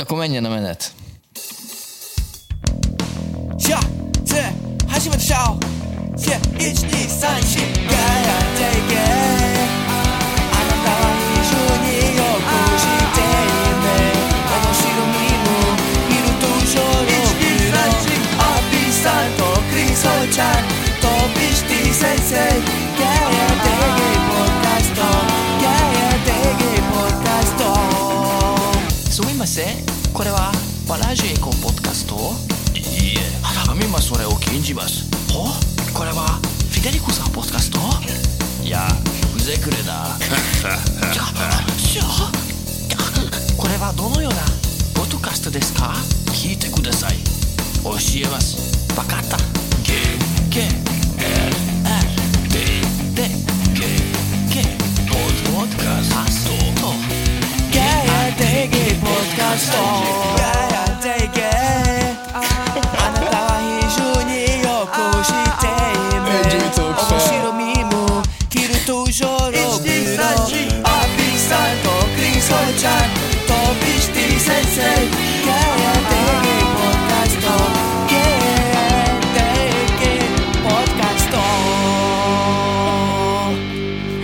[0.00, 0.92] akkor menjen a menet.
[3.56, 3.78] Ja,
[4.28, 4.54] te,
[4.88, 5.56] hasimat sáó,
[6.26, 7.48] ja, ich ni san
[21.98, 22.62] sensei,
[22.98, 23.77] gara.
[29.18, 29.84] すみません。
[30.14, 30.52] これは
[30.88, 32.14] バラジエコポッドキャスト
[32.72, 33.20] いいえ、
[33.66, 35.10] 神はそれを禁じます。
[35.34, 35.48] ほ
[35.92, 36.38] これは
[36.70, 37.80] フィデリコさんポッドキャスト？
[38.62, 38.86] いや、
[39.34, 40.14] ふぜくれだ。
[40.22, 41.24] じゃ
[41.76, 42.04] じゃ
[43.58, 44.38] これはどのような
[44.94, 45.94] ポッドキャストですか？
[46.30, 47.16] 聞いてください。
[47.82, 47.90] 教
[48.24, 48.94] えます。
[48.96, 49.36] わかった。
[49.82, 50.87] ゲーゲー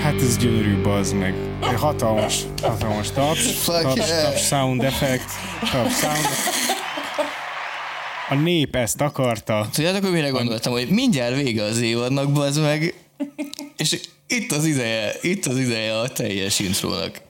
[0.02, 1.34] Hát ez gyönyörű, bazd meg.
[1.76, 5.24] Hatalmas, hatalmas taps, taps, taps, sound effect,
[5.60, 6.26] taps, sound
[8.28, 9.68] A nép ezt akarta.
[9.72, 12.94] Tudjátok, hogy mire gondoltam, hogy mindjárt vége az évadnak, bazd meg,
[13.76, 17.20] és itt az ideje, itt az ideje a teljes intrónak.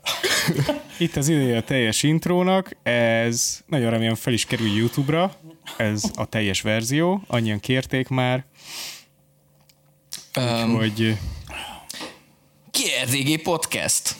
[0.98, 5.34] Itt az ideje a teljes intrónak, ez nagyon remélem fel is kerül YouTube-ra,
[5.76, 8.44] ez a teljes verzió, annyian kérték már,
[10.36, 11.16] Um, hogy
[12.70, 14.16] KRDG Podcast.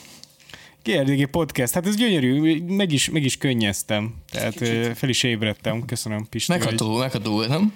[0.84, 4.54] GRDG Podcast, hát ez gyönyörű, meg is, meg is könnyeztem, tehát
[4.98, 6.52] fel is ébredtem, köszönöm Pisti.
[6.52, 7.72] vagy- Megható, megható volt, nem?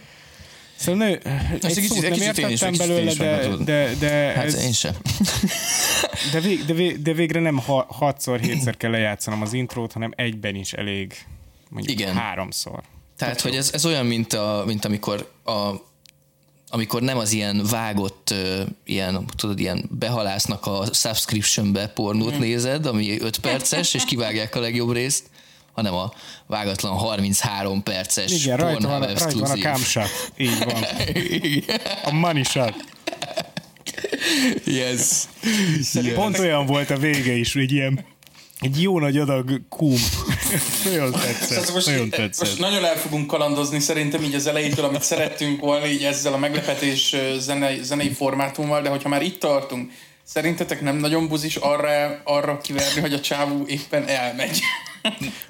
[0.77, 3.95] Szóval ne, egy egy kicsit- nem kicsit is- értettem egy kicsit belőle, is de, de,
[3.99, 4.95] de, Hát ez, én sem.
[6.33, 10.13] de, vég, de, vég, de végre nem ha, hatszor, hétszer kell lejátszanom az intrót, hanem
[10.17, 11.13] egyben is elég,
[11.71, 12.15] mondjuk Igen.
[12.15, 12.83] háromszor.
[13.17, 15.53] Tehát, hogy ez, ez olyan, mint, a, mint amikor a,
[16.71, 18.35] amikor nem az ilyen vágott,
[18.85, 22.41] ilyen, tudod, ilyen behalásznak a subscriptionbe pornót Mhm.
[22.41, 25.25] nézed, ami 5 perces, és kivágják a legjobb részt,
[25.73, 26.13] hanem a
[26.47, 30.09] vágatlan 33 perces Igen, rajta van, rajta van a camshot.
[30.37, 30.83] Így van.
[32.05, 32.75] A money shot.
[34.65, 35.25] Yes.
[36.15, 38.05] Pont olyan volt a vége is, hogy ilyen
[38.61, 39.95] egy jó nagy adag kum.
[40.85, 41.73] nagyon tetszett.
[41.73, 42.59] most, nagyon most tetszett.
[42.59, 47.17] nagyon el fogunk kalandozni szerintem így az elejétől, amit szerettünk volna így ezzel a meglepetés
[47.39, 49.91] zenei, zenei formátummal, de hogyha már itt tartunk,
[50.25, 54.61] szerintetek nem nagyon buzis arra, arra kiverni, hogy a csávú éppen elmegy?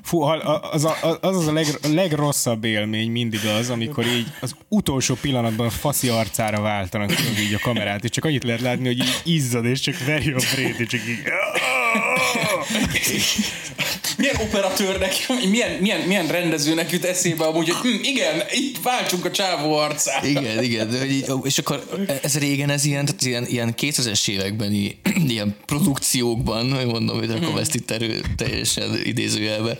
[0.02, 5.14] Fú, az, a- az az a leg, legrosszabb élmény mindig az, amikor így az utolsó
[5.20, 9.20] pillanatban a faszi arcára váltanak így a kamerát, és csak annyit lehet látni, hogy így
[9.24, 11.18] izzad, és csak veri a brét, és csak így...
[14.18, 15.14] Milyen operatőrnek,
[15.50, 20.24] milyen, milyen, milyen rendezőnek jut eszébe amúgy, hogy hm, igen, itt váltsunk a csávó arcát.
[20.24, 21.06] Igen, igen, de
[21.42, 24.72] és akkor ez régen ez ilyen, tehát ilyen, ilyen 2000-es években
[25.28, 29.76] ilyen produkciókban, hogy mondom, hogy rakom ezt itt erő teljesen idézőjelbe,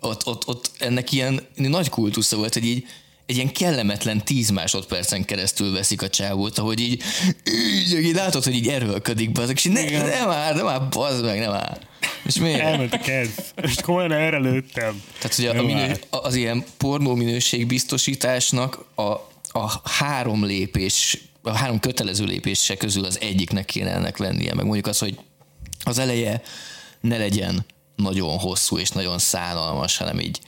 [0.00, 2.86] ott, ott, ott ennek ilyen nagy kultusza volt, hogy így
[3.26, 7.02] egy ilyen kellemetlen 10 másodpercen keresztül veszik a csávót, ahogy így,
[7.44, 11.24] így, így látod, hogy így erőlködik be, és így ne, nem már, nem már, bazd
[11.24, 11.78] meg, nem már.
[12.24, 12.60] És miért?
[12.60, 13.30] Elment a kedv.
[13.62, 15.02] És komolyan erre lőttem.
[15.18, 19.10] Tehát ugye a, Jó, minő, az ilyen pornó minőség biztosításnak a,
[19.58, 24.86] a három lépés, a három kötelező lépése közül az egyiknek kéne ennek lennie, meg mondjuk
[24.86, 25.18] az, hogy
[25.84, 26.42] az eleje
[27.00, 30.40] ne legyen nagyon hosszú és nagyon szánalmas, hanem így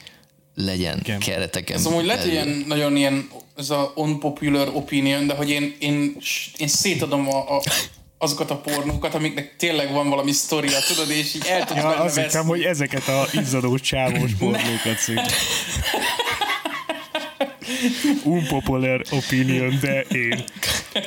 [0.57, 1.19] legyen Igen.
[1.19, 6.17] kereteken Ez amúgy lehet ilyen nagyon ilyen, ez a unpopular opinion, de hogy én, én,
[6.57, 7.63] én szétadom a, a,
[8.19, 12.03] azokat a pornókat, amiknek tényleg van valami sztoria, tudod, és így el tudsz Ja, benne
[12.03, 15.21] azt hittem, hogy ezeket a izzadó csávós pornókat szép.
[18.25, 20.45] Unpopular opinion, de én.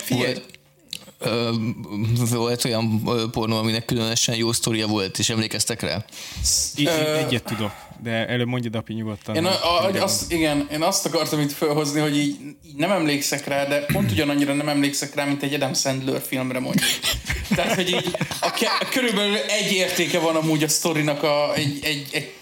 [0.10, 0.31] Ö,
[2.31, 3.01] volt olyan
[3.31, 6.06] pornó, aminek különösen jó sztoria volt, és emlékeztek rá?
[6.75, 6.88] I-
[7.18, 7.71] egyet tudok,
[8.04, 9.36] de előbb mondjad, Api, nyugodtan.
[9.36, 12.36] Én, a, a, azt, igen, én azt akartam itt felhozni, hogy így,
[12.68, 16.60] így nem emlékszek rá, de pont ugyanannyira nem emlékszek rá, mint egy Adam Sandler filmre
[16.60, 16.89] mondjuk.
[17.56, 22.07] Tehát, hogy így a, ke- körülbelül egy értéke van amúgy a sztorinak a, egy, egy,
[22.12, 22.33] egy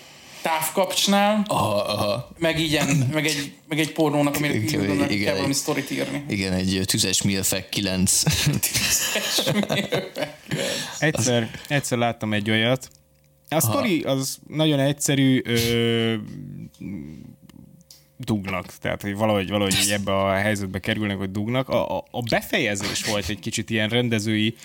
[0.41, 2.29] távkapcsnál, Aha, aha.
[2.37, 6.25] meg, igen, meg, egy, meg egy pornónak, amire Igen, kell valami sztorit írni.
[6.27, 8.23] Igen, egy tüzes milfek 9.
[10.99, 12.89] Egyszer, egyszer láttam egy olyat.
[13.49, 16.15] A sztori az nagyon egyszerű, ö,
[18.17, 18.73] dugnak.
[18.81, 21.69] Tehát, hogy valahogy, valahogy ebbe a helyzetbe kerülnek, hogy dugnak.
[21.69, 24.55] A, a, a befejezés volt egy kicsit ilyen rendezői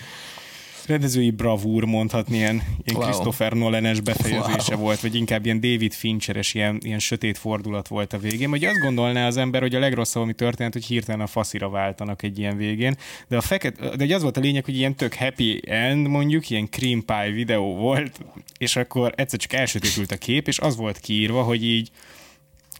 [0.87, 3.01] rendezői bravúr mondhatni, ilyen, ilyen Wow.
[3.01, 4.83] Christopher Nolan-es befejezése Wow.
[4.83, 8.49] volt, vagy inkább ilyen David Fincheres, ilyen, ilyen sötét fordulat volt a végén.
[8.49, 12.23] Vagy azt gondolná az ember, hogy a legrosszabb, ami történt, hogy hirtelen a faszira váltanak
[12.23, 12.95] egy ilyen végén.
[13.27, 16.49] De, a feket, de hogy az volt a lényeg, hogy ilyen tök happy end, mondjuk,
[16.49, 18.19] ilyen cream pie videó volt,
[18.57, 21.89] és akkor egyszer csak elsötétült a kép, és az volt kiírva, hogy így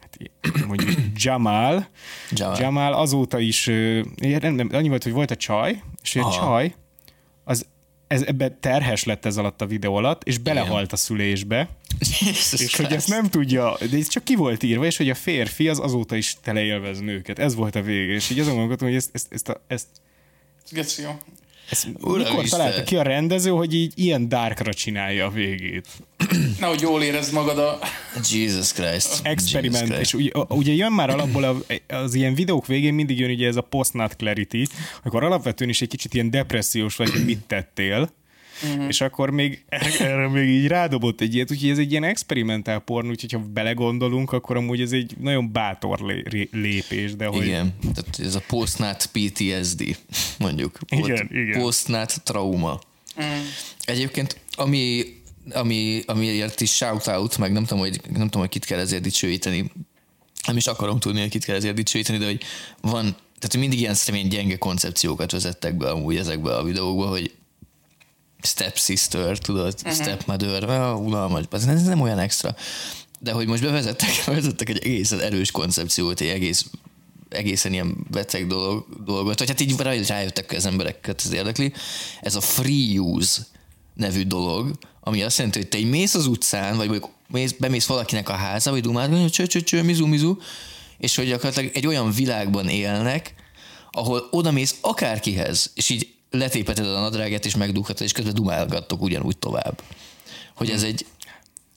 [0.02, 0.18] hát
[0.68, 1.88] mondjuk Jamal,
[2.32, 2.60] Jamal.
[2.60, 3.66] Jamal azóta is,
[4.16, 6.74] nem, nem, annyi volt, hogy volt a csaj, és egy csaj,
[8.08, 11.70] ez, ebbe terhes lett ez alatt a videó alatt, és belehalt a szülésbe,
[12.20, 15.16] Jesus és hogy ezt nem tudja, de ez csak ki volt írva, és hogy a
[15.16, 17.40] férfi az azóta is teleélvez nőket.
[17.40, 19.88] Ez volt a vége, és így azon gondolkodtam, hogy ezt, ezt, ezt, a, ezt,
[20.72, 21.10] Geci, jó.
[21.70, 22.60] Ezt Uram mikor Isten.
[22.60, 25.88] találta ki a rendező, hogy így ilyen darkra csinálja a végét.
[26.60, 27.80] Nehogy jól érezd magad a...
[28.32, 29.20] Jesus Christ.
[29.24, 30.36] experiment, Jesus és Christ.
[30.36, 31.56] ugye, ugye jön már alapból a,
[31.96, 34.68] az ilyen videók végén mindig jön ugye ez a post-nut clarity,
[35.04, 38.10] akkor alapvetően is egy kicsit ilyen depressziós vagy, hogy mit tettél,
[38.64, 38.88] Uh-huh.
[38.88, 39.66] És akkor még
[40.00, 44.32] erre még így rádobott egy ilyet, úgyhogy ez egy ilyen experimentál porn, úgyhogy ha belegondolunk,
[44.32, 49.10] akkor amúgy ez egy nagyon bátor lé- lépés, de hogy Igen, tehát ez a postnat
[49.12, 49.98] PTSD,
[50.40, 50.78] mondjuk.
[50.90, 51.62] Igen, igen.
[51.62, 52.80] Postnat trauma.
[53.86, 55.04] Egyébként, ami,
[55.52, 59.02] ami, amiért is shout out, meg nem tudom, hogy, nem tudom, hogy kit kell ezért
[59.02, 59.72] dicsőíteni,
[60.48, 62.42] nem is akarom tudni, hogy kit kell ezért dicsőíteni, de hogy
[62.82, 67.32] van, tehát mindig ilyen személy gyenge koncepciókat vezettek be amúgy ezekbe a videókba, hogy
[68.44, 69.94] stepsister, tudod, uh-huh.
[69.94, 72.56] stepmother, ah, unalmas, ez ez nem olyan extra.
[73.20, 76.66] De hogy most bevezettek, bevezettek egy egészen erős koncepciót, egy egész
[77.30, 81.74] egészen ilyen beteg dolog, dolgot, vagy hát így rá- rájöttek az embereket, ez érdekli.
[82.22, 83.42] Ez a free use
[83.94, 87.86] nevű dolog, ami azt jelenti, hogy te így mész az utcán, vagy mondjuk mész, bemész
[87.86, 90.38] valakinek a háza, vagy dumálsz, hogy cső, cső, cső, mizu, mizu,
[90.98, 93.34] és hogy gyakorlatilag egy olyan világban élnek,
[93.92, 99.38] ahol oda mész akárkihez, és így letépeted a nadráget, és megdughatod, és közben dumálgattok ugyanúgy
[99.38, 99.82] tovább.
[100.56, 101.06] Hogy ez egy,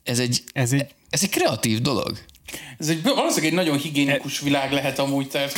[0.03, 2.17] ez egy, ez egy ez egy kreatív dolog.
[2.79, 5.53] Ez egy, valószínűleg egy nagyon higiénikus világ lehet amúgy, tehát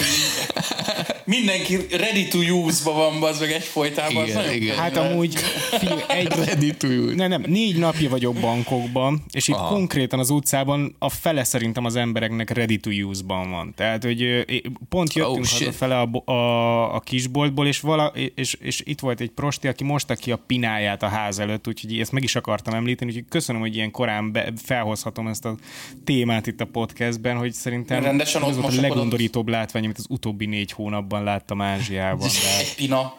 [1.30, 4.28] mindenki ready to use-ba van, az meg egyfolytában.
[4.28, 4.76] Igen, igen.
[4.76, 5.12] Hát lehet.
[5.12, 5.36] amúgy
[5.80, 7.16] figyelj, egy, Ready to use.
[7.16, 9.74] nem, nem, négy napja vagyok Bangkokban, és itt Aha.
[9.74, 13.74] Konkrétan az utcában a fele szerintem az embereknek ready to use-ban van.
[13.76, 14.46] Tehát, hogy
[14.90, 19.30] pont jöttünk Oh, hazafele a, a, a kisboltból, és, vala, és, és, itt volt egy
[19.30, 23.12] prosti, aki mosta ki a pináját a ház előtt, úgyhogy ezt meg is akartam említeni,
[23.12, 25.56] úgyhogy köszönöm, hogy ilyen korán be, felhozhatom ezt a
[26.04, 28.96] témát itt a podcastben, hogy szerintem Rendesen ott volt a mosakodott.
[28.96, 32.28] legundorítóbb látvány, amit az utóbbi négy hónapban láttam Ázsiában.
[32.28, 32.60] De...
[32.60, 33.14] Egy pina.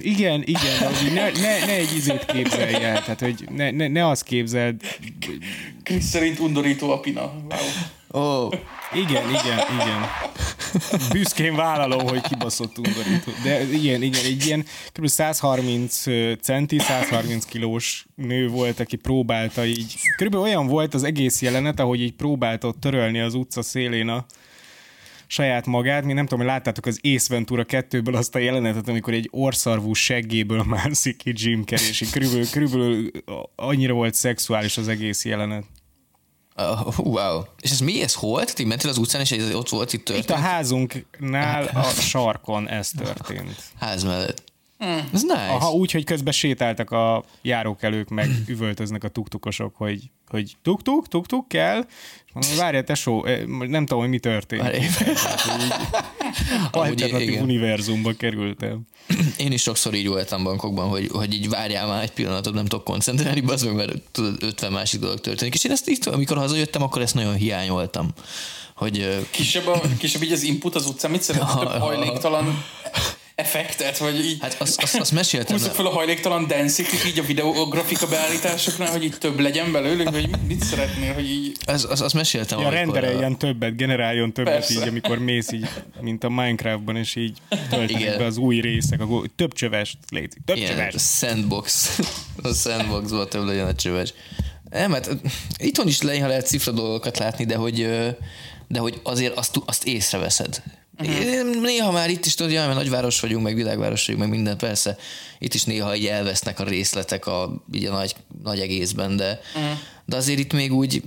[0.00, 3.88] Igen, igen, de hogy ne, ne, ne egy izét képzelj el, tehát hogy ne, ne,
[3.88, 4.80] ne azt képzeld,
[5.82, 7.20] Krisz szerint undorító a pina.
[7.20, 7.58] Wow.
[8.10, 8.52] Oh,
[8.92, 10.06] igen, igen, igen.
[11.12, 13.32] Büszkén vállalom, hogy kibaszott undorító.
[13.44, 15.06] De igen, igen, egy ilyen kb.
[15.06, 16.02] 130
[16.40, 22.00] centi, 130 kilós nő volt, aki próbálta így, körülbelül olyan volt az egész jelenet, ahogy
[22.00, 24.26] így próbálta ott törölni az utca szélén a
[25.30, 26.04] saját magát.
[26.04, 29.92] Mi nem tudom, hogy láttátok az Ace Ventura 2-ből azt a jelenetet, amikor egy orszarvú
[29.92, 33.10] seggéből mászik ki Jim Carrey, és így körülbelül, körülbelül
[33.56, 35.64] annyira volt szexuális az egész jelenet.
[36.56, 37.42] uh, wow.
[37.60, 38.02] És ez mi?
[38.02, 38.40] Ez hol?
[38.40, 40.38] Tehát így mentél az utcán, és ez ott volt itt Itt a történt?
[40.38, 43.62] házunknál a sarkon ez történt.
[43.78, 44.46] ház mellett.
[45.12, 45.48] Ez nice.
[45.48, 51.48] Aha, úgy, hogy közben sétáltak a járókelők, meg üvöltöznek a tuktukosok, hogy, hogy tuk-tuk, tuk-tuk
[51.48, 51.86] kell.
[52.32, 54.62] Mondom, várjál, tesó, eh, nem tudom, hogy mi történt.
[56.70, 57.42] Amúgy Alternatív igen.
[57.42, 58.80] univerzumba kerültem.
[59.36, 62.84] Én is sokszor így voltam bankokban, hogy, hogy így várjál már egy pillanatot, nem tudok
[62.84, 65.54] koncentrálni, az meg, mert tudod, 50 másik dolog történik.
[65.54, 68.08] És én ezt így, amikor hazajöttem, akkor ezt nagyon hiányoltam.
[68.74, 71.68] Hogy Kisebb, a, kisebb így az input az utcán, mit szeretnél?
[71.68, 72.44] Több hajléktalan
[73.38, 74.36] effektet, vagy így...
[74.40, 75.56] hát azt, azt, azt meséltem.
[75.56, 80.28] Húzzuk fel a hajléktalan density így a videografika beállításoknál, hogy így több legyen belőlük, vagy
[80.28, 81.56] mit, mit szeretnél, hogy így...
[81.64, 84.72] Az, az, azt meséltem, Ja, amikor, rendeljen többet, generáljon többet Persze.
[84.72, 85.68] így, amikor mész így,
[86.00, 88.18] mint a Minecraftban, és így töltenek Igen.
[88.18, 90.94] be az új részek, akkor több csövest légy, több ilyen, csövest.
[90.94, 91.98] a sandbox.
[92.42, 94.14] a sandboxból több legyen a csöves.
[94.70, 95.10] Nem, hát
[95.58, 97.88] itthon is néha lehet cifra dolgokat látni, de hogy,
[98.68, 100.62] de hogy azért azt, azt észreveszed.
[100.98, 101.60] Uh-huh.
[101.62, 104.96] Néha már itt is tudod, jaj, mert nagyváros vagyunk, meg világváros vagyunk, meg minden, persze.
[105.38, 109.78] Itt is néha így elvesznek a részletek a, így a nagy, nagy egészben, de, uh-huh.
[110.04, 111.02] de azért itt még úgy,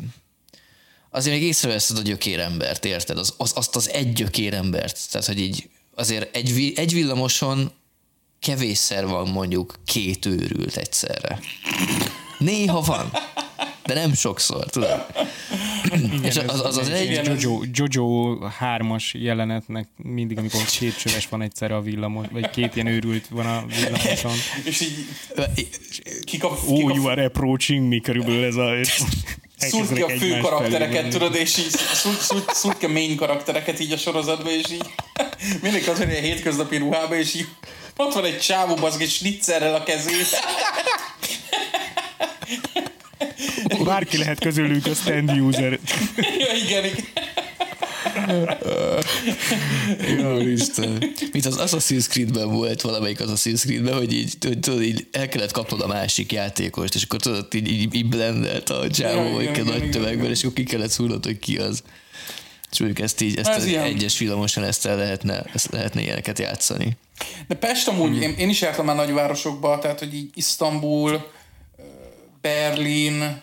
[1.10, 3.18] azért még észreveszed a gyökérembert, érted?
[3.18, 5.12] Az, az, azt az egy gyökérembert.
[5.12, 7.72] Tehát, hogy így azért egy, egy villamoson
[8.40, 11.40] kevésszer van mondjuk két őrült egyszerre.
[12.38, 13.12] Néha van,
[13.86, 15.06] de nem sokszor, tudod?
[16.24, 21.28] És az az, az egy, Igen, ez- Jojo, Jojo 3-as jelenetnek mindig, amikor két csöves
[21.28, 24.32] van egyszerre a villamos, vagy két ilyen őrült van a villamoson.
[24.70, 24.96] És így
[26.24, 28.72] kikap, Oh, kikap, you are approaching me, körülbelül ez a...
[29.58, 33.16] szúrt ki a fő karaktereket, felé tudod, és így szúrt, szúrt, szúrt ki a main
[33.16, 34.86] karaktereket így a sorozatba, és így
[35.64, 37.48] mindig az, hogy a hétköznapi ruhába, és így
[37.96, 40.40] ott van egy csávó, bazg, egy snitzerrel a kezét.
[43.86, 45.72] Bárki lehet közülük a stand user.
[46.40, 47.06] ja, igen, igen.
[50.52, 51.04] Isten.
[51.32, 55.52] Mint az Assassin's Creed-ben volt valamelyik Assassin's Creed-ben, hogy így, hogy tudod, így el kellett
[55.52, 59.44] kapnod a másik játékost, és akkor tudod, így, így, így blendelt a Ja, csávó, vagy
[59.44, 60.32] igen, nagy igen, tömegben, igen.
[60.32, 61.84] és akkor ki kellett szúrnod, hogy ki az.
[62.72, 63.84] És mondjuk ezt így, ezt Ez az ilyen.
[63.84, 66.98] egyes villamosan ezt el lehetne, ezt lehetne ilyeneket játszani.
[67.48, 71.32] De Pest amúgy, én, én is jártam már nagyvárosokba, tehát hogy így Isztambul,
[72.42, 73.40] Berlin,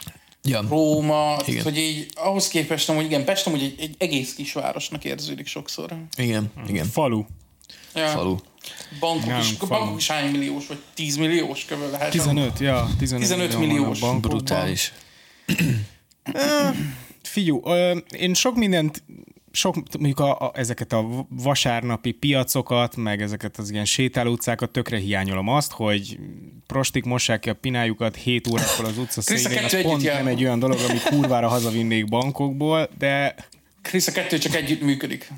[0.49, 0.65] Ja.
[0.69, 1.63] Róma, Igen.
[1.63, 5.97] hogy így ahhoz képest amúgy, igen, Pest amúgy egy, egy egész kis városnak érződik sokszor.
[6.17, 6.87] Igen, igen.
[6.87, 7.25] Falu.
[7.95, 8.07] Ja.
[8.09, 8.37] Falu.
[9.01, 9.71] Bankok is, Nálunk falu.
[9.71, 12.11] bankok is hány milliós, vagy 10 milliós körül lehet.
[12.11, 12.89] 15, ja.
[12.99, 13.99] 15, 15 millió van a milliós.
[14.01, 14.31] bankokban.
[14.31, 14.93] Brutális.
[17.23, 19.03] Figyú, ö, én sok mindent,
[19.59, 24.99] sok, mondjuk a, a, ezeket a vasárnapi piacokat, meg ezeket az ilyen sétáló utcákat tökre
[24.99, 26.19] hiányolom azt, hogy
[26.67, 30.25] prostik mossák ki a pinájukat 7 órakor az utca szélén, az kettő pont együtt nem
[30.25, 30.33] jár.
[30.33, 33.35] egy olyan dolog, amit kurvára hazavinnék bankokból, de
[33.83, 35.29] Krisz, a kettő csak együtt működik.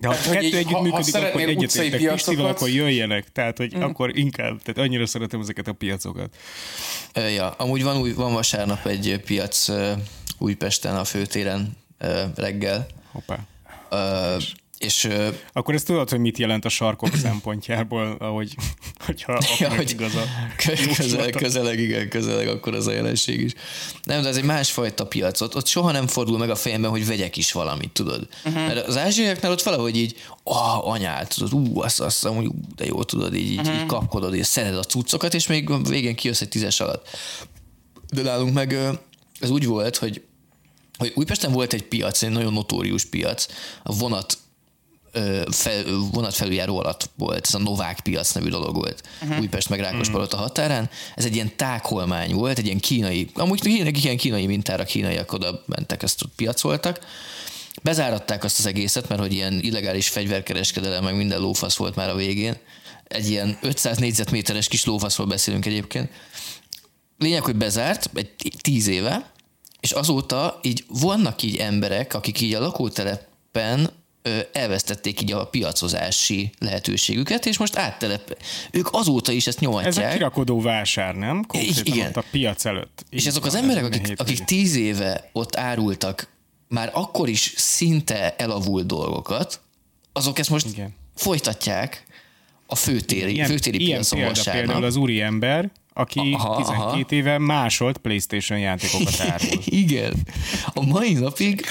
[0.00, 2.68] de ha Tehát, kettő így, együtt ha- ha működik, akkor szeretnél utcai egyetértek Pistivel, akkor
[2.68, 3.32] jöjjenek.
[3.32, 3.82] Tehát, hogy mm.
[3.82, 6.36] akkor inkább, tehát annyira szeretem ezeket a piacokat.
[7.14, 9.68] Ja, amúgy van, új, van vasárnap egy piac
[10.38, 11.76] Újpesten a főtéren
[12.34, 13.38] reggel, Hoppá.
[13.90, 14.36] Ö,
[14.78, 15.08] és
[15.52, 18.54] Akkor ezt tudod, hogy mit jelent a sarkok szempontjából, ahogy,
[19.06, 20.24] hogyha Ja, hogy igaz a
[20.96, 23.52] közel, közeleg, igen, közeleg, akkor az a jelenség is.
[24.02, 25.40] Nem, de ez egy másfajta piac.
[25.40, 28.28] Ott, ott soha nem fordul meg a fejemben, hogy vegyek is valamit, tudod.
[28.44, 28.66] Uh-huh.
[28.66, 32.84] Mert az ázsiaiaknál ott valahogy így, ah, anyád, tudod, ú, azt, azt, amúgy, ú, de
[32.86, 33.80] jó, tudod, így, uh-huh.
[33.80, 37.08] így kapkodod, és szeded a cuccokat, és még végén kijössz egy tízes alatt.
[38.12, 38.76] De nálunk meg
[39.40, 40.22] ez úgy volt, hogy
[40.98, 43.46] hogy Újpesten volt egy piac, egy nagyon notórius piac,
[43.82, 44.38] a vonat
[45.50, 49.38] fel, vonatfelüljáró alatt volt, ez a Novák piac nevű dolog volt, uh-huh.
[49.38, 50.90] Újpest meg Rákospalota határán.
[51.14, 56.02] Ez egy ilyen tágholmány volt, egy ilyen kínai, amúgy ilyen kínai mintára kínaiak oda mentek,
[56.02, 56.98] ezt ott piacoltak.
[57.82, 62.14] Bezáratták azt az egészet, mert hogy ilyen illegális fegyverkereskedelem, meg minden lófasz volt már a
[62.14, 62.56] végén.
[63.04, 66.10] Egy ilyen 500 négyzetméteres kis lófaszról beszélünk egyébként.
[67.18, 69.32] Lényeg, hogy bezárt egy tíz éve,
[69.84, 73.90] és azóta így vannak így emberek, akik így a lakótelepen
[74.52, 78.42] elvesztették így a piacozási lehetőségüket, és most áttelep.
[78.70, 80.12] Ők azóta is ezt Ez a nyomatják.
[80.12, 81.44] kirakodó vásár, nem?
[81.46, 82.06] Konkrétan igen.
[82.08, 83.04] ott a piac előtt.
[83.10, 86.28] És Így azok az emberek, akik, akik tíz éve ott árultak
[86.68, 89.60] már akkor is szinte elavult dolgokat,
[90.12, 90.94] azok ezt most Igen.
[91.14, 92.04] folytatják
[92.66, 94.64] a főtéri, ilyen, főtéri ilyen piacon példa vasárnap.
[94.64, 97.04] például az úri ember, aki Aha, 12 aha.
[97.08, 99.60] éve másolt Playstation játékokat árul.
[99.64, 100.14] Igen.
[100.72, 101.64] A mai napig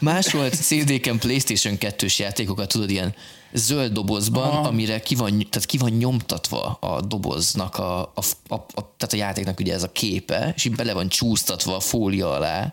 [0.00, 3.14] másolt CD-ken PlayStation 2-s játékokat, tudod, ilyen
[3.52, 4.68] zöld dobozban, Aha.
[4.68, 9.16] amire ki van, tehát ki van nyomtatva a doboznak, a, a, a, a, tehát a
[9.16, 12.72] játéknak ugye ez a képe, és így bele van csúsztatva a fólia alá,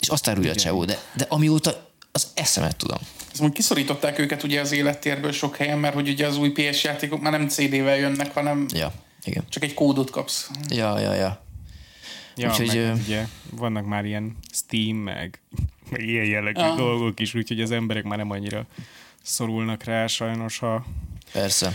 [0.00, 2.98] és azt árulja a csávó, de, de amióta az eszemet tudom.
[3.30, 6.84] Ezt mondjuk kiszorították őket ugye az élettérből sok helyen, mert hogy ugye az új PS
[6.84, 8.92] játékok már nem CD-vel jönnek, hanem Ja,
[9.24, 9.44] igen.
[9.48, 10.50] csak egy kódot kapsz.
[10.68, 11.44] Ja, ja, ja.
[12.36, 15.40] Ja, Úgyhogy, meg ö, ugye vannak már ilyen Steam, meg,
[15.90, 16.76] meg ilyen jellegű Aha.
[16.76, 18.66] dolgok is, úgyhogy az emberek már nem annyira
[19.22, 20.84] szorulnak rá sajnos, ha...
[21.32, 21.72] Persze.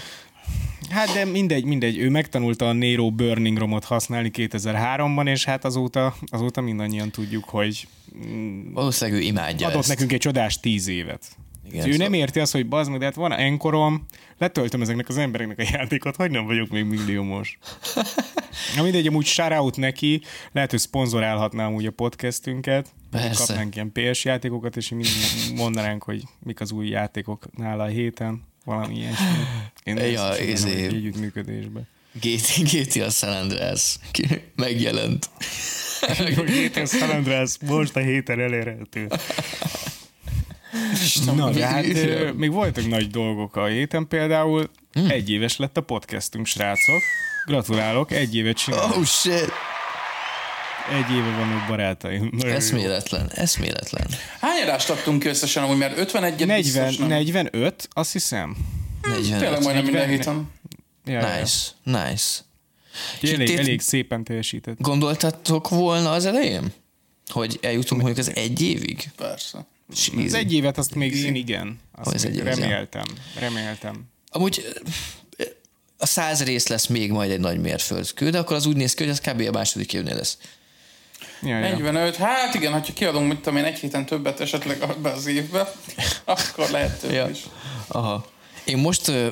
[0.89, 1.98] Hát de mindegy, mindegy.
[1.98, 7.88] Ő megtanulta a Nero Burning Romot használni 2003-ban, és hát azóta, azóta mindannyian tudjuk, hogy
[8.74, 9.89] Valószínűleg ő imádja adott ezt.
[9.89, 11.25] nekünk egy csodás tíz évet.
[11.71, 14.05] Igen, ő szóval- nem érti azt, hogy bazd meg, de hát van enkorom,
[14.38, 17.57] letöltöm ezeknek az embereknek a játékot, hogy nem vagyok még milliómos.
[18.75, 20.21] Na mindegy, amúgy shoutout neki,
[20.51, 23.45] lehet, hogy szponzorálhatná amúgy a podcastünket, Persze.
[23.45, 25.09] kapnánk ilyen PS játékokat, és mindig
[25.55, 29.25] mondanánk, hogy mik az új játékok nála a héten, valami ilyesmi.
[29.83, 30.63] Én Ja, ezt is izé.
[30.65, 31.81] mondanám, hogy együttműködésbe.
[32.21, 33.97] GT, GTA San Andreas
[34.55, 35.29] megjelent.
[36.71, 39.07] GTA San Andreas most a héten elérhető.
[41.36, 45.10] Na, de hát ö, még voltak nagy dolgok a héten, például Hmm.
[45.10, 47.01] egy éves lett a podcastunk, srácok.
[47.46, 48.96] Gratulálok, egy évet csinálunk.
[48.96, 49.51] Oh shit!
[50.91, 52.29] Egy éve vannak barátaim.
[52.31, 52.55] Nagyon jó.
[52.55, 54.07] Eszméletlen, eszméletlen.
[54.41, 57.07] Hány adást adtunk ki összesen, amúgy mert 51 40, biztos nem.
[57.07, 58.55] 45, azt hiszem.
[59.01, 59.39] 45.
[59.39, 60.17] Tényleg majdnem minden 40.
[60.17, 60.51] héten.
[61.05, 61.39] Ja, ja.
[61.39, 62.39] Nice, nice.
[63.34, 64.75] Elég, elég szépen teljesített.
[64.81, 66.74] Gondoltatok volna az elején?
[67.27, 69.03] Hogy eljutunk mondjuk az egy évig?
[69.17, 69.65] Persze.
[70.25, 71.79] Az egy évet azt még én igen.
[71.91, 73.06] Azt ez még egy év, az reméltem.
[73.39, 74.03] Reméltem.
[74.29, 74.65] Amúgy
[75.98, 79.03] a száz rész lesz még majd egy nagy mérföldkő, de akkor az úgy néz ki,
[79.03, 79.48] hogy az kb.
[79.48, 80.38] a második évnél lesz.
[81.41, 81.60] Ja, ja.
[81.60, 85.72] 45, hát igen, ha kiadunk, mit tudom én, egy héten többet esetleg abba az évbe,
[86.25, 87.29] akkor lehet több Ja.
[87.29, 87.44] is.
[87.88, 88.25] Aha.
[88.65, 89.27] Én most uh,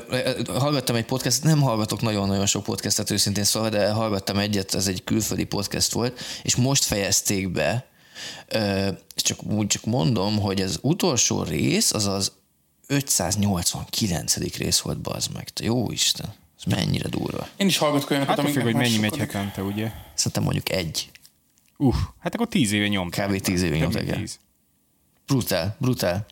[0.48, 5.04] hallgattam egy podcastet, nem hallgatok nagyon-nagyon sok podcastet őszintén szóval, de hallgattam egyet, ez egy
[5.04, 7.86] külföldi podcast volt, és most fejezték be,
[8.54, 12.32] uh, csak úgy csak mondom, hogy az utolsó rész az az
[12.88, 14.58] 589.
[14.58, 15.50] rész volt, bazd meg.
[15.50, 17.48] Te Jó Isten, ez mennyire durva.
[17.58, 19.92] Én is hallgatok olyanokat, Hát függ, hogy mennyi megy hetente, ugye?
[20.14, 21.12] Szerintem mondjuk egy.
[21.78, 23.30] Uh, hát akkor tíz éve nyomták.
[23.30, 23.40] Kb.
[23.40, 24.24] tíz éve nyomták el.
[25.26, 26.26] Brutál, brutál.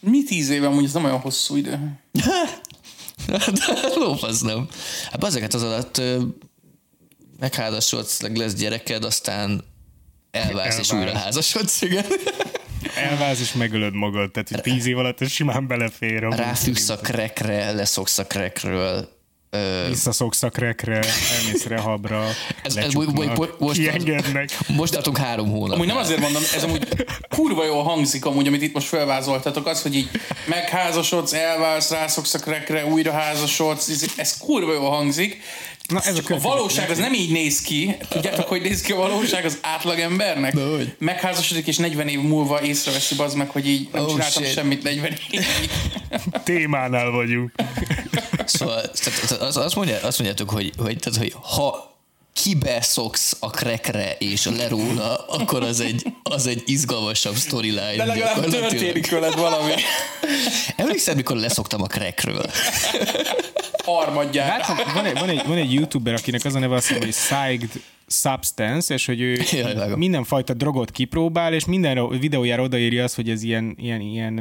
[0.00, 2.00] Mi tíz éve amúgy, ez nem olyan hosszú idő.
[3.26, 4.68] De lófasz nem.
[5.10, 6.22] Hát azért az alatt ö,
[7.38, 9.64] megházasodsz, meg lesz gyereked, aztán
[10.36, 11.08] elválsz és Elválsz.
[11.08, 12.04] újra házasodsz, igen.
[12.94, 16.22] Elválsz és megölöd magad, tehát hogy tíz év alatt ez simán belefér.
[16.22, 19.14] Ráfüggsz a krekre, leszoksz a krekről.
[19.50, 20.94] Ö, Visszaszoksz a krekre,
[21.38, 24.50] elmész rehabra, Ez- ez lecsuknak, boly- boly- most- kiengednek.
[24.68, 25.74] most tartunk három hónap.
[25.74, 29.82] Amúgy nem azért mondom, ez amúgy kurva jól hangzik amúgy, amit itt most felvázoltatok, az,
[29.82, 30.10] hogy így
[30.46, 35.40] megházasodsz, elválsz, rászoksz a krekre, újra házasodsz, ez, ez kurva jól hangzik.
[35.88, 37.96] Na, ez a Csak a valóság az nem így néz ki.
[38.08, 40.54] Tudjátok, hogy néz ki a valóság az átlagembernek?
[40.54, 40.94] De hogy?
[40.98, 44.52] Megházasodik, és 40 év múlva észreveszi az meg, hogy így nem Oh, csináltam shit.
[44.52, 45.46] semmit 40 évig.
[46.44, 47.52] Témánál vagyunk.
[48.44, 51.94] Szóval tehát az, azt, mondja, azt mondjátok, hogy, hogy, tehát, hogy ha
[52.42, 57.96] kibeszoksz a krekre és le róla, akkor az egy, az egy izgalmasabb storyline.
[57.96, 59.72] De legalább történik veled valami
[60.76, 62.50] Emlékszem, mikor leszoktam a krekről.
[63.86, 64.56] Harmadjára.
[64.56, 67.16] Láttam, van egy, van, egy, van egy youtuber, akinek az a neve azt mondja, hogy
[67.16, 69.38] Psyched Substance, és hogy ő
[69.96, 74.40] mindenfajta drogot kipróbál, és minden videójára odaírja azt, hogy ez ilyen, ilyen, ilyen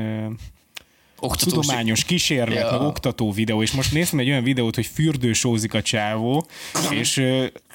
[1.20, 1.54] Oktatós.
[1.54, 2.72] tudományos kísérlet, Ja.
[2.72, 6.48] meg oktató videó, és most néztem egy olyan videót, hogy fürdősózik a csávó,
[6.90, 7.24] és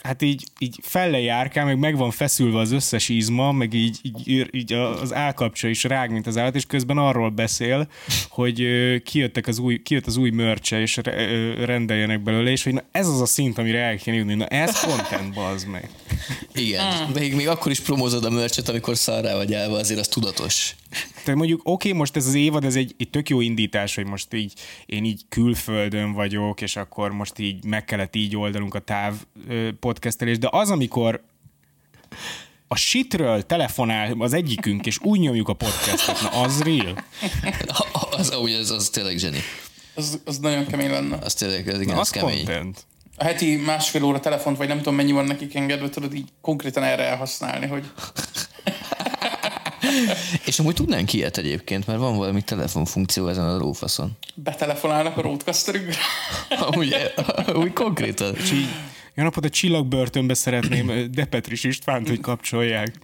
[0.03, 4.49] hát így, így felle járkál, meg meg van feszülve az összes izma, meg így, így,
[4.53, 7.89] így az állkapcsa is rág, mint az állat, és közben arról beszél,
[8.29, 8.67] hogy
[9.05, 11.01] kijöttek az új, kijött az új mörcse, és
[11.65, 14.35] rendeljenek belőle, és hogy na ez az a szint, amire el kéne jutni.
[14.35, 15.91] Na ez content, bazd meg.
[16.55, 17.11] Igen.
[17.15, 20.75] Még, még akkor is promózod a mörcset, amikor szarrá vagy állva, azért az tudatos.
[21.31, 24.07] Tehát mondjuk, oké, okay, most ez az évad, ez egy, egy tök jó indítás, hogy
[24.07, 24.53] most így
[24.87, 29.15] én így külföldön vagyok, és akkor most így meg kellett így oldalunk a táv
[29.81, 31.23] podcastelés, de az, amikor
[32.69, 37.05] a shitről telefonál az egyikünk, és úgy nyomjuk a podcastet, na az real.
[38.19, 39.39] Az, ahogy az, az tényleg zseni.
[39.95, 41.17] Az, az nagyon kemény lenne.
[41.17, 42.45] Az tényleg, az igen, Na, az, az kemény.
[42.45, 42.87] content.
[43.17, 46.83] A heti másfél óra telefont, vagy nem tudom mennyi van nekik engedve, tudod így konkrétan
[46.83, 47.85] erre elhasználni, hogy
[50.47, 54.11] És amúgy tudnánk ilyet egyébként, mert van valami telefonfunkció ezen a lófaszon.
[54.35, 55.95] betelefonálnak a roadcasterükbe.
[56.61, 56.95] Amúgy,
[57.55, 58.35] úgy konkrétan.
[59.15, 62.95] Jó napot, a csillagbörtönbe szeretném Depetris Istvánt, hogy kapcsolják.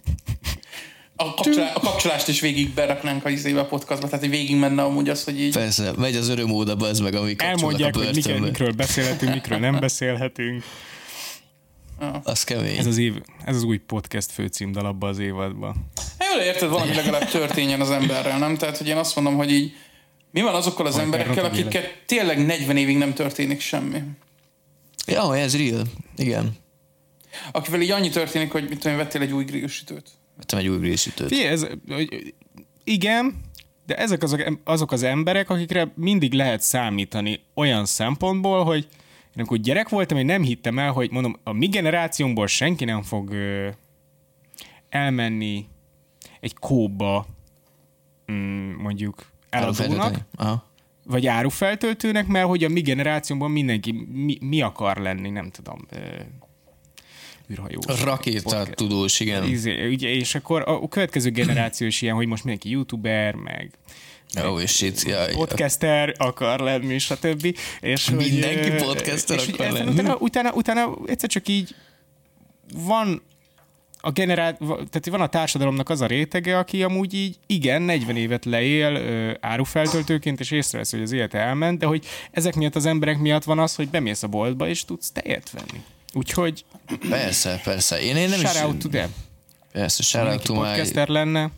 [1.15, 4.83] A, kapcsolá- a kapcsolást is végig beraknánk a izébe a podcastba, tehát hogy végig menne
[4.83, 8.31] amúgy az, hogy így Persze, megy az öröm óda, az meg, ami kapcsolnak Elmondják, a
[8.31, 10.63] hogy mikről beszélhetünk, mikről nem beszélhetünk.
[12.23, 12.77] Az kemény.
[12.77, 15.89] Ez az, év, ez az új podcast főcímdal abba az évadban.
[16.33, 18.57] Jól érted, valami legalább történjen az emberrel, nem?
[18.57, 19.75] Tehát, hogy én azt mondom, hogy így
[20.31, 24.01] mi van azokkal az emberekkel, akikkel tényleg 40 évig nem történik semmi?
[25.07, 25.83] Ja, ez real.
[26.15, 26.55] Igen.
[27.51, 30.09] Akivel így annyi történik, hogy mit tudom, vettél egy új grillsütőt.
[30.37, 31.27] Vettem egy új grillsütőt.
[31.27, 31.67] Figyelj, ez,
[32.83, 33.41] igen,
[33.85, 38.87] de ezek azok, azok az emberek, akikre mindig lehet számítani olyan szempontból, hogy
[39.37, 43.01] én amikor gyerek voltam, én nem hittem el, hogy mondom, a mi generációnkból senki nem
[43.01, 43.69] fog ö,
[44.89, 45.67] elmenni
[46.39, 47.27] egy kóba
[48.31, 50.19] mm, mondjuk eladónak,
[51.03, 55.97] vagy árufeltöltőnek, mert hogy a mi generációnkban mindenki mi, mi akar lenni, nem tudom, ö,
[57.51, 58.03] űrhajós.
[58.03, 59.43] Rakéta tudós, igen.
[59.43, 63.77] Izé, ugye, és akkor a, a következő generáció is ilyen, hogy most mindenki youtuber, meg
[64.43, 65.03] Oh, és shit.
[65.03, 65.35] Ja, ja.
[65.35, 67.57] podcaster akar lenni, stb.
[67.81, 69.91] És hogy, Mindenki ö, podcaster és hogy akar ez- lenni.
[69.91, 71.75] Utána, utána, utána egyszer csak így
[72.73, 73.21] van
[74.01, 74.51] a generá...
[74.67, 79.31] tehát van a társadalomnak az a rétege, aki amúgy így igen, 40 évet leél ö,
[79.39, 83.59] árufeltöltőként, és észrevesz, hogy az élete elment, de hogy ezek miatt az emberek miatt van
[83.59, 85.83] az, hogy bemész a boltba, és tudsz tejet venni.
[86.13, 86.65] Úgyhogy
[87.09, 88.01] Persze, persze.
[88.01, 88.61] Én, én nem shout is...
[88.61, 89.13] out to them.
[89.71, 90.59] Persze, shout out to my...
[90.59, 91.51] podcaster lenne.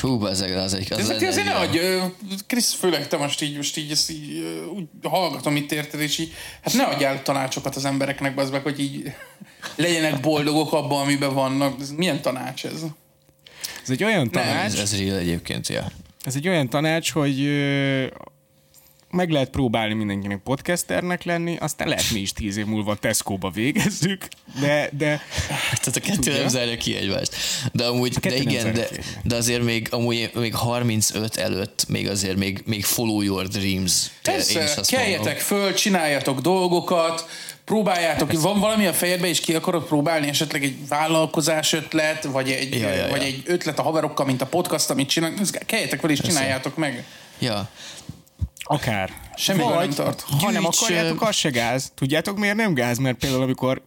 [0.00, 0.92] Hú, ezek az egy...
[0.92, 1.78] Az Ez lenne azért egy ne adj,
[2.46, 4.44] Krisz, főleg te most így, most így, ezt így
[4.74, 8.80] úgy hallgatom itt érted, és így, hát ne adjál tanácsokat az embereknek, az meg, hogy
[8.80, 9.12] így
[9.76, 11.80] legyenek boldogok abban, amiben vannak.
[11.80, 12.82] Ez milyen tanács ez?
[13.82, 15.90] Ez egy olyan tanács, Ez, ez real egyébként, ja.
[16.24, 18.06] ez egy olyan tanács, hogy ö,
[19.10, 24.28] meg lehet próbálni mindenkinek podcasternek lenni, aztán lehet mi is tíz év múlva Tesco-ba végezzük,
[24.60, 25.20] de, de
[25.60, 27.36] Tehát a kettő nem zárja ki egymást.
[27.72, 29.18] De amúgy, de kettő nem igen, de, ki egymást.
[29.22, 33.92] de azért még, amúgy még 35 előtt még azért még, még follow your dreams.
[33.92, 37.28] Is Persze, keljetek föl, csináljatok dolgokat,
[37.64, 42.74] próbáljátok, van valami a fejedbe, és ki akarod próbálni, esetleg egy vállalkozás ötlet, vagy egy,
[42.74, 43.26] Ja, ja, vagy ja.
[43.26, 47.04] egy ötlet a haverokkal, mint a podcast, amit csinálunk, keljetek fel és csináljátok meg.
[47.38, 47.68] Ja.
[48.66, 49.10] Akár.
[49.46, 50.20] Nem Vagy, tart.
[50.40, 51.92] ha nem akarjátok, az se gáz.
[51.94, 52.98] Tudjátok miért nem gáz?
[52.98, 53.82] Mert például amikor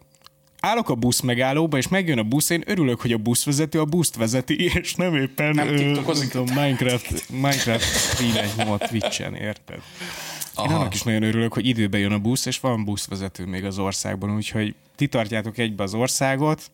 [0.59, 4.15] állok a busz megállóba, és megjön a busz, én örülök, hogy a buszvezető a buszt
[4.15, 9.75] vezeti, és nem éppen Nem ö, nem tudom, Minecraft, Minecraft streamet nyom a Twitch-en, érted?
[9.77, 10.75] Én Aha.
[10.75, 14.35] annak is nagyon örülök, hogy időben jön a busz, és van buszvezető még az országban,
[14.35, 16.71] úgyhogy ti tartjátok egybe az országot.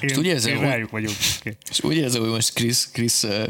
[0.00, 1.12] Én, úgy érzem, én hogy- rájuk vagyok.
[1.40, 1.56] Okay.
[1.70, 2.52] És úgy érzem, hogy most
[2.92, 3.44] Chris, ö,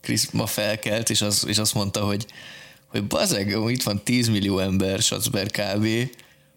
[0.00, 2.26] Chris ma felkelt, és, az, és azt mondta, hogy,
[2.96, 5.86] hogy bazeg, itt van 10 millió ember, Sacber kb.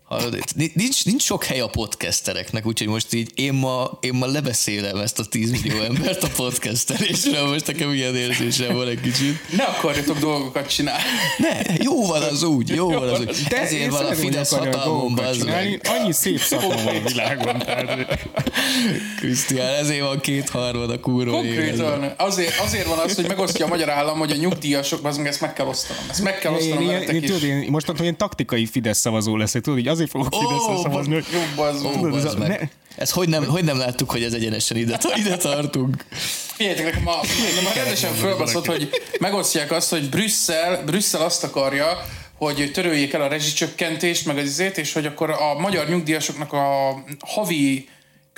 [0.10, 0.43] Hallod,
[0.74, 5.19] nincs, nincs sok hely a podcastereknek, úgyhogy most így én ma, én ma lebeszélem ezt
[5.19, 9.56] a 10 millió embert a podcasterésre, most nekem ilyen érzésem van egy kicsit.
[9.58, 11.04] Ne akarjatok dolgokat csinálni.
[11.38, 13.38] Ne, jó van az úgy, jó van az úgy.
[13.50, 15.12] De Ezért én van a Fidesz hatalmon,
[15.45, 15.82] meg.
[16.00, 17.63] Annyi szép szakma van a világon.
[19.19, 21.32] Krisztián, ezért van kétharmad a kurva.
[21.32, 25.28] Konkrétan azért, azért van az, hogy megosztja a magyar állam, hogy a nyugdíjasok, az meg
[25.28, 26.04] ezt meg kell osztanom.
[26.10, 27.30] Ezt meg kell én, osztanom én, veletek én, is.
[27.30, 31.13] tudod, én mostantól én taktikai Fidesz szavazó leszek, tudod, így azért fogok Ó, Fideszre szavazni,
[31.13, 31.83] hogy jobb az.
[31.83, 32.59] Ó, Tudod, ez ne-
[32.95, 36.05] Ezt hogy nem, hogy nem láttuk, hogy ez egyenesen ide, ide tartunk?
[36.55, 42.05] Figyeljetek, nekem a, nekem a rendesen fölbaszott, hogy megosztják azt, hogy Brüsszel, Brüsszel azt akarja,
[42.38, 46.97] hogy töröljék el a rezsicsökkentést, meg az izét, és hogy akkor a magyar nyugdíjasoknak a
[47.19, 47.88] havi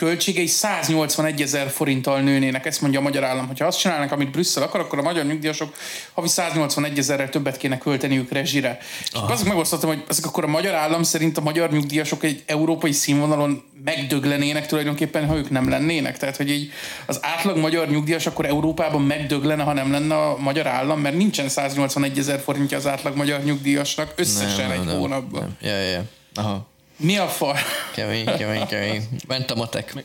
[0.01, 3.47] költségei 181 ezer forinttal nőnének, ezt mondja a magyar állam.
[3.47, 5.75] Hogyha azt csinálnak, amit Brüsszel akar, akkor a magyar nyugdíjasok
[6.13, 8.77] havi 181 ezerrel többet kéne költeniük rezsire.
[9.03, 12.91] És azok megosztottam, hogy ezek akkor a magyar állam szerint a magyar nyugdíjasok egy európai
[12.91, 16.17] színvonalon megdöglenének tulajdonképpen, ha ők nem lennének.
[16.17, 16.71] Tehát, hogy így
[17.05, 21.49] az átlag magyar nyugdíjas akkor Európában megdöglene, ha nem lenne a magyar állam, mert nincsen
[21.49, 25.41] 181 ezer forintja az átlag magyar nyugdíjasnak összesen egy hónapban.
[25.41, 25.71] Nem.
[25.71, 26.03] Ja, ja, ja.
[26.35, 26.70] Aha.
[27.01, 27.55] Mi a far?
[27.93, 29.07] Kemény, kemény, kemény.
[29.27, 30.03] Ment a matek.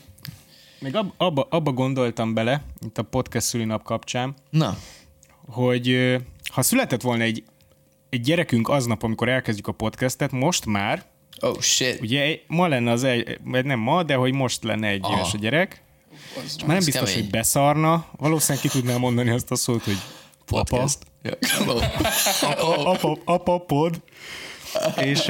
[0.79, 4.77] még ab, abba, abba gondoltam bele, itt a podcast szülinap kapcsán, Na,
[5.49, 6.17] hogy
[6.53, 7.45] ha született volna egy,
[8.11, 11.05] egy gyerekünk aznap, amikor elkezdjük a podcastet, most már,
[11.41, 12.01] oh shit.
[12.01, 15.15] ugye ma lenne az egy, vagy nem ma, de hogy most lenne egy Aha.
[15.15, 15.83] éves a gyerek,
[16.45, 17.15] és már nem biztos, kemény.
[17.15, 19.99] hogy beszarna, valószínűleg ki tudná mondani azt a szót, hogy
[20.47, 20.99] Podcast.
[21.23, 21.33] Ja.
[21.67, 21.83] Oh.
[22.51, 24.03] apa, apa, apa pod.
[25.01, 25.25] És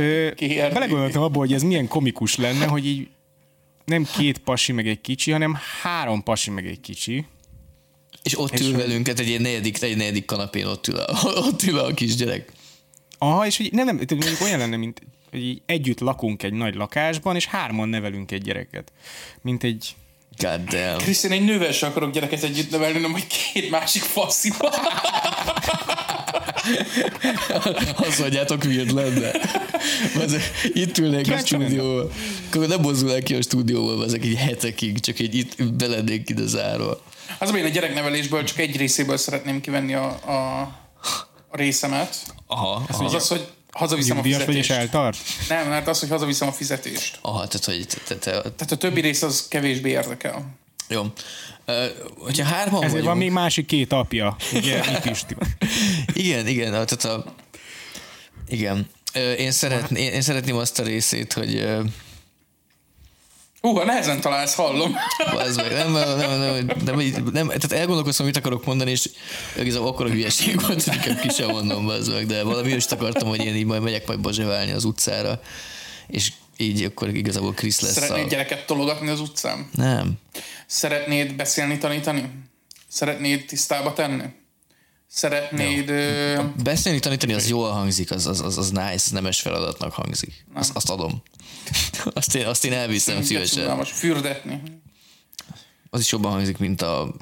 [0.47, 3.09] belegondoltam abba, hogy ez milyen komikus lenne, hogy így
[3.85, 7.27] nem két pasi meg egy kicsi, hanem három pasi meg egy kicsi.
[8.23, 11.63] És ott ül velünk, hát egy ilyen negyedik, egy negyedik kanapén ott ül, a, ott
[11.63, 12.53] ül a kisgyerek.
[13.19, 16.75] Aha, és hogy nem, nem, mondjuk olyan lenne, mint hogy így együtt lakunk egy nagy
[16.75, 18.93] lakásban, és hárman nevelünk egy gyereket.
[19.43, 19.95] Mint egy...
[20.39, 20.99] God damn.
[20.99, 24.73] Krisztin, egy nővel sem akarok gyereket együtt nevelni, hanem hogy két másik faszival.
[28.07, 29.31] Azt mondjátok, miért lenne.
[30.25, 30.37] Az,
[30.73, 32.11] itt ülnék a stúdióban.
[32.49, 37.01] Akkor nem mozdulnák ki a stúdióból, ezek egy hetekig, csak egy itt belennék ide zárva.
[37.39, 40.61] Az, én a gyereknevelésből csak egy részéből szeretném kivenni a, a,
[41.49, 42.17] a részemet.
[42.47, 44.95] Aha, Az aha, az, hogy hazaviszem a Nyugdíjas vagy és fizetést.
[44.95, 45.19] eltart?
[45.49, 47.19] Nem, hát az, hogy hazaviszem a fizetést.
[47.23, 50.47] aha tehát hogy te, te, te, Tehát a többi rész az kevésbé érdekel.
[50.89, 51.03] Jó.
[51.67, 51.85] Uh,
[52.19, 54.37] hogyha hárman Ezért vagyunk, van még másik két apja.
[54.53, 54.83] Ugye.
[56.13, 57.25] Igen, igen, tehát a...
[58.49, 58.89] Igen.
[59.39, 61.67] Én, szeretn, én, én szeretném azt a részét, hogy
[63.61, 64.97] Hú, nehezen találsz, hallom.
[65.37, 69.11] az meg, nem, nem, nem, nem, nem, nem, tehát elgondolkoztam, mit akarok mondani, és
[69.57, 72.85] igazából akkor a hülyeség volt, hogy inkább ki sem mondom, az meg, de valami is
[72.85, 75.41] akartam, hogy én így majd megyek majd bazseválni az utcára,
[76.07, 78.29] és így akkor igazából Krisz lesz Szeretnéd a...
[78.29, 79.69] gyereket tologatni az utcán?
[79.73, 80.19] Nem.
[80.67, 82.31] Szeretnéd beszélni, tanítani?
[82.89, 84.25] Szeretnéd tisztába tenni?
[85.07, 85.89] Szeretnéd...
[85.89, 86.43] Ö...
[86.63, 90.45] Beszélni, tanítani, az jól hangzik, az, az, az, az nice, nemes feladatnak hangzik.
[90.55, 91.23] Azt, azt adom.
[92.15, 93.77] Azt én, azt én elviszem szívesen.
[93.77, 94.63] Most fürdetni.
[95.91, 97.15] Az is jobban hangzik, mint a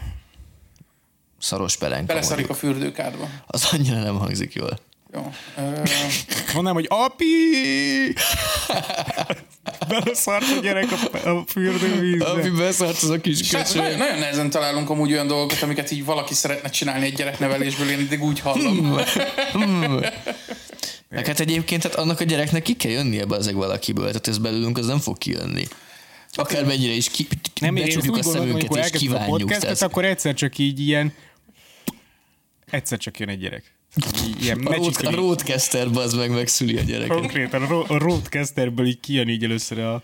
[1.38, 2.06] szaros pelenka.
[2.06, 3.28] Beleszarik a fürdőkádba.
[3.46, 4.78] Az annyira nem hangzik jól.
[5.14, 5.32] Jó.
[5.56, 5.82] Ö,
[6.54, 7.34] Mondanám, hogy api!
[9.88, 12.24] Beleszart a gyerek a, a fürdővízbe.
[12.24, 13.82] Ami beszart az a kis köcsög.
[13.82, 17.98] nagyon, nagyon nehezen találunk amúgy olyan dolgokat, amiket így valaki szeretne csinálni egy gyereknevelésből, én
[17.98, 18.98] eddig úgy hallom.
[21.08, 24.38] Meg hát egyébként hát annak a gyereknek ki kell jönnie be ezek valakiből, tehát ez
[24.38, 25.64] belőlünk az nem fog kijönni.
[26.30, 27.26] Akármennyire is ki,
[27.60, 29.38] Nem, becsukjuk a szemünket és elkezdtem a kívánjuk.
[29.38, 31.14] podcastet, Tehát akkor egyszer csak így ilyen
[32.70, 33.73] egyszer csak jön egy gyerek.
[34.40, 37.16] Ilyen a, road, a roadcaster bazd meg megszüli a gyereket.
[37.16, 40.02] Konkrétan a, ro- a roadcasterből így kijön így először a,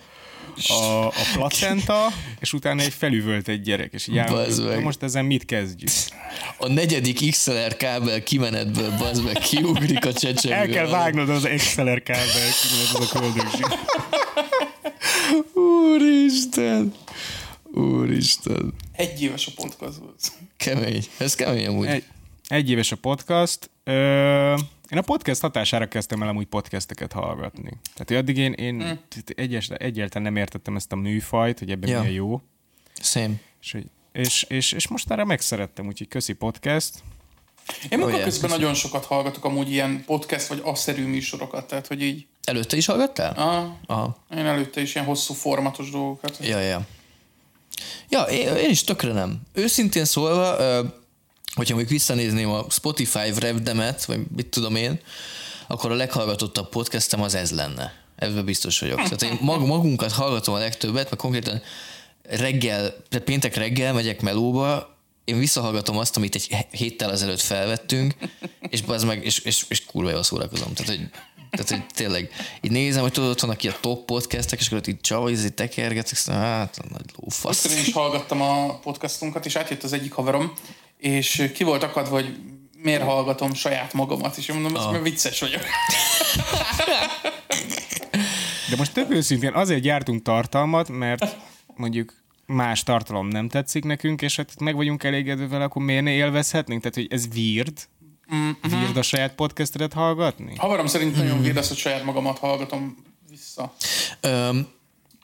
[0.68, 2.07] a, a placenta,
[2.40, 4.76] és utána egy felüvölt egy gyerek, és így Bazd elmondjuk, meg.
[4.76, 5.90] "Na most ezen mit kezdjük?
[6.59, 10.55] A negyedik XLR kábel kimenetből bazd meg kiugrik a csecsemő.
[10.55, 13.64] El kell vágnod az Exceler kábel, tudod, az a köldökség.
[15.55, 16.94] Úristen!
[17.74, 18.74] Úristen!
[18.92, 20.33] Egy éves a podcast volt.
[20.57, 21.05] Kemény.
[21.16, 21.87] Ez kemény amúgy.
[21.87, 22.05] Egy,
[22.50, 23.70] egy éves a podcast.
[23.84, 23.92] Ö,
[24.88, 27.70] én a podcast hatására kezdtem el amúgy podcasteket hallgatni.
[27.92, 29.00] Tehát hogy addig én, én
[29.34, 31.98] egyes, egyáltalán nem értettem ezt a műfajt, hogy ebben Ja.
[32.00, 32.40] milyen jó.
[33.00, 33.34] Same.
[33.60, 33.76] És,
[34.12, 36.94] és, és, és mostanra megszerettem, úgyhogy köszi podcast.
[37.90, 38.22] Én Oh, yeah.
[38.24, 42.86] közben nagyon sokat hallgatok amúgy ilyen podcast vagy asszerű műsorokat, tehát hogy így, Előtte is
[42.86, 43.32] hallgattál?
[43.32, 44.16] ah, Aha.
[44.36, 46.38] én előtte is ilyen hosszú formatos dolgokat.
[46.42, 46.86] Ja, ja.
[48.08, 49.40] Ja, én, én is tökre nem.
[49.52, 50.56] Őszintén szólva,
[51.54, 55.00] hogyha még visszanézném a Spotify Wrapped-emet, vagy mit tudom én,
[55.66, 57.92] akkor a leghallgatottabb podcastem az ez lenne.
[58.16, 58.96] Ebben biztos vagyok.
[58.96, 61.62] Tehát én mag, magunkat hallgatom a legtöbbet, mert konkrétan
[62.22, 68.14] reggel, péntek reggel megyek melóba, én visszahallgatom azt, amit egy héttel ezelőtt felvettünk,
[68.68, 70.72] és az meg, és, és, és kurva jól szórakozom.
[70.74, 71.08] Tehát, hogy,
[71.50, 74.86] tehát, hogy tényleg, így nézem, hogy tudod, ott vannak ilyen top podcastek, és akkor ott
[74.86, 77.64] így csava, így tekergetek, aztán hát, nagy lófasz.
[77.64, 80.52] én is hallgattam a podcastunkat, és átjött az egyik haverom,
[81.00, 82.36] és ki volt akadva, hogy
[82.82, 84.90] miért hallgatom saját magamat, és én mondom, ez Ah.
[84.92, 85.62] mert vicces vagyok.
[88.70, 91.36] De most tök őszintén azért gyártunk tartalmat, mert
[91.74, 92.14] mondjuk
[92.46, 96.80] más tartalom nem tetszik nekünk, és hát meg vagyunk elégedve vele, akkor miért ne élvezhetnénk?
[96.82, 97.72] Tehát, hogy ez weird,
[98.34, 98.52] Mm-hmm.
[98.80, 100.56] weird a saját podcastedet hallgatni?
[100.56, 102.96] Haverom szerint nagyon véd az, hogy saját magamat hallgatom
[103.30, 103.74] vissza.
[104.20, 104.66] Öm,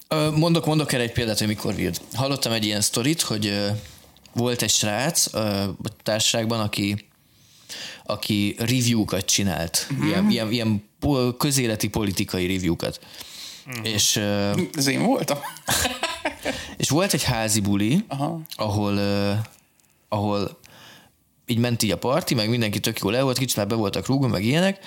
[0.08, 2.00] ö, mondok, mondok erre egy példát, hogy mikor weird.
[2.14, 3.58] Hallottam egy ilyen sztorit, hogy
[4.37, 7.09] volt egy srác a társaságban, aki
[8.09, 10.07] aki review-kat csinált, Mhm.
[10.07, 10.83] ilyen, ilyen, ilyen
[11.38, 13.01] közéleti politikai review-kat.
[13.66, 13.85] Mhm.
[13.85, 14.16] És,
[14.75, 15.38] Ez én voltam.
[16.77, 18.40] és volt egy házi buli, Aha.
[18.57, 18.99] ahol,
[20.09, 20.59] ahol
[21.46, 24.07] így ment így a parti, meg mindenki tök jól le volt, kicsit már be voltak
[24.07, 24.85] rúgva, meg ilyenek,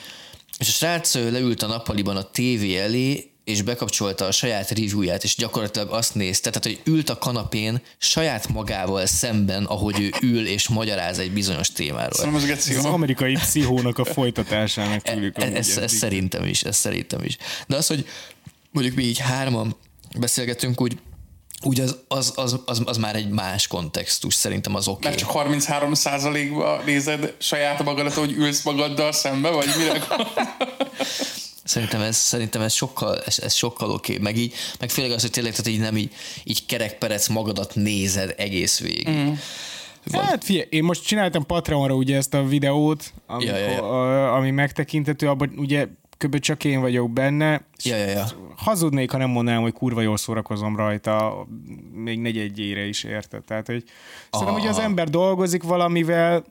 [0.58, 5.36] és a srác leült a nappaliban a tévé elé, és bekapcsolta a saját reviewját, és
[5.36, 10.68] gyakorlatilag azt nézte, tehát, hogy ült a kanapén saját magával szemben, ahogy ő ül és
[10.68, 12.12] magyaráz egy bizonyos témáról.
[12.14, 15.38] Szerintem ez Ez az amerikai pszichónak a folytatásának tűnik.
[15.38, 15.90] E- ez, ez eddig.
[15.90, 17.38] szerintem is, ez szerintem is.
[17.68, 18.08] De az, hogy
[18.72, 19.76] mondjuk mi így hárman
[20.20, 20.98] beszélgetünk, úgy,
[21.62, 25.08] úgy az, az, az, az, az, már egy más kontextus, szerintem az oké.
[25.08, 25.46] Mert Okay.
[25.46, 30.08] csak 33%-ba nézed saját magadat, hogy ülsz magaddal szembe, vagy mire?
[31.70, 34.12] Szerintem ez, szerintem ez sokkal, ez, ez sokkal oké.
[34.12, 34.24] Okay.
[34.24, 38.34] Meg így, meg főleg az, hogy tényleg, tehát így nem így, így kerekperec magadat nézed
[38.38, 39.10] egész végig.
[39.10, 39.32] Mm.
[40.12, 43.84] Hát figyelj, én most csináltam Patreonra ugye ezt a videót, amikor, Ja, ja, ja.
[43.84, 46.40] A, ami megtekintető, abban ugye kb.
[46.40, 47.66] csak én vagyok benne.
[47.84, 48.26] Ja, ja, ja.
[48.56, 51.48] Hazudnék, ha nem mondanám, hogy kurva jól szórakozom rajta,
[51.94, 53.44] még negyedjére is érted.
[53.44, 53.84] Tehát, hogy
[54.32, 56.44] szerintem, hogy az ember dolgozik valamivel,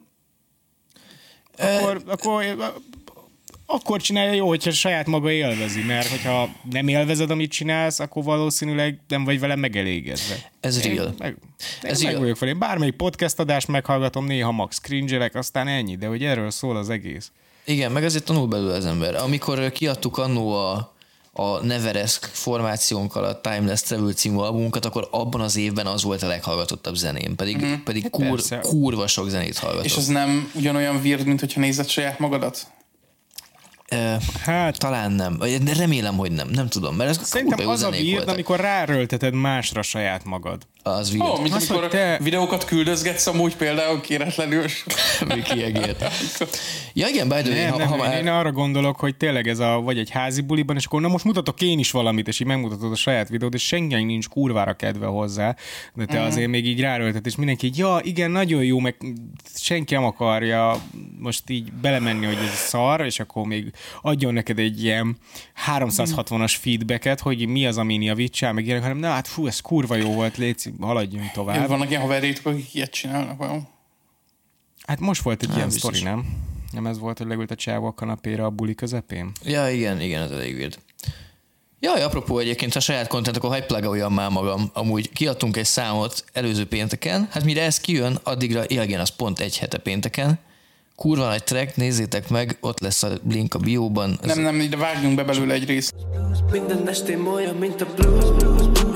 [1.58, 2.44] akkor, akkor,
[3.70, 9.00] akkor csinálja jó, hogyha saját maga élvezi, mert hogyha nem élvezed, amit csinálsz, akkor valószínűleg
[9.08, 10.50] nem vagy vele megelégedve.
[10.60, 11.14] Ez Én real.
[11.18, 11.36] Meg,
[11.84, 12.22] én Ez meg real.
[12.22, 12.48] vagyok fel.
[12.48, 16.90] Én bármelyik podcast adást meghallgatom, néha max cringe aztán ennyi, de hogy erről szól az
[16.90, 17.30] egész.
[17.64, 19.14] Igen, meg azért tanul belőle az ember.
[19.14, 20.94] Amikor kiadtuk annó a,
[21.32, 26.26] a Neveresk formációnkkal a Timeless Travel című albumunkat, akkor abban az évben az volt a
[26.26, 27.82] leghallgatottabb zeném, pedig, mm-hmm.
[27.84, 28.58] pedig kur, persze.
[28.58, 29.84] kurva sok zenét hallgatok.
[29.84, 32.76] És az nem ugyanolyan weird, mint hogyha nézed saját magadat?
[34.40, 35.38] Hát talán nem.
[35.38, 36.48] De remélem, hogy nem.
[36.48, 38.28] Nem tudom, mert ez szerintem az a voltak.
[38.28, 40.66] amikor rárölteted másra saját magad.
[40.82, 41.42] Az Ó, weird.
[41.42, 44.64] mint Az, amikor hogy te- videókat küldözgetsz amúgy például kéretlenül.
[45.34, 46.04] Mi kiegért.
[46.94, 48.18] Ja igen, by the way, Nem, ha, nem, ha már...
[48.20, 51.24] én arra gondolok, hogy tényleg ez a, vagy egy házi buliban, és akkor na most
[51.24, 55.06] mutatok én is valamit, és így megmutatod a saját videót, és senki nincs kurvára kedve
[55.06, 55.56] hozzá,
[55.94, 56.26] de te Mhm.
[56.26, 58.96] azért még így ráröltet, és mindenki így, ja, igen, nagyon jó, meg
[59.54, 60.82] senki nem akarja
[61.18, 65.16] most így belemenni, hogy ez szar, és akkor még adjon neked egy ilyen
[65.76, 69.94] 360-as feedbacket, hogy mi az, amin javítsál, meg ilyenek, hanem na hát fú, ez kurva
[69.96, 71.68] jó volt, légy, haladjunk tovább.
[71.68, 73.68] Vannak ilyen haverjétok, akik ilyet csinálnak, vajon?
[74.86, 75.96] Hát most volt egy ilyen biztos.
[75.96, 76.26] sztori, nem?
[76.72, 79.32] Nem ez volt, hogy leült a csávó a kanapéra a buli közepén?
[79.44, 80.78] Ja, igen, igen, ez elég weird.
[81.80, 84.70] Jaj, apropó egyébként a saját content, akkor hagyj plugoljam már magam.
[84.72, 89.40] Amúgy kiadtunk egy számot előző pénteken, hát mire ez kijön, addigra, ja igen, az pont
[89.40, 90.38] egy hete pénteken.
[90.96, 94.18] Kurva nagy track, nézzétek meg, ott lesz a link a bióban.
[94.22, 95.94] Nem, nem, ide vágjunk be belőle egy részt.
[96.50, 98.87] Minden estém olyan, mint a blues, blues, blues,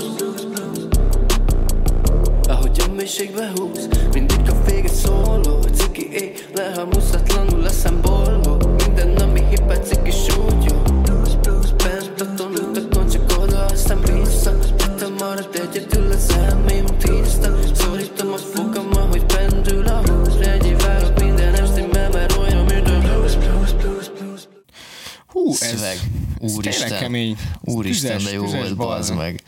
[3.18, 10.10] mélységbe húz Mindig a vége szóló Ciki é, lehalmozatlanul leszem boldog Minden, ami hippet, ciki
[10.10, 10.82] súlyó
[11.76, 14.58] Bent a tonútakon csak oda, aztán vissza
[14.98, 21.20] Te marad egyedül az elmém tiszta Szorítom a fogam, ahogy pendül a húz Egy várok
[21.20, 24.40] minden estémmel, mert olyan, mint a blues, blues, blues, blues.
[25.26, 25.98] Hú, ez, Szöveg.
[26.40, 26.98] ez Úristen.
[26.98, 27.36] kemény.
[27.60, 29.42] Úristen, tüzes- de jó tüzes volt, bazd meg.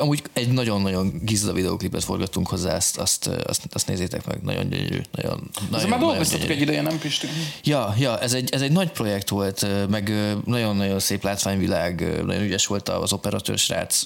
[0.00, 5.00] Amúgy egy nagyon-nagyon gizda videóklipet forgattunk hozzá, azt, azt, azt, azt nézzétek meg, nagyon gyönyörű.
[5.10, 7.26] Nagyon, nagyon, már nagyon dolgoztatok egy ideje, nem Pisti?
[7.62, 10.12] Ja, ja ez, egy, ez egy nagy projekt volt, meg
[10.44, 14.02] nagyon-nagyon szép látványvilág, nagyon ügyes volt az operatőr srác,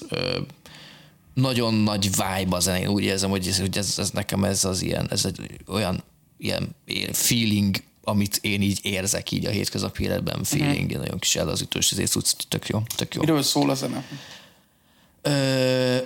[1.33, 4.81] nagyon nagy vibe a zenén, úgy érzem, hogy ez, hogy ez, ez nekem ez az
[4.81, 6.03] ilyen, ez egy olyan
[6.37, 6.75] ilyen
[7.11, 10.99] feeling, amit én így érzek így a hétköznapi életben, feeling, mm.
[10.99, 13.21] nagyon kis ellazítós, ezért tök jó, tök jó.
[13.21, 14.05] Miről szól a zene?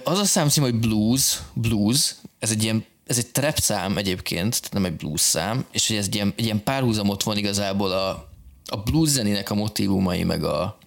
[0.04, 4.74] Az a számcím, hogy blues, blues, ez egy ilyen ez egy trap szám egyébként, tehát
[4.74, 8.30] nem egy blues szám, és hogy ez egy ilyen, egy ilyen párhuzamot van igazából a,
[8.66, 10.78] a blues zenének a motivumai, meg a,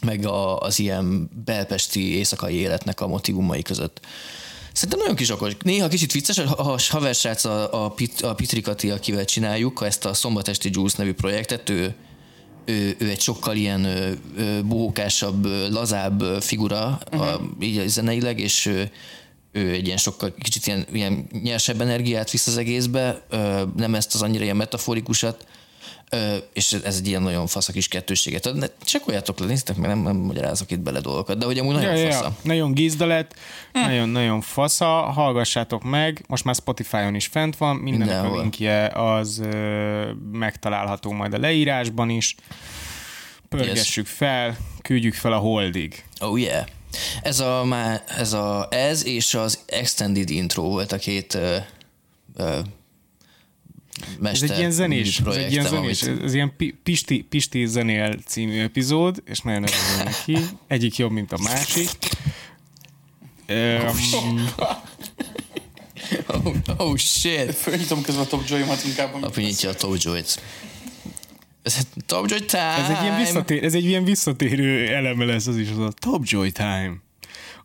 [0.00, 4.00] meg a, az ilyen belpesti éjszakai életnek a motivumai között.
[4.72, 5.56] Szerintem nagyon kis okos.
[5.62, 10.14] Néha kicsit vicces, a a haversrác a, a, Pit, a Pitrikati, akivel csináljuk ezt a
[10.14, 11.94] Szombatesti Juice nevű projektet, ő,
[12.68, 13.86] ő, ő egy sokkal ilyen
[14.64, 17.28] bohókásabb, lazább figura uh-huh.
[17.28, 18.90] a, így zeneileg, és ő,
[19.52, 23.26] ő egy ilyen sokkal kicsit ilyen, ilyen nyersebb energiát visz az egészbe,
[23.76, 25.46] nem ezt az annyira ilyen metaforikusat,
[26.52, 28.56] és ez egy ilyen nagyon fasz a kis kettőséget ad.
[28.56, 31.96] Ne- Csekkoljátok le, néztek meg, nem, nem magyarázok itt bele dolgokat, de hogy amúgy nagyon
[31.96, 32.24] Ja, fasza.
[32.24, 32.36] ja.
[32.42, 33.34] Nagyon gizda lett,
[33.72, 38.38] nagyon-nagyon fasza, hallgassátok meg, most már Spotify-on is fent van, mindennek Mindenhol.
[38.38, 42.34] a linkje az ö, megtalálható majd a leírásban is.
[43.48, 46.04] Pörgessük fel, küldjük fel a holdig.
[46.20, 46.66] Oh yeah.
[47.22, 51.56] Ez a, má, ez a ez és az Extended Intro volt a két ö,
[52.36, 52.58] ö,
[54.00, 57.66] Ez mester egy ilyen zenés, ez egy ilyen zenés, amit- ez ilyen Pi- Pisti, Pisti
[57.66, 60.38] zenél című epizód, és nagyon örülünk neki.
[60.66, 61.88] Egyik jobb, mint a másik.
[63.48, 64.44] Um,
[66.26, 67.54] Oh, oh shit.
[67.54, 69.22] Fölnyitom közben a top joy-omat inkább.
[69.22, 70.42] Apu nyitja a Top Joy-t.
[71.62, 72.62] Ez Top Joy time!
[72.62, 76.22] ez, egy ilyen visszatér, ez egy ilyen visszatérő eleme lesz az is, az a Top
[76.24, 76.96] Joy Time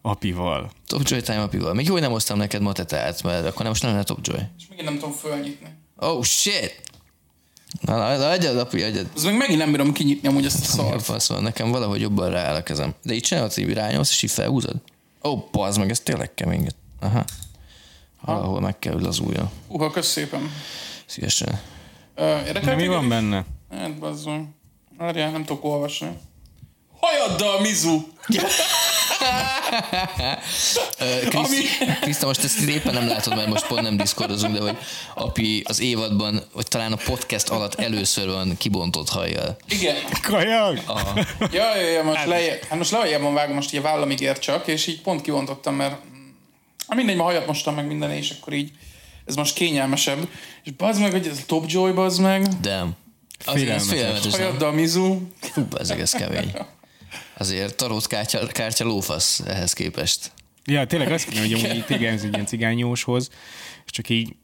[0.02, 0.72] apival.
[0.88, 1.74] Top Joy time apival.
[1.74, 4.40] Még jó, hogy nem hoztam neked matetát, mert akkor nem most nem lenne Top Joy.
[4.58, 5.68] És megint nem tudom fölnyitni.
[5.96, 6.82] Oh shit!
[7.82, 9.08] Na, na, na adjad, apu, adjad.
[9.16, 10.86] Az meg megint nem bírom kinyitni amúgy ezt a Szar.
[10.86, 11.04] szart.
[11.04, 12.94] Fasz van, nekem valahogy jobban rááll a kezem.
[13.04, 14.76] De így csinálod, hogy rányomsz, és így felhúzod?
[15.24, 16.68] Ó, oh, bazd meg, ez tényleg kemény.
[17.00, 17.24] Aha.
[18.22, 19.50] Valahol meg kell, hogy lazuljon.
[19.68, 20.52] Uha, kösz szépen.
[21.06, 21.60] Szívesen.
[22.18, 23.46] Érdekel De mi van benne?
[23.72, 24.48] Hát bazzol.
[24.98, 26.18] Várjál, nem tudok olvasni.
[27.00, 28.02] Hajaddal, Mizu!
[31.30, 34.78] Krisz- Kriszta, most ezt éppen nem látod, mert most pont nem diszkordozunk, de hogy
[35.16, 39.58] api az évadban, vagy talán a podcast alatt először van kibontott hajjal.
[39.68, 39.96] Igen.
[40.22, 40.84] Kajak?
[41.52, 44.88] Ja, ja, ja, most, leje, hát most lejjebb vágom, most a vállamig ér csak, és
[44.88, 45.96] így pont kivontottam, mert
[46.88, 48.72] hát mindegy, ma hajat mostam meg minden, és akkor így
[49.26, 50.28] ez most kényelmesebb.
[50.64, 52.48] És bazd meg, hogy ez a Top Joy, bazd meg.
[52.62, 52.90] Damn.
[53.40, 53.88] Félelmetes.
[53.88, 54.32] félelmetes?
[54.32, 55.20] Hajaddal, Mizu.
[55.40, 56.52] Fú, ez kemény.
[57.38, 60.32] Azért tarót kártya, kártya lófasz ehhez képest.
[60.66, 63.30] Ja, tényleg azt kéne, hogy amúgy ez egy ilyen cigányóshoz,
[63.86, 64.36] és csak így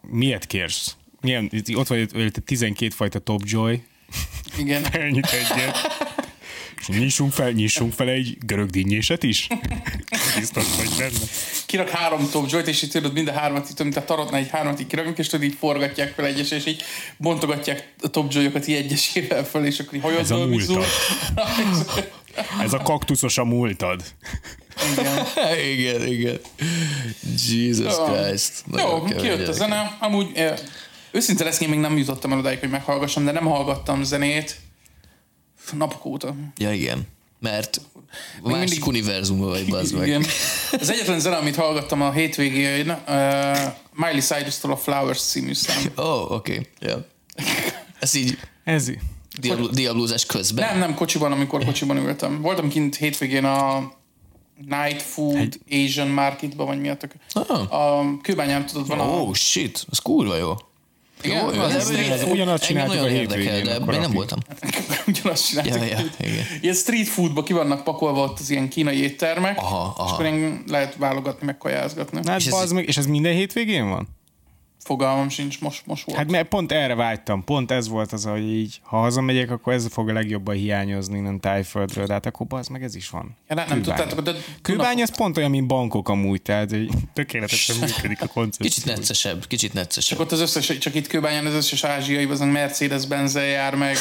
[0.00, 0.96] miért kérsz?
[1.20, 3.82] Milyen, ott vagy előtte 12 fajta Top Joy,
[4.58, 4.86] Igen.
[4.92, 5.76] elnyit egyet.
[6.80, 9.46] És nyissunk fel, nyissunk fel egy görög dinnyéset is?
[10.38, 11.24] Biztos vagy benne.
[11.66, 14.48] Kirak három Top Joy-t, és így tudod mind a hármat, így, mint a tarotnál egy
[14.48, 16.82] hármat így kiraknak, és tudod így forgatják fel egyes, és így
[17.16, 20.84] bontogatják a Top Joy-okat így egyesével fel, és akkor így Ez a múltad.
[22.62, 24.02] Ez a kaktuszos a múltad.
[24.92, 25.26] Igen.
[25.78, 26.40] igen, igen.
[27.48, 28.04] Jesus Jó.
[28.04, 28.62] Christ.
[28.66, 29.96] Nagyon Jó, kemény kijött a zene.
[30.00, 30.58] Amúgy eh,
[31.10, 34.56] őszinte lesz, én még nem jutottam el odáig, hogy meghallgassam, de nem hallgattam zenét
[35.72, 36.34] napok óta.
[36.56, 37.06] Ja, igen.
[37.40, 37.80] Mert
[38.42, 40.06] Még másik mindig- univerzumban vagy, bazd meg.
[40.06, 40.24] Igen.
[40.72, 43.58] Az egyetlen zene, amit hallgattam a hétvégén, uh,
[43.92, 45.82] Miley Cyrus-tól a Flowers című szám.
[45.98, 46.52] Ó, oh, oké.
[46.52, 46.66] Okay.
[46.80, 47.06] Ja.
[47.98, 48.90] Ez így Ez
[49.40, 50.68] diablo- diablózás közben?
[50.68, 52.40] Nem, nem kocsiban, amikor kocsiban ültem.
[52.40, 53.92] Voltam kint hétvégén a
[54.68, 57.12] Night Food Asian Marketban, vagy mi a tök.
[57.32, 57.72] Ah.
[58.00, 59.04] A kőbányán tudod, van a...
[59.08, 59.86] Oh, shit.
[59.92, 60.52] Ez kurva jó.
[61.22, 64.00] Igen, Jó, az de ez- engem ez ugyanazt csináltuk nagyon a érdekel, hétvégén, de én
[64.00, 64.38] nem voltam.
[65.06, 65.74] Ugyanazt csináltuk.
[65.76, 66.44] Ja, ja, igen.
[66.60, 70.04] Ilyen street foodba ki vannak pakolva ott az ilyen kínai éttermek, Aha, aha.
[70.06, 72.20] és akkor lehet válogatni, meg kajázgatni.
[72.22, 72.70] Na, És és, ez- ez...
[72.70, 74.08] meg, és ez minden hétvégén van?
[74.84, 76.18] Fogalmam sincs, most, most volt.
[76.18, 79.86] Hát mert pont erre vágytam, pont ez volt az, hogy így, ha hazamegyek, akkor ez
[79.90, 83.36] fog a legjobban hiányozni innen tájföldről, de hát akkor az meg ez is van.
[83.48, 84.32] ja, nem, nem tudtátok, de
[84.62, 88.66] Kőbány az pont olyan, mint bankok amúgy, tehát hogy tökéletesen működik a koncepció.
[88.66, 90.18] Kicsit neccesebb, kicsit neccesebb.
[90.18, 93.96] Csak ott az összes, csak itt Kőbányán az összes ázsiai, azon mercedes benz jár, meg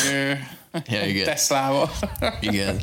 [0.88, 1.26] Ja, igen.
[1.26, 1.92] Teslával.
[2.40, 2.82] Igen.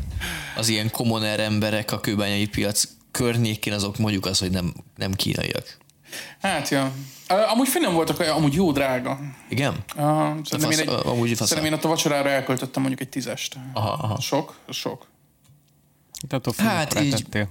[0.57, 5.79] Az ilyen commoner emberek a kőbányai piac környékén azok mondjuk az, hogy nem, nem kínaiak.
[6.41, 6.93] Hát, ja.
[7.31, 9.19] Ö, Amúgy finom voltak, amúgy jó drága.
[9.49, 9.73] Igen?
[9.97, 10.03] Uh,
[10.45, 13.57] szerintem, fasz- én egy, amúgy fasz- szerintem én ott a vacsorára elköltöttem mondjuk egy tízest.
[13.73, 14.21] Aha, aha.
[14.21, 14.57] Sok?
[14.69, 15.07] Sok.
[16.23, 17.49] Itt attól Hát hát így- tettél.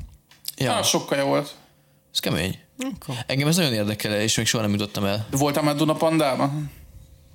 [0.58, 1.56] Ja, Ah, sok kaja volt.
[2.14, 2.60] ez kemény.
[3.26, 5.28] Engem ez nagyon érdekel, és még soha nem jutottam el.
[5.30, 6.72] De voltál már Dunapandában?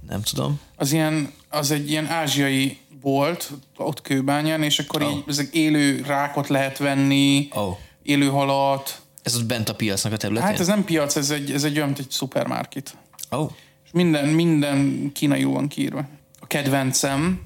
[0.08, 0.60] Nem tudom.
[0.76, 5.10] Az, ilyen, az egy ilyen ázsiai volt ott Kőbányán, és akkor oh.
[5.12, 7.76] így ezek élő rákot lehet venni, Oh.
[8.02, 9.02] élő halat.
[9.24, 10.48] Ez ott bent a piacnak a területén?
[10.48, 12.96] Hát ez nem piac, ez egy, ez egy olyan, mint egy szupermarket.
[13.30, 13.50] Oh.
[13.84, 16.08] És minden, minden kínai van kiírva.
[16.40, 17.40] A kedvencem,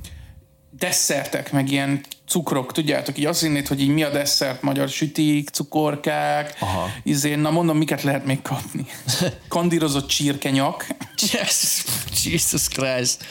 [0.79, 5.49] desszertek, meg ilyen cukrok, tudjátok, így azt hinnéd, hogy így mi a desszert, magyar sütik,
[5.49, 6.89] cukorkák, Aha.
[7.03, 8.87] izé, na mondom, miket lehet még kapni.
[9.49, 11.85] Kandírozott csirkenyak, Jesus,
[12.25, 13.25] Jesus Christ.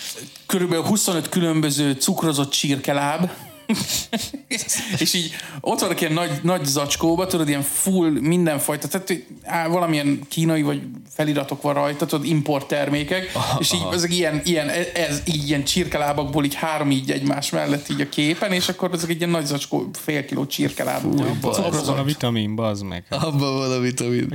[0.46, 3.30] körülbelül 25 különböző cukrozott csirkeláb,
[4.98, 9.68] és így ott vannak ilyen nagy, nagy zacskóba, tudod, ilyen full mindenfajta, tehát hogy, á,
[9.68, 13.94] valamilyen kínai vagy feliratok van rajta, tudod, import termékek, Aha, és így aha.
[13.94, 18.52] ezek ilyen, ilyen, ez, így ilyen csirkelábakból így három így egymás mellett így a képen,
[18.52, 21.06] és akkor ezek egy ilyen nagy zacskó, fél kiló csirkeláb.
[21.06, 23.04] Abban van a vitamin, bazd meg.
[23.10, 24.30] Abban van a vitamin.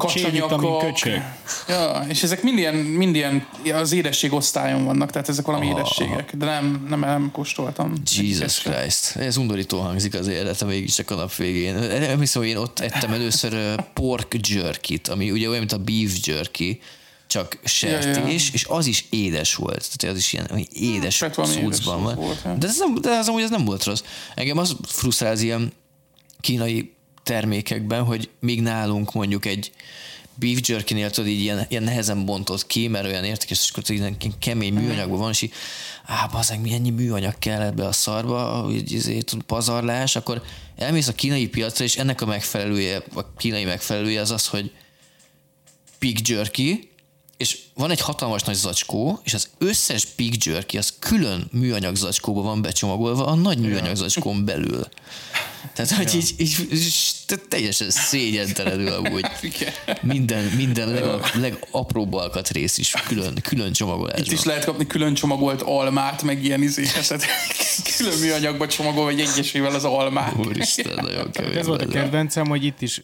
[0.79, 1.23] Köcsög.
[1.69, 6.37] Ja, és ezek mind ilyen, mind ilyen az édesség osztályon vannak, tehát ezek valami édességek,
[6.37, 7.93] de nem, nem, nem kóstoltam.
[8.17, 9.17] Jesus Christ.
[9.23, 11.75] Ez undorító hangzik az életem végig csak a nap végén.
[11.75, 16.27] Nem hiszem, hogy én ott ettem először pork jerky ami ugye olyan, mint a beef
[16.27, 16.81] jerky,
[17.27, 19.89] csak sertés, és az is édes volt.
[19.97, 22.15] Tehát az is ilyen olyan édes Hát van.
[22.15, 22.55] volt, ja.
[22.55, 24.03] De ez, nem, de ez amúgy ez nem volt rossz.
[24.35, 25.73] Engem az frusztrál az ilyen
[26.41, 26.93] kínai
[27.23, 29.73] termékekben, hogy míg nálunk mondjuk egy
[30.35, 34.17] beef jerky-nél tudod, így ilyen, ilyen nehezen bontott ki, mert olyan értékes, és akkor ilyen
[34.39, 35.53] kemény műanyagban van, és így,
[36.05, 40.43] á, bazeg, mi ennyi műanyag kell ebbe a szarba, hogy izé, tud, pazarlás, akkor
[40.77, 44.73] elmész a kínai piacra, és ennek a megfelelője, a kínai megfelelője az az, hogy
[45.99, 46.92] pig jerky,
[47.43, 52.43] és van egy hatalmas nagy zacskó, és az összes pig jerky az külön műanyag zacskóba
[52.43, 54.87] van becsomagolva a nagy műanyag zacskón belül.
[55.75, 56.95] Tehát, hogy így, így, így
[57.27, 59.27] te- teljesen szégyentelenül amúgy.
[60.03, 64.25] Minden, minden leg, legapróbb alkatrész is külön, külön csomagolásban.
[64.25, 67.25] Itt is lehet kapni külön csomagolt almát, meg ilyen izéket.
[67.97, 70.35] külön műanyagba csomagolva, vagy egyesével az almát.
[70.47, 71.57] Úristen, nagyon kemény.
[71.57, 73.03] Ez volt a kedvencem, hogy itt is,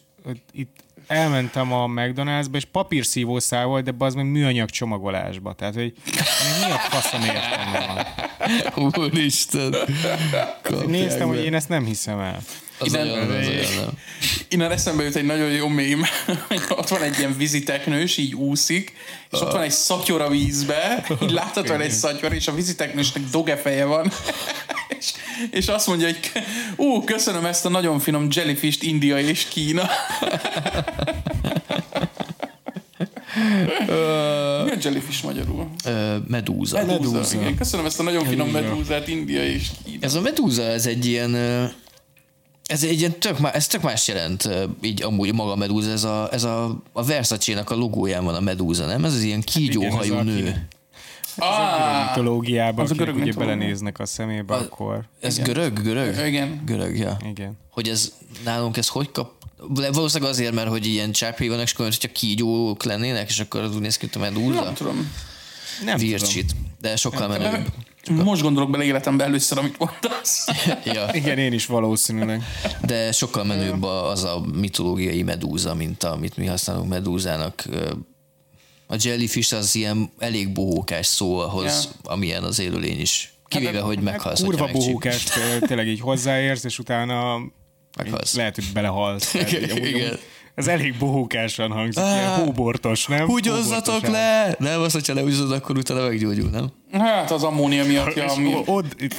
[0.51, 5.53] itt elmentem a McDonald'sba, és papírszívószál volt, de az meg műanyag csomagolásba.
[5.53, 5.93] Tehát, hogy
[6.65, 8.05] mi a faszom értelme
[8.75, 8.93] van?
[8.93, 9.75] Úristen.
[10.87, 12.39] Néztem, hogy én ezt nem hiszem el.
[12.79, 13.89] Az Ide- olyan, az olyan, nem.
[14.49, 16.05] Innen eszembe jut egy nagyon jó mém.
[16.69, 18.93] ott van egy ilyen víziteknős, így úszik,
[19.31, 23.85] és ott van egy szatyor a vízbe, így látható egy szatyor, és a víziteknősnek dogefeje
[23.85, 24.11] van.
[24.99, 25.11] és,
[25.51, 26.19] és azt mondja, hogy
[26.75, 29.89] ú, köszönöm ezt a nagyon finom jellyfish India és Kína.
[34.65, 35.69] Mi a jellyfish magyarul?
[35.85, 36.85] Ö, Medúza.
[36.85, 37.39] Medúza.
[37.39, 39.97] Igen, köszönöm ezt a nagyon finom medúzát India és Kína.
[40.05, 41.35] Ez a medúza, ez egy ilyen...
[42.69, 44.49] Ez egy ilyen tök, ez tök más jelent,
[44.81, 48.39] így amúgy maga a medúza, ez a, ez a, a Versace-nak a logóján van a
[48.39, 49.05] medúza, nem?
[49.05, 50.67] Ez az ilyen kígyóhajú Igen, ez a nő.
[51.37, 56.27] Ah, Mitológiában, az a akik görög ugye belenéznek a szemébe, akkor Ez görög, görög?
[56.27, 56.61] Igen.
[56.65, 57.17] Görög, ja.
[57.29, 57.57] igen.
[57.71, 58.13] Hogy ez
[58.43, 59.31] nálunk ez hogy kap...
[59.67, 63.75] Valószínűleg azért, mert hogy ilyen csápjai vannak, és akkor hogyha kígyók lennének, és akkor az
[63.75, 64.63] úgy néz ki, mint a medúza.
[64.63, 65.11] nem tudom.
[65.85, 66.09] Nem tudom.
[66.09, 66.55] Vircsit.
[66.81, 67.67] De sokkal menőbb.
[68.07, 70.47] Most gondolok bele életembe először, amit mondasz.
[70.93, 71.09] ja.
[71.13, 72.43] Igen, én is valószínűleg.
[72.85, 77.63] De sokkal menőbb a- az a mitológiai medúza, mint amit mi használunk medúzának.
[78.87, 83.33] A jellyfish az ilyen elég bohókás szó ahhoz, amilyen az élőlény is.
[83.47, 84.81] Kivéve, hogy meghalsz, Kurva megcsíp.
[84.81, 85.23] bohókás,
[85.59, 87.39] tényleg így hozzáérsz, és utána
[87.97, 88.35] Meghalsz.
[88.35, 89.31] lehet, hogy belehalsz.
[89.31, 89.69] Tehát Igen.
[89.77, 90.19] amúgy
[90.59, 93.25] Ez elég bohókásan hangzik, ilyen Á, hóbortos, nem?
[93.25, 94.55] Húgyozzatok le!
[94.57, 96.67] Nem, az, hogyha lehúzod, akkor utána meggyógyul, nem?
[96.91, 98.55] Hát az ammónia miatt, ja, ami...
[98.65, 99.13] ott itt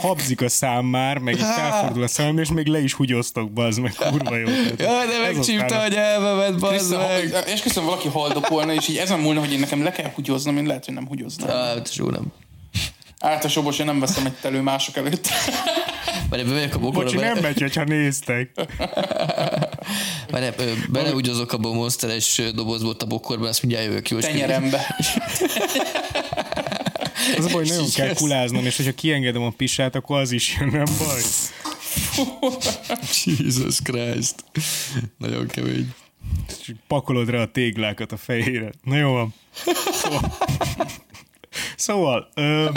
[0.00, 1.52] habzik a szám már, meg így Há.
[1.52, 4.46] felfordul a szám, és még le is húgyoztok, bazd meg, kurva jó.
[4.78, 7.44] Jaj, de ez megcsípte a nyelvemet, bazd meg!
[7.46, 10.66] és köszönöm, valaki haldokolna, és így ezen múlna, hogy én nekem le kell húgyoznom, én
[10.66, 11.48] lehet, hogy nem húgyoznám.
[11.48, 12.24] Hát, jó nem.
[13.18, 15.28] Általában én nem veszem egy elő mások előtt.
[16.32, 18.50] Várj, bemegyek a bokorba, Bocsi, nem megy, hogyha néztek.
[20.30, 24.18] Várj, ö, beleúgyozok abba a monsteres dobozba a bokorba, azt mindjárt jövök jó.
[24.18, 24.86] és Tenyerembe.
[27.36, 30.68] Az a baj, nagyon kell kuláznom, és hogyha kiengedem a pisát, akkor az is jön,
[30.68, 31.20] nem baj.
[33.24, 34.44] Jesus Christ.
[35.18, 35.94] Nagyon kemény.
[36.86, 38.70] Pakolod rá a téglákat a fejére.
[38.84, 39.34] Na jó van.
[39.92, 40.36] Szóval,
[41.76, 42.68] szóval ö,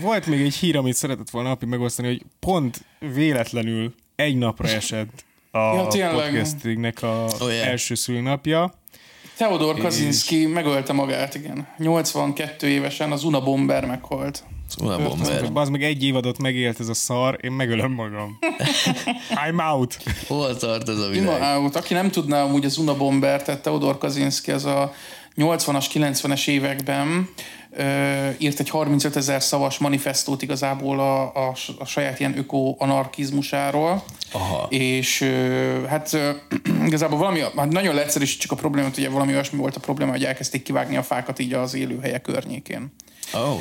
[0.00, 2.84] volt még egy hír, amit szeretett volna napi megosztani, hogy pont
[3.14, 6.12] véletlenül egy napra esett a Ja, tényleg.
[6.14, 7.66] podcastingnek a Oh, yeah.
[7.68, 8.72] első szülinapja.
[9.36, 11.68] Theodor Kaczynski megölte magát, igen.
[11.78, 14.44] 82 évesen az Una Bomber meghalt.
[14.80, 15.50] Una bomber.
[15.54, 18.38] Az meg egy évadot megélt ez a szar, én megölöm magam.
[19.46, 19.98] I'm out.
[20.26, 21.58] Hol tart ez a Ima világ?
[21.58, 21.76] Out.
[21.76, 24.92] Aki nem tudná amúgy az Una Bomber, tehát Theodor Kaczynski az a
[25.36, 27.28] 80-as, 90-es években
[28.38, 34.04] írt egy 35 ezer szavas manifestót igazából a, a, a saját ilyen öko-anarkizmusáról.
[34.32, 34.66] Aha.
[34.68, 35.22] És
[35.88, 36.16] hát
[36.86, 40.62] igazából valami, hát nagyon leegyszerűsítjük a problémát, ugye valami olyasmi volt a probléma, hogy elkezdték
[40.62, 42.92] kivágni a fákat így az élőhelyek környékén.
[43.32, 43.60] Oh.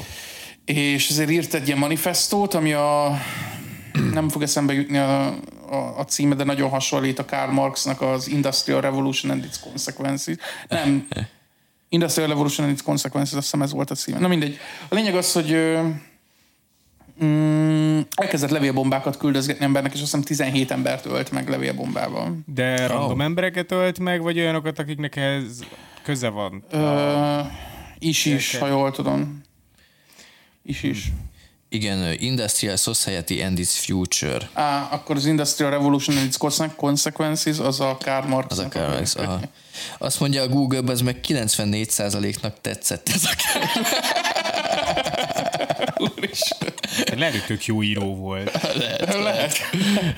[0.65, 3.17] És ezért írt egy ilyen manifestót, ami a
[4.13, 5.25] nem fog eszembe jutni a,
[5.69, 10.35] a, a címe, de nagyon hasonlít a Karl Marxnak az Industrial Revolution and its Consequences.
[10.67, 11.07] Nem,
[11.89, 14.19] Industrial Revolution and its Consequences, azt hiszem ez volt a címe.
[14.19, 14.57] Na mindegy.
[14.89, 15.81] A lényeg az, hogy ö,
[17.23, 22.37] mm, elkezdett levélbombákat küldözgetni embernek, és azt hiszem 17 embert ölt meg levélbombával.
[22.45, 25.59] De random embereket ölt meg, vagy olyanokat, akiknek ez
[26.03, 26.63] köze van?
[26.69, 27.39] Ö,
[27.99, 29.41] is is, ha jól tudom.
[30.63, 31.11] Is is.
[31.69, 34.49] Igen, Industrial Society and its Future.
[34.53, 36.37] Á, akkor az Industrial Revolution and its
[36.75, 38.51] Consequences az a Karl Marx.
[38.51, 39.39] Az a Karl Marx, aha.
[39.97, 43.35] Azt mondja a Google, ez meg 94%-nak tetszett ez a
[46.19, 47.19] könyv.
[47.19, 48.59] Lehet, hogy tök jó író volt.
[49.23, 49.57] Lehet.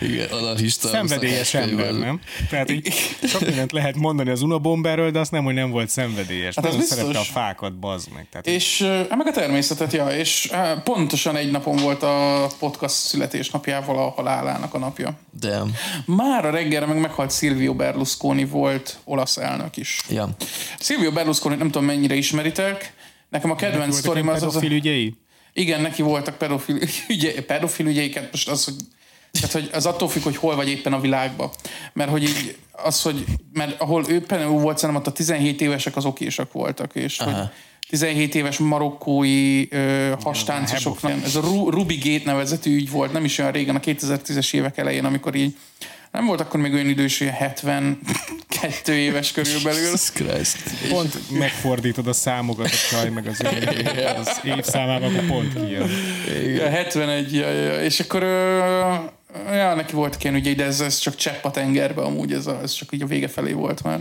[0.02, 0.88] Igen, anarchista.
[0.88, 2.20] Szenvedélyes ember, nem?
[2.50, 2.93] Tehát így
[3.24, 6.56] sok mindent lehet mondani az Unabomberről, de azt nem, hogy nem volt szenvedélyes.
[6.56, 6.97] Hát Nagyon biztos.
[6.97, 8.28] szerette a fákat, bazd meg.
[8.32, 12.47] Tehát És ö, hát meg a természetet, ja, és á, pontosan egy napon volt a
[12.60, 15.20] podcast születésnapjával a halálának a napja.
[15.39, 15.62] De,
[16.06, 20.02] Már a reggelre meg meghalt Silvio Berlusconi volt olasz elnök is.
[20.10, 20.30] ja.
[20.80, 22.93] Silvio Berlusconi nem tudom mennyire ismeritek,
[23.30, 24.45] nekem a kedvenc sztorim az az a...
[24.60, 25.16] pedofil ügyei?
[25.54, 26.78] Igen, neki voltak pedofil,
[27.08, 28.76] ügye, pedofil ügyeiket, most az, hogy
[29.32, 31.50] tehát, hogy az attól függ, hogy hol vagy éppen a világban.
[31.93, 36.06] Mert hogy így az, hogy, mert ahol ő volt, szerintem ott a 17 évesek az
[36.06, 37.32] okésak voltak, és Aha.
[37.32, 37.50] hogy
[37.89, 43.38] 17 éves marokkói ö, hastáncosoknak, ez a Ru- Ruby Gate nevezetű ügy volt, nem is
[43.38, 45.56] olyan régen, a 2010-es évek elején, amikor így
[46.12, 49.82] nem volt akkor még olyan idős, hogy 72 éves körülbelül.
[49.82, 50.57] Jesus Christ.
[50.89, 53.41] Pont megfordítod a számokat a csaj, meg az,
[54.18, 55.89] az évszámában, akkor pont kijön.
[56.55, 58.24] Ja, 71, ja, ja, és akkor
[59.51, 62.60] ja, neki volt ilyen ügyei, de ez, ez csak csepp a tengerbe amúgy, ez, a,
[62.62, 63.99] ez csak így a vége felé volt már.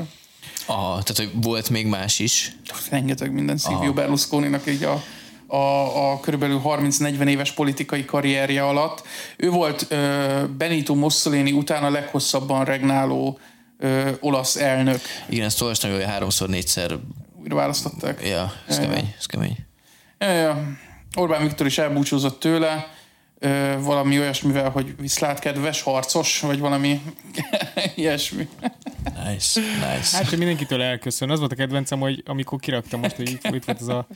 [0.66, 2.52] Aha, tehát hogy volt még más is.
[2.90, 5.02] Rengeteg minden Silvio Berlusconinak így a,
[5.48, 9.06] a, a körülbelül 30-40 éves politikai karrierje alatt.
[9.36, 13.38] Ő volt ö, Benito Mussolini után a leghosszabban regnáló
[13.78, 15.00] ö, olasz elnök.
[15.28, 16.96] Igen, ezt olvastam, hogy háromszor, négyszer.
[17.40, 18.26] Újra választották.
[18.26, 19.56] Ja, ez Ja, kemény, ez kemény.
[20.18, 20.62] Ja, ja.
[21.16, 22.88] Orbán Viktor is elbúcsúzott tőle,
[23.38, 27.02] ö, valami olyasmivel, hogy viszlát kedves, harcos, vagy valami
[27.94, 28.48] ilyesmi.
[29.24, 30.16] Nice, nice.
[30.16, 31.30] Hát, hogy mindenkitől elköszön.
[31.30, 34.06] Az volt a kedvencem, hogy amikor kiraktam most, hogy itt, itt volt ez a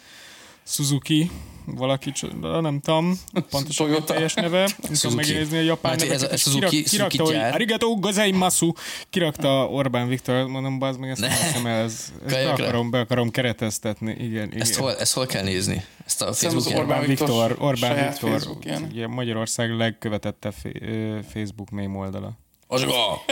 [0.65, 1.31] Suzuki,
[1.65, 3.19] valaki, nem tudom,
[3.51, 6.83] pontosan a teljes neve, nem tudom megjegyezni a japán ez a- neveket, ez és Suzuki-
[6.83, 8.73] kirak, kirakta, Suzuki hogy arigato gozaimasu,
[9.11, 11.37] kirakta Orbán Viktor, mondom, bazd meg, ezt nem Ne.
[11.37, 14.61] hiszem el, ez, ezt be akarom, be akarom kereteztetni, igen, igen.
[14.61, 15.85] Ezt hol, ezt hol kell nézni?
[16.07, 16.73] Ezt a az Facebookon?
[16.73, 18.83] Orbán Orbán Viktor Orbán Viktor, Facebookján.
[18.91, 22.33] ugye Magyarország legkövetettebb ö, Facebook mém oldala.
[22.67, 23.23] Ozsga!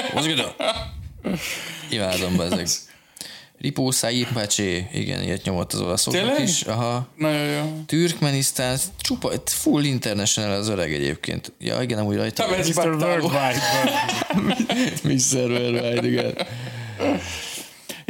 [1.90, 2.68] Imádom be ezek.
[3.60, 6.42] Ripó Said Pacsé, igen, ilyet nyomott az olaszoknak Tényleg?
[6.42, 6.62] is.
[6.62, 7.06] Aha.
[7.16, 7.82] Nagyon jó.
[7.86, 11.52] Türkmenisztán, csupa, full international az öreg egyébként.
[11.58, 12.46] Ja, igen, amúgy rajta.
[12.46, 12.86] Mr.
[12.88, 13.60] Worldwide.
[15.02, 15.50] Mr.
[15.50, 16.34] Worldwide, igen.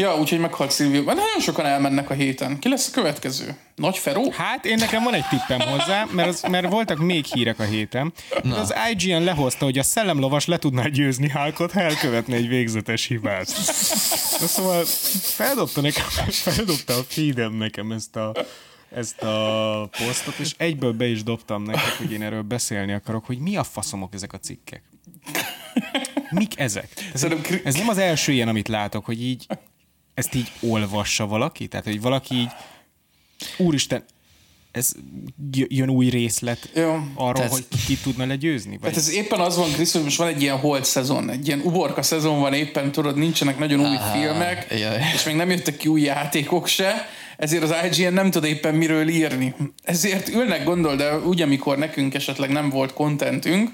[0.00, 1.02] Ja, úgyhogy meghalt Szilvia.
[1.02, 2.58] Mert nagyon sokan elmennek a héten.
[2.58, 3.56] Ki lesz a következő?
[3.74, 4.30] Nagy Feró?
[4.36, 8.12] Hát én nekem van egy tippem hozzá, mert, az, mert voltak még hírek a héten.
[8.42, 8.56] Na.
[8.56, 13.46] Az IGN lehozta, hogy a szellemlovas le tudná győzni Hulkot, ha elkövetne egy végzetes hibát.
[14.40, 14.84] Na, szóval
[15.22, 18.32] feldobta, nekem, feldobta a feedem nekem ezt a,
[18.94, 23.38] ezt a posztot, és egyből be is dobtam nektek, hogy én erről beszélni akarok, hogy
[23.38, 24.82] mi a faszomok ezek a cikkek.
[26.30, 26.88] Mik ezek?
[27.12, 27.26] Ez,
[27.64, 29.46] ez nem az első ilyen, amit látok, hogy így
[30.20, 31.66] ezt így olvassa valaki?
[31.66, 32.50] Tehát, hogy valaki így
[33.56, 34.04] úristen,
[34.72, 34.92] ez
[35.68, 36.98] jön új részlet Jó.
[37.14, 38.70] arról, Tehát- hogy ki, tudna legyőzni?
[38.70, 41.46] Vagy Tehát ez éppen az van, Krisz, hogy most van egy ilyen holt szezon, egy
[41.46, 44.98] ilyen uborka szezon van éppen, tudod, nincsenek nagyon új Aha, filmek, jaj.
[45.14, 47.06] és még nem jöttek ki új játékok se,
[47.36, 49.54] ezért az IGN nem tud éppen miről írni.
[49.82, 53.70] Ezért ülnek, gondol, de úgy, amikor nekünk esetleg nem volt kontentünk,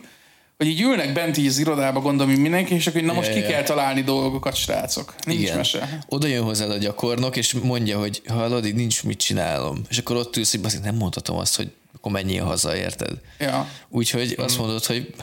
[0.57, 3.41] hogy így ülnek bent így az irodába, gondolom, hogy mindenki, és akkor na most ki
[3.43, 5.15] kell találni dolgokat, srácok.
[5.27, 5.57] Nincs Igen.
[5.57, 5.99] mese.
[6.09, 9.83] Oda jön hozzád a gyakornok, és mondja, hogy hallod, így nincs mit csinálom.
[9.89, 13.21] És akkor ott ülsz, hogy nem mondhatom azt, hogy akkor menjél haza, érted?
[13.39, 13.69] Ja.
[13.89, 14.45] Úgyhogy Mm.
[14.45, 15.15] azt mondod, hogy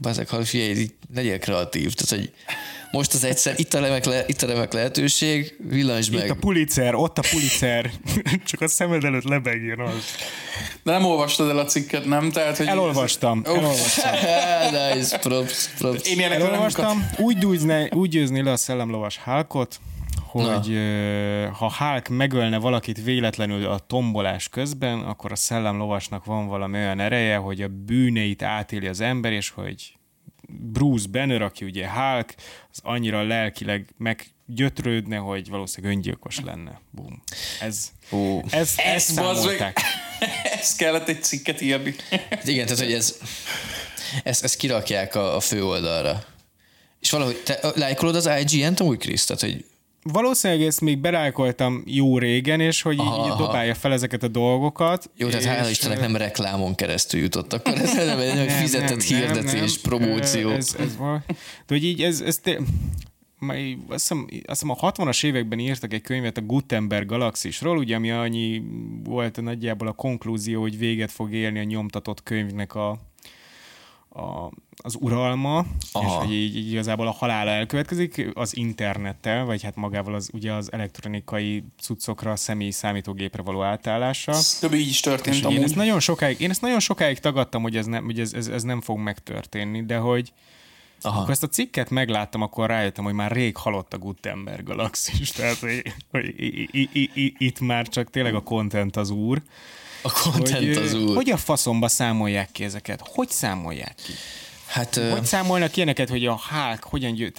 [0.00, 1.94] bazeg, ha figyelj, legyél kreatív.
[1.94, 2.32] Tehát, hogy
[2.90, 6.32] most az egyszer, itt a remek, le, itt a remek lehetőség, villancs Itt a meg.
[6.32, 7.90] Pulitzer, ott a Pulitzer,
[8.50, 10.04] csak a szemed előtt lebegjen az.
[10.82, 12.30] De nem olvastad el a cikket, nem?
[12.30, 14.12] Tehát, hogy Elolvastam, Ó, elolvastam.
[14.94, 16.08] nice, props, props.
[16.08, 19.80] Én ilyenekről nem Elolvastam, úgy, győzne, úgy győzni le a szellemlovas Hulkot,
[20.26, 26.78] hogy ö, ha Hulk megölne valakit véletlenül a tombolás közben, akkor a szellemlovasnak van valami
[26.78, 29.97] olyan ereje, hogy a bűneit átéli az ember, és hogy
[30.48, 32.34] Bruce Banner, aki ugye Hulk,
[32.70, 36.80] az annyira lelkileg meggyötrődne, hogy valószínűleg öngyilkos lenne.
[36.90, 37.22] Bum.
[37.60, 38.40] Ez, Ó.
[38.50, 39.80] ez, ez, Ez számolták.
[40.42, 41.94] Ezt kellett egy cikket írni.
[42.44, 43.18] Igen, tehát, hogy ez,
[44.22, 46.24] ezt, ezt kirakják a, a fő oldalra.
[47.00, 49.24] És valahogy, te lájkolod az IGN-t amúgy, Krisz?
[49.24, 49.64] Tehát, hogy
[50.12, 53.44] Valószínűleg ezt még berájkoltam jó régen, és hogy Aha, így, aha.
[53.44, 55.10] dobálja fel ezeket a dolgokat.
[55.16, 59.02] jó, tehát hála és, Istennek nem reklámon keresztül jutott, akkor ez nem egy nem, fizetett
[59.02, 60.50] hirdetés, promóció.
[60.50, 61.24] Ez, ez van.
[61.26, 61.34] De
[61.74, 62.60] hogy így ez, ez té-
[63.38, 67.96] Majd azt hiszem, azt hiszem a 60-as években írtak egy könyvet a Gutenberg galaxisról, ugye,
[67.96, 68.62] ami annyi
[69.04, 72.98] volt nagyjából a konklúzió, hogy véget fog élni a nyomtatott könyvnek a,
[74.18, 74.50] a,
[74.82, 76.06] az uralma, Aha.
[76.06, 80.52] és hogy így, így igazából a halála elkövetkezik az internettel, vagy hát magával az, ugye
[80.52, 84.36] az elektronikai cuccokra, a személyi számítógépre való átállással.
[84.60, 85.62] Több így is történt És én amúgy.
[85.62, 88.62] ezt nagyon sokáig, én ezt nagyon sokáig tagadtam, hogy ez nem, hogy ez, ez, ez
[88.62, 90.32] nem fog megtörténni, de hogy
[91.02, 91.18] Aha.
[91.18, 95.56] akkor ezt a cikket megláttam, akkor rájöttem, hogy már rég halott a Gutenberg galaxis, tehát
[95.58, 99.42] hogy, hogy i- i- i- i- itt már csak tényleg a content az úr.
[100.02, 101.14] A content hogy, az ö, úr.
[101.14, 103.00] Hogy a faszomba számolják ki ezeket?
[103.04, 104.12] Hogy számolják ki?
[104.66, 107.32] Hát, ö, Hogy számolnak ilyeneket, hogy a Hulk hogyan győ...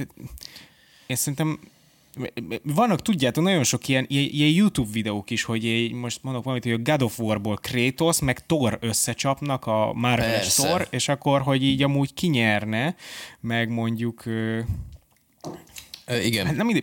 [1.05, 1.60] Én szerintem
[2.64, 6.74] vannak, tudjátok, nagyon sok ilyen, ilyen, YouTube videók is, hogy én most mondok valamit, hogy
[6.74, 10.64] a God of War-ból Kratos, meg Thor összecsapnak, a Marvel Persze.
[10.64, 12.95] Thor, és akkor, hogy így amúgy kinyerne,
[13.39, 14.26] meg mondjuk...
[14.26, 14.60] ö,
[16.05, 16.45] ö, igen.
[16.45, 16.82] Hát nem ide,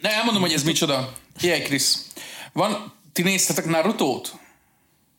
[0.00, 1.12] De elmondom, hogy ez micsoda.
[1.36, 2.06] Figyelj, Krisz.
[2.52, 4.40] Van, ti néztetek Naruto-t?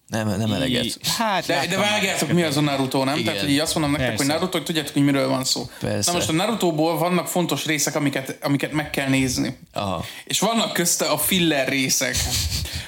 [0.08, 0.97] Nem, nem eleget.
[1.18, 3.14] Hát, De, de vágjátok, mi az a Naruto, nem?
[3.14, 3.26] Igen.
[3.26, 4.24] Tehát, hogy így azt mondom nektek, Persze.
[4.26, 5.70] hogy Naruto, hogy tudjátok, hogy miről van szó.
[5.80, 6.12] Persze.
[6.12, 9.58] Na most a Narutóból vannak fontos részek, amiket, amiket meg kell nézni.
[9.74, 10.06] Aha.
[10.26, 12.16] És vannak közte a filler részek.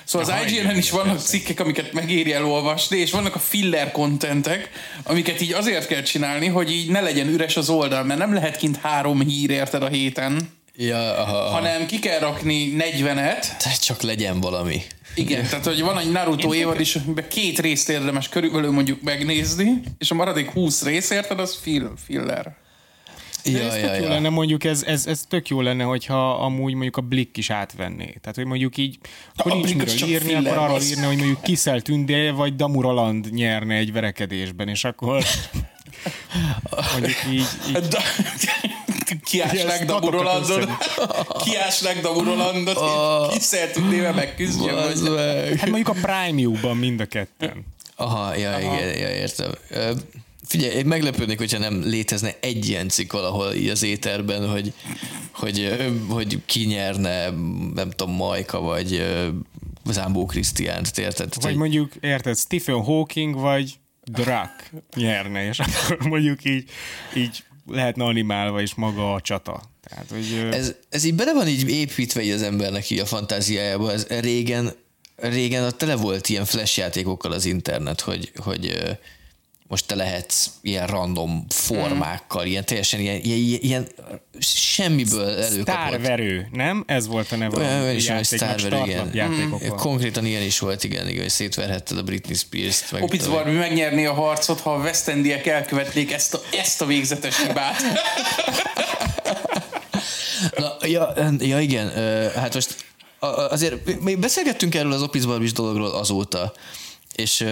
[0.04, 1.28] Szóval Aha, az IGN-en is vannak persze.
[1.28, 4.70] cikkek, amiket megéri elolvasni, és vannak a filler kontentek,
[5.04, 8.58] amiket így azért kell csinálni, hogy így ne legyen üres az oldal, mert nem lehet
[8.58, 11.50] kint három hír érted a héten, Ja, aha, aha.
[11.50, 14.82] hanem ki kell rakni 40-et, Tehát csak legyen valami.
[15.16, 19.82] Igen, tehát hogy van egy Naruto évad is, amiben két részt érdemes körülbelül mondjuk megnézni,
[19.98, 22.56] és a maradék 20 rész, érted, az fill, filler.
[23.44, 24.10] Ja, ez tök ja, jó ja.
[24.10, 28.18] lenne, mondjuk ez, ez, ez tök jó lenne, hogyha amúgy mondjuk a Blick is átvenné.
[28.22, 28.98] Tehát, hogy mondjuk így,
[29.36, 32.82] akkor A nincs miről írni, filler akkor arról írni, hogy mondjuk Kiszel Tündé vagy Damu
[32.82, 35.24] Roland nyerne egy verekedésben, és akkor
[36.92, 37.88] mondjuk így, így
[39.24, 40.70] kiásnák statokat Rolandot,
[41.44, 43.34] kiásnák Dabu Rolandot, oh.
[43.34, 44.76] kiszertődnével megküzdjön.
[45.58, 47.66] Hát mondjuk a Prime-jukban mind a ketten.
[47.96, 49.52] Aha, ja, igen, ja, értem.
[50.48, 54.74] Figyelj, én meglepődnék, hogyha nem létezne egy ilyen cikk valahol így az éterben, hogy,
[55.32, 55.76] hogy,
[56.10, 57.30] hogy ki nyerne,
[57.74, 59.06] nem tudom, Majka, vagy
[59.92, 61.16] Zámbó Krisztiánt, érted?
[61.16, 66.70] Tehát, Vagy hogy- mondjuk, érted, Stephen Hawking vagy Drak nyerne, és akkor mondjuk így,
[67.16, 69.62] így lehetne animálva is maga a csata.
[69.88, 73.92] Tehát, hogy Ez, ez így bele van így építve így az embernek így a fantáziájába.
[73.92, 74.72] Ez régen,
[75.16, 78.98] régen a tele volt ilyen flash játékokkal az internet, hogy, hogy,
[79.68, 83.88] most te lehetsz ilyen random formákkal, ilyen teljesen ilyen, ilyen, ilyen
[84.40, 85.66] semmiből előkapott.
[85.66, 86.84] Tárverő, nem?
[86.88, 87.58] Ez volt a neve.
[87.58, 89.10] Olyan a is játéknak, Starverő, igen.
[89.14, 89.78] játékokban.
[89.78, 92.92] Konkrétan ilyen is volt, igen, igen, hogy szétverhetted a Britney Spears-t.
[92.92, 96.86] Meg Opic Barbie megnyerni a harcot, ha a West Endiek elkövetnék ezt a, ezt a
[96.86, 97.82] végzetes hibát.
[100.58, 101.92] Na, ja, ja, igen,
[102.34, 102.76] hát most
[103.50, 106.54] azért még beszélgettünk erről az Opis Barbie dologról azóta,
[107.16, 107.46] és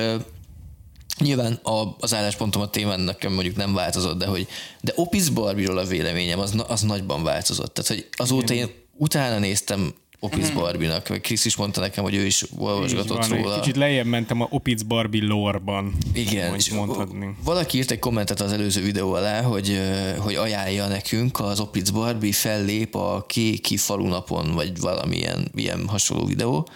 [1.24, 4.48] nyilván a, az álláspontom a témán nekem mondjuk nem változott, de hogy
[4.82, 7.74] de Opis Barbie-ról a véleményem az, az nagyban változott.
[7.74, 9.94] Tehát, hogy azóta én utána néztem
[10.24, 13.60] Opis Barbie-nak, vagy Krisz is mondta nekem, hogy ő is olvasgatott van, róla.
[13.60, 15.94] Kicsit lejjebb mentem a Opic Barbie lore-ban.
[16.14, 17.36] Igen, Hogy és mondhatni.
[17.44, 19.80] valaki írt egy kommentet az előző videó alá, hogy,
[20.18, 26.68] hogy ajánlja nekünk az Opitz Barbie fellép a Kéki falunapon, vagy valamilyen ilyen hasonló videó,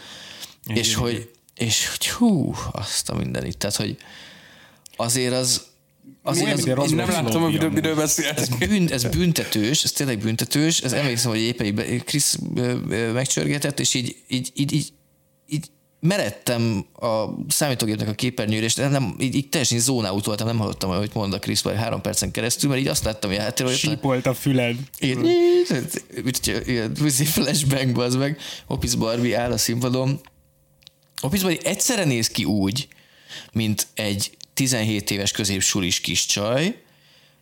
[0.67, 3.97] és hogy, és hogy hú, azt a mindenit, tehát hogy
[4.97, 5.65] azért az
[6.23, 7.73] azért az, Én nem láttam, amiről, amúgy.
[7.73, 8.67] miről ez, beszéltek.
[8.69, 12.37] bűn, ez büntetős, ez tényleg büntetős, ez emlékszem, hogy éppen így Krisz
[13.13, 14.93] megcsörgetett, és így, így, így, így,
[15.47, 15.65] így
[15.99, 21.09] meredtem a számítógépnek a képernyőre, és nem, így, így teljesen zónáut voltam, nem hallottam, hogy
[21.13, 24.25] mond a Krisz vagy három percen keresztül, mert így azt láttam, hogy hogy a- Sípolt
[24.25, 24.75] a füled.
[24.99, 25.17] így,
[26.65, 26.95] ilyen
[27.25, 28.37] flashbang az meg,
[28.67, 30.19] Opis Barbie áll a színpadon.
[31.21, 32.87] Opis Barbie egyszerre néz ki úgy,
[33.51, 36.81] mint egy 17 éves középsulis kis csaj,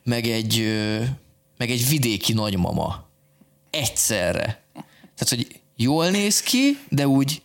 [0.04, 0.78] meg egy,
[1.58, 3.10] meg egy vidéki nagymama.
[3.70, 4.64] Egyszerre.
[5.16, 7.42] Tehát, hogy jól néz ki, de úgy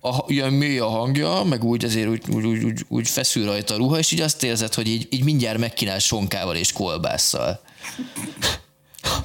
[0.00, 3.74] a, ilyen mély a hangja, meg úgy azért úgy, úgy, úgy, úgy, úgy feszül rajta
[3.74, 7.60] a ruha, és így azt érzed, hogy így, így mindjárt megkínál sonkával és kolbásszal.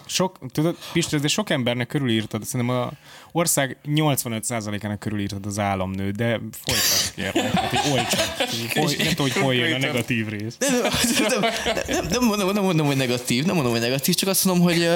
[0.06, 2.92] Sok, tudod, Pisti, de sok embernek körülírtad, szerintem a
[3.32, 8.48] ország 85%-ának körülírtad az államnő, de folytasd kérlek, hát, hogy oly csak.
[8.70, 10.58] Foly, nem tudom, hogy hol jön a negatív rész.
[10.60, 10.82] Nem,
[11.30, 11.40] nem,
[11.88, 14.90] nem, nem, mondom, nem mondom, hogy negatív, nem mondom, hogy negatív, csak azt mondom, hogy,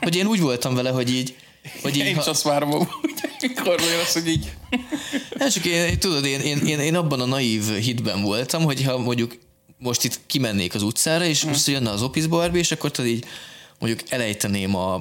[0.00, 1.36] hogy én úgy voltam vele, hogy így,
[1.82, 2.88] hogy így, Én is ha, azt várom,
[3.40, 4.52] mikor jön az, hogy így...
[5.38, 8.98] nem csak én, tudod, én, én, én, én, abban a naív hitben voltam, hogy ha
[8.98, 9.38] mondjuk
[9.78, 13.26] most itt kimennék az utcára, és most jönne az Opis Barbie, és akkor tudod így
[13.80, 14.94] mondjuk elejteném a,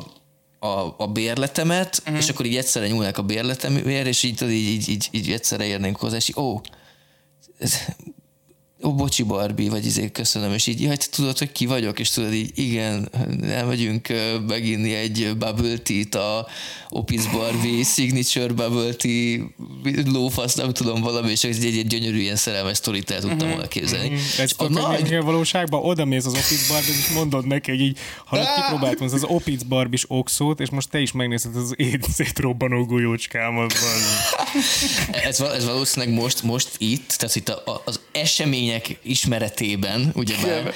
[0.60, 2.18] a, a bérletemet, uh-huh.
[2.18, 5.98] és akkor így egyszerre nyúlnák a bérletemért, és így, így, így, így, így egyszerre érnénk
[5.98, 6.62] hozzá, és így, ó,
[7.58, 7.76] ez,
[8.84, 12.10] ó, bocsi Barbie, vagy izé, köszönöm, és így, jaj, te tudod, hogy ki vagyok, és
[12.10, 13.10] tudod így, igen,
[13.44, 14.08] elmegyünk
[14.48, 16.48] meginni egy bubble tea-t, a
[16.90, 19.46] Opis Barbie signature bubble tea
[20.06, 23.68] lófasz, nem tudom, valami, és egy, egy, egy gyönyörű ilyen szerelmes sztorit el tudtam volna
[23.68, 24.12] képzelni.
[24.12, 25.84] Ez És a nagy, a valóságban?
[25.84, 30.00] Oda mész az Opic Barbie, és mondod neki, hogy így, ha kipróbáltam az Opic Barbie
[30.08, 33.74] oxót, és most te is megnézed az én szétrobbanó golyócskámat.
[35.12, 37.92] ez, ez valószínűleg most, most itt, tehát itt a, a,
[38.70, 40.74] az események ismeretében, ugyebár,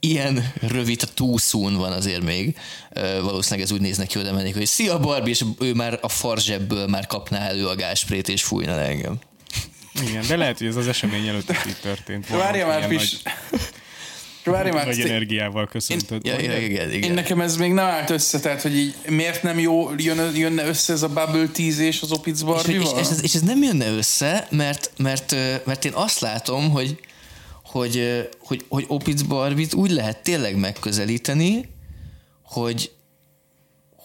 [0.00, 2.56] ilyen rövid túszún van azért még.
[3.22, 6.08] Valószínűleg ez úgy néz neki, hogy oda mennék, hogy szia Barbie, és ő már a
[6.08, 9.18] farzsebből már kapná elő a gásprét, és fújna le engem.
[10.08, 12.28] Igen, de lehet, hogy ez az esemény előtt is így történt.
[12.28, 13.22] Várja már, Pis.
[13.22, 13.32] Nagy,
[14.44, 16.26] Várja már, nagy energiával köszöntöd.
[16.26, 17.14] Ja, ja, igen, Én igen.
[17.14, 20.92] nekem ez még nem állt össze, tehát hogy így miért nem jó jön, jönne össze
[20.92, 23.86] ez a Bubble Tease és az Opic És, és, és, ez, és ez nem jönne
[23.86, 25.34] össze, mert, mert,
[25.64, 26.98] mert én azt látom, hogy,
[27.64, 31.68] hogy, hogy, hogy Opitz Barbit úgy lehet tényleg megközelíteni,
[32.42, 32.90] hogy,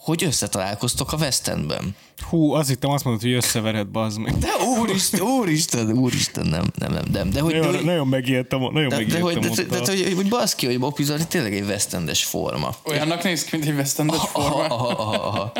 [0.00, 1.94] hogy összetalálkoztok a West Endben.
[2.28, 4.38] Hú, azt hittem azt mondod, hogy összevered, bazd meg.
[4.38, 4.48] De
[4.80, 7.30] úristen, úristen, úristen, nem, nem, nem, nem.
[7.30, 9.76] De hogy, de, Nagyon, hogy, nagyon megijedtem, nagyon de, de, hogy, de, de, ott de,
[9.78, 12.74] a- de, hogy, hogy baszki, hogy Barbie tényleg egy West Endes forma.
[12.84, 14.64] Olyannak néz ki, mint egy West Endes Aha, forma.
[14.74, 15.52] aha, aha, aha.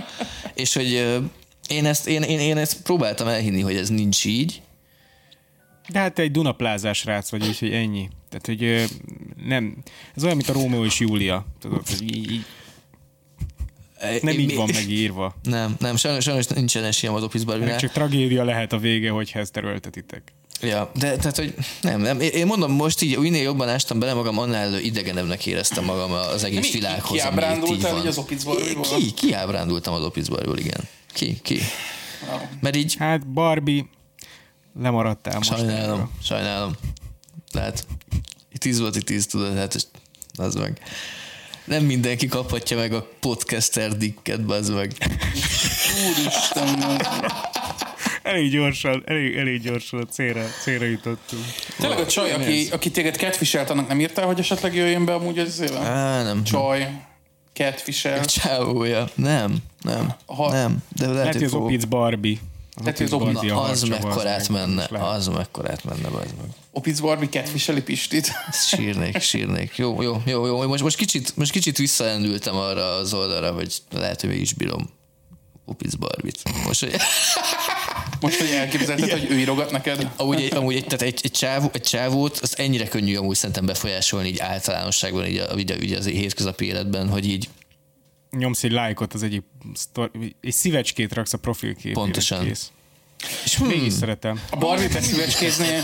[0.55, 1.21] És hogy
[1.69, 4.63] én ezt, én, én, én ezt próbáltam elhinni, hogy ez nincs így,
[5.89, 8.09] De hát te egy Dunaplázás rác vagy, úgyhogy ennyi.
[8.29, 8.89] Tehát, hogy
[9.47, 9.77] nem,
[10.17, 11.47] ez olyan, mint a Rómeó és Júlia.
[11.61, 12.45] Tudod, így, így,
[14.01, 15.35] nem Én így mi- van megírva.
[15.43, 19.39] Nem, nem, sajnos, sajnos nincsen esélyem az Opis barbie Csak tragédia lehet a vége, hogyha
[19.39, 20.33] ezt erőltetitek.
[20.61, 22.21] Ja, de tehát, hogy nem, nem.
[22.21, 26.61] Én mondom, most így minél jobban ástam bele magam, annál idegenebbnek éreztem magam az egész
[26.61, 27.11] Mi- világhoz.
[27.21, 28.01] kiábrándultál van.
[28.01, 28.83] így az Opitz Barbie-ból?
[28.97, 30.81] Ki, ki ábrándultam az Opitz Barbie-ból, igen.
[31.13, 31.59] Ki, ki.
[32.61, 33.85] Mert így Hát Barbie,
[34.81, 35.49] lemaradtál most.
[35.57, 36.73] sajnálom, sajnálom.
[37.51, 37.87] Tehát
[38.59, 39.89] tíz volt, tíz tudod, hát
[40.37, 40.81] az meg.
[41.69, 44.93] Nem mindenki kaphatja meg a podcaster dikket, az meg.
[46.09, 47.01] Úristen,
[48.23, 51.43] Elég gyorsan, elég, elég gyorsan a célra, célra jutottunk.
[51.79, 55.39] tényleg a csaj, aki, aki téged catfishelt, annak nem írtál, hogy esetleg jöjjön be amúgy
[55.39, 55.79] az éve?
[55.79, 56.45] Á, nem.
[56.45, 57.01] Csaj,
[57.53, 58.25] catfishel.
[58.25, 59.09] Csávója.
[59.15, 60.15] Nem, nem.
[60.27, 60.77] Ha- nem.
[60.97, 61.55] De lehet, hogy az.
[61.55, 62.37] Opic Barbie
[62.85, 63.11] Tehát, az
[63.43, 66.49] Na, az mekkorát menne, az mekkorát menne, az meg.
[66.71, 68.33] Opic Barbie kedviseli Pistit.
[68.53, 69.77] Sírnék, sírnék.
[69.77, 70.67] Jó, jó, jó, jó.
[70.67, 74.91] Most, most, kicsit, most kicsit visszaendültem arra az oldalra, hogy lehet, hogy is bírom
[75.65, 76.43] Upic Barbit.
[76.65, 76.97] Most, hogy
[78.21, 80.11] Most, hogy elképzelted, hogy ő írogat neked.
[80.17, 83.67] amúgy, egy, amúgy egy, tehát egy, egy, csávó, egy csávót, az ennyire könnyű amúgy szerintem
[83.67, 87.49] befolyásolni így általánosságban, így, a, így, a, így az hétköznapi életben, hogy így
[88.31, 89.43] Nyomsz egy lájkot az egyik
[89.75, 90.11] sztor-
[90.41, 91.95] egy szívecskét raksz a profilképére.
[91.95, 92.47] Pontosan.
[92.47, 92.73] Kész.
[93.45, 94.41] és Mégis szeretem.
[94.51, 95.79] A Barbie beszívecskézné,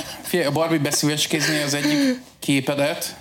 [0.46, 3.16] a Barbie beszívecskézné az egyik képedet,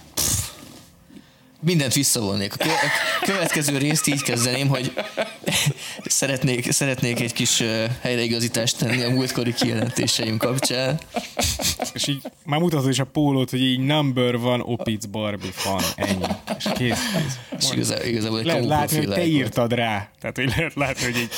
[1.64, 2.54] mindent visszavonnék.
[2.54, 2.72] A kö-
[3.22, 4.94] a következő részt így kezdeném, hogy
[6.06, 7.64] szeretnék, szeretnék egy kis
[8.02, 11.00] helyreigazítást tenni a múltkori kijelentéseim kapcsán.
[11.94, 15.82] És így már mutatod is a pólót, hogy így number one Opic Barbie fan.
[15.96, 16.26] Ennyi.
[16.58, 17.40] És kész, kész.
[17.60, 19.28] És igazából, igazából egy Lehet látni, hogy te volt.
[19.28, 20.10] írtad rá.
[20.20, 21.30] Tehát, hogy lehet látni, hogy egy,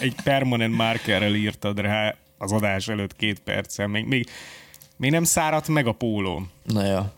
[0.00, 3.86] egy permanent markerrel írtad rá az adás előtt két perccel.
[3.86, 4.28] Még, még,
[4.96, 6.50] még nem száradt meg a pólóm.
[6.64, 7.12] Na ja.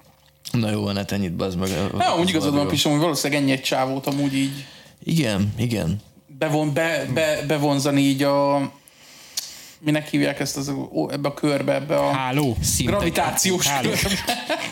[0.52, 1.68] Na jó, van, hát ennyit bazd meg.
[1.98, 4.64] Ja, úgy igazad van, Pisom, hogy valószínűleg ennyi egy csávót amúgy így
[5.02, 6.00] Igen, igen.
[6.38, 8.70] bevon, be, be, bevonzani így a...
[9.80, 12.56] Minek hívják ezt az, ó, ebbe a körbe, ebbe a Háló.
[12.78, 13.90] Gravitációs Háló.
[13.90, 14.18] körbe.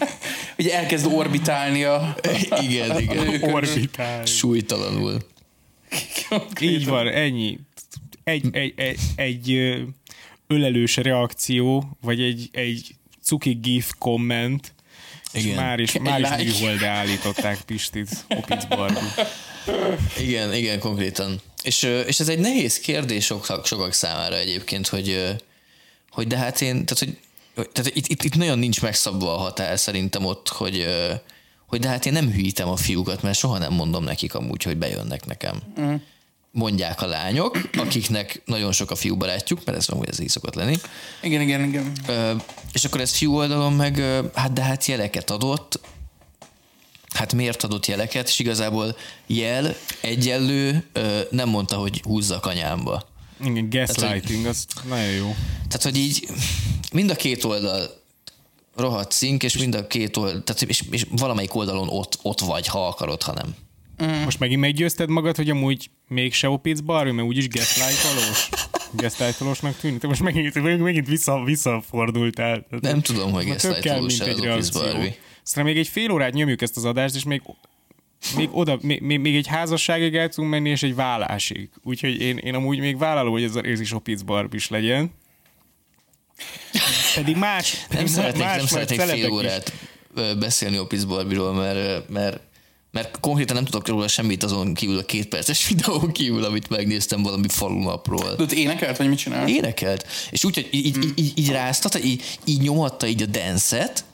[0.58, 2.16] Ugye elkezd orbitálni a...
[2.68, 3.26] Igen, igen.
[3.26, 3.46] nők.
[3.54, 4.24] Orbitál.
[4.24, 5.18] Súlytalanul.
[6.60, 7.58] Így van, ennyi.
[8.24, 9.74] Egy, egy, egy, egy
[10.46, 14.73] ölelős reakció, vagy egy, egy cuki gif komment,
[15.35, 15.57] és Igen.
[15.57, 16.43] már is, már is like.
[16.43, 19.14] műholdá állították Pistit, Opic Barbie.
[20.18, 21.41] Igen, igen, konkrétan.
[21.62, 25.37] És, és ez egy nehéz kérdés sokak, sokak számára egyébként, hogy,
[26.11, 27.18] hogy de hát én, tehát, hogy,
[27.72, 30.87] tehát itt, itt, itt nagyon nincs megszabva a határ szerintem ott, hogy,
[31.66, 34.76] hogy de hát én nem hűítem a fiúkat, mert soha nem mondom nekik amúgy, hogy
[34.76, 35.62] bejönnek nekem.
[35.76, 35.95] Mhm.
[36.57, 40.55] Mondják a lányok, akiknek nagyon sok a fiú barátjuk, mert ez amúgy ez így szokott
[40.55, 40.76] lenni.
[41.22, 41.92] Igen, igen, igen.
[42.07, 42.32] Ö,
[42.72, 44.02] és akkor ez fiú oldalon meg,
[44.34, 45.80] hát de hát jeleket adott,
[47.14, 48.96] hát miért adott jeleket, és igazából
[49.26, 53.09] jel egyenlő ö, nem mondta, hogy húzza a kanyámba.
[53.44, 55.34] Igen, gaslighting, az nagyon jó.
[55.68, 56.28] Tehát, hogy így
[56.92, 58.02] mind a két oldal
[58.76, 62.66] rohadt szink, és mind a két oldal, tehát és, és valamelyik oldalon ott, ott vagy,
[62.66, 63.55] ha akarod, ha nem.
[64.24, 68.49] Most megint meggyőzted magad, hogy amúgy mégse Opic Barbie, mert úgyis gaslightolós?
[68.92, 69.99] Gaslightolósnak tűnik?
[70.01, 72.66] Te most megint, megint vissza, visszafordultál.
[72.80, 74.80] Nem tudom, hogy gaslightolós egy az reakció.
[74.80, 75.16] Barbie.
[75.45, 77.42] Aztán még egy fél órát nyomjuk ezt az adást, és még,
[78.36, 81.70] még oda, még, még, egy házasságig el tudunk menni, és egy vállásig.
[81.82, 85.11] Úgyhogy én, én amúgy még vállalom, hogy ez a rész is Opic Barbie is legyen.
[87.14, 89.30] Pedig más, Nem pedig szeretnék, más nem szeretnék fél is.
[89.30, 89.72] órát
[90.14, 92.40] ö, beszélni Office Barbie-ról, mert, mert,
[92.95, 97.22] mert konkrétan nem tudok róla semmit azon kívül a két perces videón kívül, amit megnéztem
[97.22, 98.34] valami falunapról.
[98.34, 99.49] De énekelt, vagy mit csinál?
[99.49, 104.05] Énekelt, és úgy, hogy így, így, így, így ráztatta, így, így nyomatta így a dancet,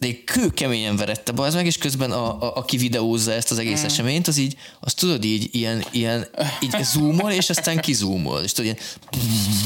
[0.00, 3.58] de kő keményen verette be az meg, és közben a, a, aki videózza ezt az
[3.58, 3.84] egész mm.
[3.84, 6.26] eseményt, az így, azt tudod így, ilyen, ilyen
[6.60, 8.86] így zoomol, és aztán kizúmol, és tudod, ilyen,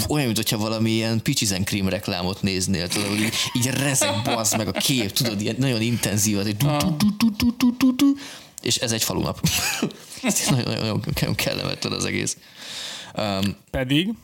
[0.08, 4.56] olyan, mint hogyha valami ilyen picizen krim reklámot néznél, tudod, hogy így, így rezeg bazd
[4.56, 6.54] meg a kép, tudod, ilyen nagyon intenzív, az,
[8.62, 9.40] és ez egy falunap.
[10.50, 12.36] nagyon, nagyon kellemetlen az egész.
[13.16, 14.14] Um, Pedig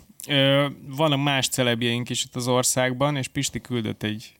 [0.87, 4.33] van a más celebjeink is itt az országban, és Pisti küldött egy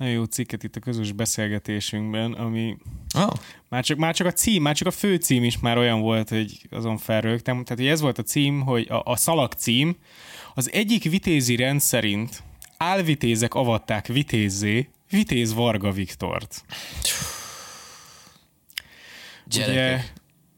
[0.00, 2.76] nagyon jó cikket itt a közös beszélgetésünkben, ami
[3.14, 3.32] oh,
[3.68, 6.28] már csak, már csak a cím, már csak a fő cím is már olyan volt,
[6.28, 7.64] hogy azon felrögtem.
[7.64, 9.96] Tehát, hogy ez volt a cím, hogy a, a szalag cím,
[10.54, 12.42] az egyik vitézi rend szerint
[12.76, 16.64] álvitézek avatták vitézzé Vitéz Varga Viktort.
[19.44, 19.74] gyerekek.
[19.74, 20.02] Ugye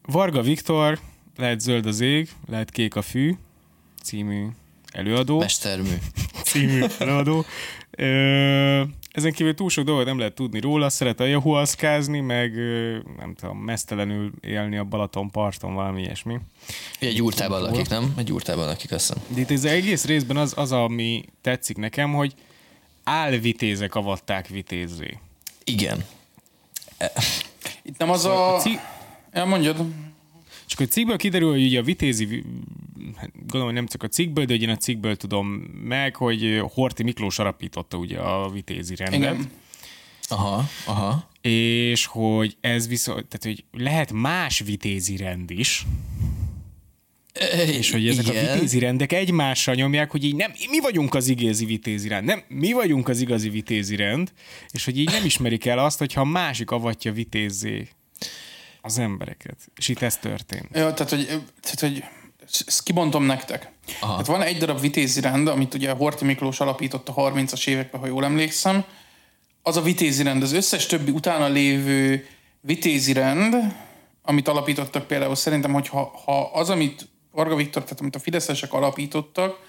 [0.01, 0.99] Varga Viktor,
[1.37, 3.35] lehet zöld az ég, lehet kék a fű,
[4.03, 4.47] című
[4.91, 5.39] előadó.
[5.39, 5.95] Mestermű.
[6.43, 7.45] című előadó.
[7.91, 8.83] Ö,
[9.13, 12.53] ezen kívül túl sok dolgot nem lehet tudni róla, szeret a jahuaszkázni, meg
[13.17, 16.39] nem tudom, mesztelenül élni a Balaton parton, valami ilyesmi.
[16.99, 18.13] Egy gyurtában lakik, nem?
[18.17, 19.23] Egy gyurtában lakik, azt hiszem.
[19.35, 22.33] De itt ez egész részben az, az, ami tetszik nekem, hogy
[23.03, 25.17] álvitézek avatták vitézzé.
[25.63, 26.05] Igen.
[27.81, 28.55] Itt nem az a...
[28.55, 28.79] A ci-
[29.33, 29.85] Ja, mondjad.
[30.73, 32.43] Csak a cikkből kiderül, hogy ugye a vitézi, vi-
[33.15, 35.47] hát gondolom, hogy nem csak a cikkből, de ugye én a cikkből tudom
[35.83, 39.19] meg, hogy Horti Miklós alapította ugye a vitézi rendet.
[39.19, 39.51] Igen.
[40.27, 41.29] Aha, aha.
[41.41, 45.85] és hogy ez viszont, tehát hogy lehet más vitézi rend is,
[47.67, 48.45] és hogy ezek Igen.
[48.45, 52.43] a vitézi rendek egymással nyomják, hogy így nem, mi vagyunk az igazi vitézi rend, nem,
[52.47, 54.31] mi vagyunk az igazi vitézi rend,
[54.71, 57.87] és hogy így nem ismerik el azt, hogyha a másik avatja vitézzé
[58.85, 59.57] az embereket.
[59.75, 60.67] És itt ez történt.
[60.71, 61.25] Ja, tehát, hogy,
[61.61, 62.03] tehát, hogy
[62.67, 63.71] ezt kibontom nektek.
[63.99, 64.15] Aha.
[64.15, 68.07] Hát van egy darab vitézi rend, amit ugye Horti Miklós alapított a 30-as években, ha
[68.07, 68.83] jól emlékszem.
[69.61, 72.27] Az a vitézi rend, az összes többi utána lévő
[72.61, 73.55] vitézi rend,
[74.21, 78.73] amit alapítottak például, szerintem, hogy ha, ha az, amit Varga Viktor, tehát amit a fideszesek
[78.73, 79.59] alapítottak,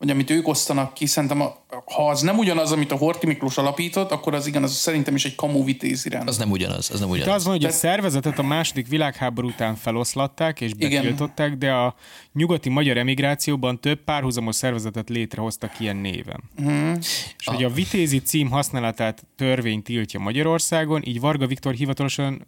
[0.00, 3.58] vagy amit ők osztanak ki, szerintem a, ha az nem ugyanaz, amit a Horti Miklós
[3.58, 6.28] alapított, akkor az igen, az szerintem is egy kamu vitézi rend.
[6.28, 7.34] Az nem ugyanaz, az nem De ugyanaz.
[7.34, 11.02] az van, hogy a szervezetet a második világháború után feloszlatták és Igen.
[11.02, 11.94] betiltották, de a
[12.32, 16.42] nyugati magyar emigrációban több párhuzamos szervezetet létrehoztak ilyen néven.
[16.58, 16.96] Uh-huh.
[17.38, 22.44] És hogy a vitézi cím használatát törvény tiltja Magyarországon, így Varga Viktor hivatalosan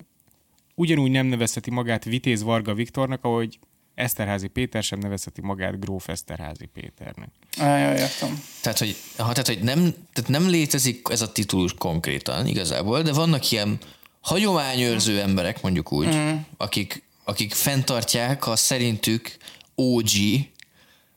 [0.74, 3.58] ugyanúgy nem nevezheti magát Vitéz Varga Viktornak, ahogy
[3.94, 7.28] Eszterházi Péter sem nevezheti magát Gróf Eszterházi Péternek.
[7.58, 8.42] Á, ja, értem.
[8.60, 13.12] Tehát, hogy, ha, tehát, hogy nem, tehát nem létezik ez a titulus konkrétan igazából, de
[13.12, 13.78] vannak ilyen
[14.20, 16.34] hagyományőrző emberek, mondjuk úgy, mm.
[16.56, 19.36] akik, akik fenntartják a szerintük
[19.74, 20.10] OG,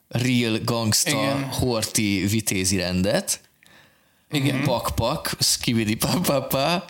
[0.08, 1.44] real gangsta, Igen.
[1.44, 3.42] horti vitézi rendet,
[4.32, 4.64] Igen.
[4.64, 6.86] pak-pak, skibidi pa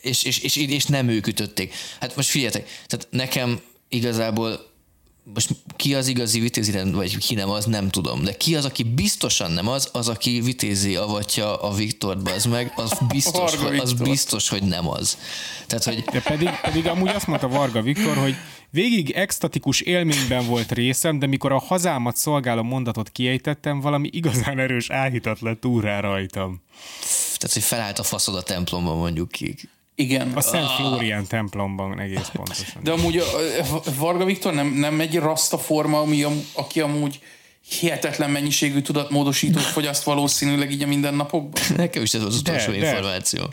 [0.00, 1.74] és, és, és, és, nem ők ütötték.
[2.00, 3.60] Hát most figyeljetek, tehát nekem
[3.94, 4.72] igazából
[5.34, 8.24] most ki az igazi vitézirend, vagy ki nem az, nem tudom.
[8.24, 12.72] De ki az, aki biztosan nem az, az, aki vitézi avatja a Viktort, az meg,
[12.76, 14.08] az biztos, Varga hogy, az Viktor.
[14.08, 15.18] biztos, hogy nem az.
[15.66, 18.34] Tehát, hogy De pedig, pedig amúgy azt mondta Varga Viktor, hogy
[18.70, 24.90] végig extatikus élményben volt részem, de mikor a hazámat szolgáló mondatot kiejtettem, valami igazán erős
[24.90, 26.62] áhítat lett úrá rajtam.
[27.38, 29.54] tehát, hogy felállt a faszod a templomban mondjuk ki.
[29.94, 30.32] Igen.
[30.34, 32.82] A Szent Flórián templomban egész pontosan.
[32.82, 33.24] De amúgy a,
[33.74, 37.20] a Varga Viktor nem, nem egy rasta forma, ami, am- aki amúgy
[37.68, 41.62] hihetetlen mennyiségű tudatmódosítót fogyaszt valószínűleg így a mindennapokban.
[41.76, 42.76] Nekem is ez az utolsó de.
[42.76, 43.42] információ.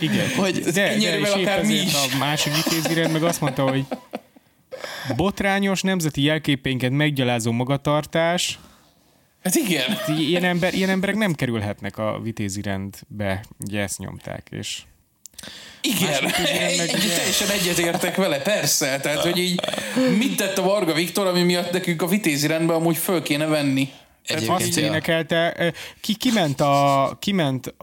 [0.00, 1.92] Igen, Hogy de, de és épp akár mi is.
[1.94, 3.84] a másik vitézirend meg azt mondta, hogy
[5.16, 8.58] botrányos nemzeti jelképénket meggyalázó magatartás,
[9.48, 9.98] Hát igen.
[10.18, 14.82] ilyen, ember, ilyen emberek nem kerülhetnek a vitézirendbe, ugye ezt nyomták, és
[15.80, 19.00] Igen, meg ugye- teljesen egyetértek vele, persze.
[19.00, 19.60] Tehát, hogy így
[20.18, 23.88] mit tett a Varga Viktor, ami miatt nekünk a vitézi rendben amúgy föl kéne venni.
[24.24, 27.74] Egyébként azt énekelte, ki, kiment, a, kiment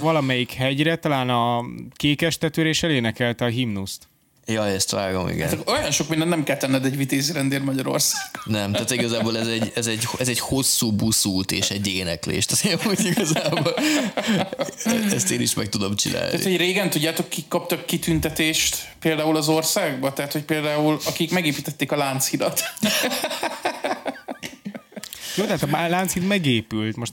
[0.00, 1.64] valamelyik hegyre, talán a
[1.94, 4.08] kékes tetőre, és elénekelte a himnuszt.
[4.48, 5.60] Ja, ezt vágom, igen.
[5.66, 8.30] olyan sok minden nem kell tenned egy vitézi rendér Magyarország.
[8.44, 12.44] Nem, tehát igazából ez egy, ez egy, ez egy hosszú buszút és egy éneklés.
[12.44, 13.74] Tehát én úgy igazából
[15.14, 16.30] ezt én is meg tudom csinálni.
[16.30, 20.12] Tehát, hogy régen tudjátok, kik kaptak kitüntetést például az országba?
[20.12, 22.62] Tehát, hogy például akik megépítették a Lánchidat.
[25.36, 27.12] Jó, tehát a Lánchíd megépült, most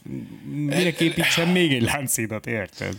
[0.54, 2.96] minek építsen még egy Lánchidat, érted?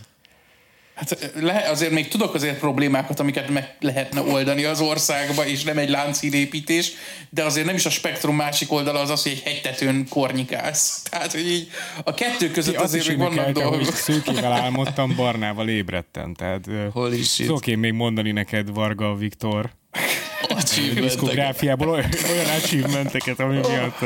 [0.95, 5.77] Hát le, azért még tudok azért problémákat, amiket meg lehetne oldani az országba, és nem
[5.77, 6.91] egy láncszínépítés,
[7.29, 11.01] de azért nem is a spektrum másik oldala az az, hogy egy hegytetőn kornyikálsz.
[11.09, 11.69] Tehát, hogy így
[12.03, 13.95] a kettő között Azt azért is még vannak énekelte, hogy dolgok.
[13.95, 16.33] szőkével álmodtam, barnával ébredtem.
[16.33, 16.69] Tehát
[17.23, 17.45] shit.
[17.45, 19.71] tudok én még mondani neked, Varga Viktor.
[20.95, 23.99] diszkográfiából olyan, olyan achievementeket, ami miatt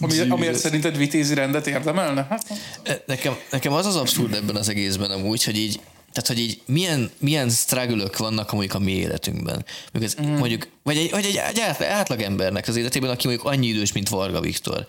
[0.00, 2.26] Ami, amiért szerinted vitézi rendet érdemelne?
[2.30, 2.62] Hát,
[3.06, 5.80] Nekem, nekem az az abszurd ebben az egészben amúgy, hogy így
[6.12, 9.64] tehát, hogy így milyen, milyen struggle vannak amúgy a mi életünkben.
[9.92, 10.36] Mondjuk, ez, mm.
[10.36, 13.92] mondjuk vagy egy, vagy egy, egy át- átlag embernek az életében, aki mondjuk annyi idős,
[13.92, 14.84] mint Varga Viktor.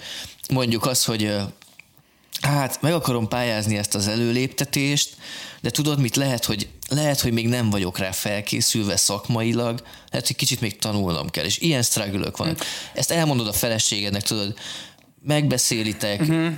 [0.49, 1.35] Mondjuk az, hogy
[2.41, 5.15] hát meg akarom pályázni ezt az előléptetést,
[5.63, 10.35] de tudod mit, lehet, hogy, lehet, hogy még nem vagyok rá felkészülve szakmailag, lehet, hogy
[10.35, 12.59] kicsit még tanulnom kell, és ilyen struggle vannak.
[12.93, 14.53] Ezt elmondod a feleségednek, tudod,
[15.21, 16.53] megbeszélitek, uh-huh.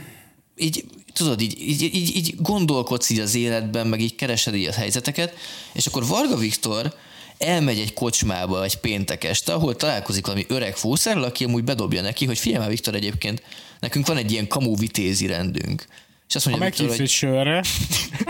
[0.56, 4.74] így, tudod, így, így, így, így gondolkodsz így az életben, meg így keresed így a
[4.74, 5.34] helyzeteket,
[5.74, 6.94] és akkor Varga Viktor
[7.38, 12.26] elmegy egy kocsmába egy péntek este, ahol találkozik valami öreg fószerrel, aki amúgy bedobja neki,
[12.26, 13.44] hogy figyelj már Viktor egyébként,
[13.80, 15.86] nekünk van egy ilyen kamu vitézi rendünk.
[16.28, 17.64] És azt ha mondja Viktor, meghívsz hogy, sörre,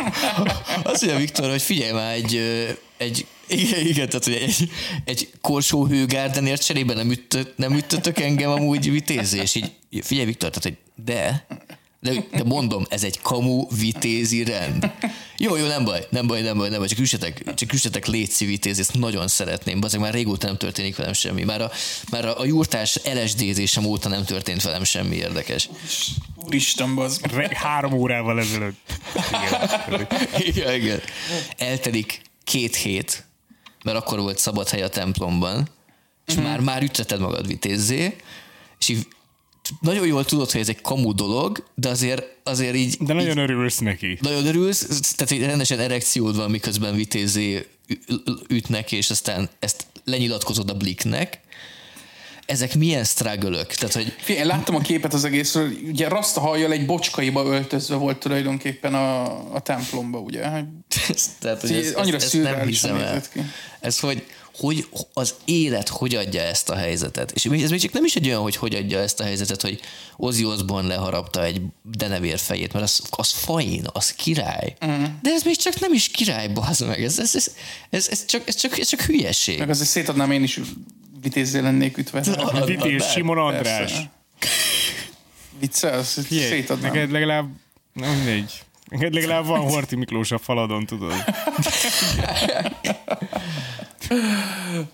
[0.92, 2.42] azt mondja Viktor, hogy figyelj már, egy,
[2.98, 4.70] egy igen, igen, tehát hogy egy,
[5.06, 9.72] egy korsó hőgárdenért cserébe nem, üttött, nem üttötök engem amúgy vitézi, és így
[10.02, 11.46] figyelj Viktor, tehát hogy de,
[12.00, 14.92] de, de mondom, ez egy kamu vitézi rend.
[15.38, 18.46] Jó, jó, nem baj, nem baj, nem baj, nem baj, csak üssetek, csak üssetek létszi
[18.46, 21.44] vitézi, ezt nagyon szeretném, azért már régóta nem történik velem semmi.
[21.44, 21.72] Már a,
[22.12, 25.70] már a, a jurtás LSD-zésem óta nem történt velem semmi érdekes.
[26.36, 28.80] Úristen, re- három órával ezelőtt.
[29.30, 30.08] Igen.
[30.38, 31.00] igen, igen.
[31.58, 33.26] Eltelik két hét,
[33.84, 35.70] mert akkor volt szabad hely a templomban,
[36.26, 38.16] és már, már ütötted magad vitézzé,
[38.80, 39.08] és így
[39.82, 43.78] nagyon jól tudod, hogy ez egy kamu dolog, de azért, azért így, De nagyon örülsz
[43.78, 44.18] neki.
[44.22, 47.68] nagyon örülsz, tehát egy rendesen erekciód van, miközben vitézé
[48.50, 51.40] ütnek, és aztán ezt lenyilatkozod a bliknek.
[52.46, 56.72] Ezek milyen struggle Tehát, hogy Figyelj, én láttam a képet az egészről, ugye rasta hajjal
[56.72, 60.44] egy bocskaiba öltözve volt tulajdonképpen a, a templomba, ugye?
[61.10, 63.22] ez, tehát, hogy Ez ez, annyira ezt, ezt nem hiszem el.
[63.34, 63.42] ki.
[63.80, 64.26] Ez, hogy,
[64.58, 67.32] hogy az élet hogy adja ezt a helyzetet.
[67.32, 69.62] És még- ez még csak nem is egy olyan, hogy hogy adja ezt a helyzetet,
[69.62, 69.80] hogy
[70.18, 74.76] Ozzy Osbourne leharapta egy denevér fejét, mert az, az fain, az király.
[74.86, 75.04] Mm.
[75.22, 77.04] De ez még csak nem is király, bazd meg.
[77.04, 77.52] Ez, ez, ez,
[77.90, 79.60] ez, ez, csak, ez, csak, ez csak hülyeség.
[79.60, 80.60] Meg azért szétadnám én is
[81.22, 82.24] vitézzé lennék ütve.
[82.66, 83.94] Vitéz Simon András.
[85.60, 86.92] Viccelsz, szétadnám.
[86.92, 87.50] neked legalább,
[87.94, 88.64] nem mindegy.
[88.90, 91.14] Neked legalább van Horti Miklós a faladon, tudod.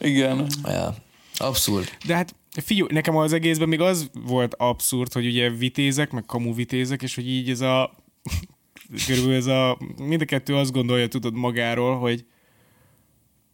[0.02, 0.48] Igen.
[0.64, 0.96] Ja.
[1.38, 1.98] Abszurd.
[2.06, 6.54] De hát figyelj, nekem az egészben még az volt abszurd, hogy ugye vitézek, meg kamu
[6.54, 7.96] vitézek, és hogy így ez a
[9.06, 12.26] körülbelül ez a mind a kettő azt gondolja, tudod magáról, hogy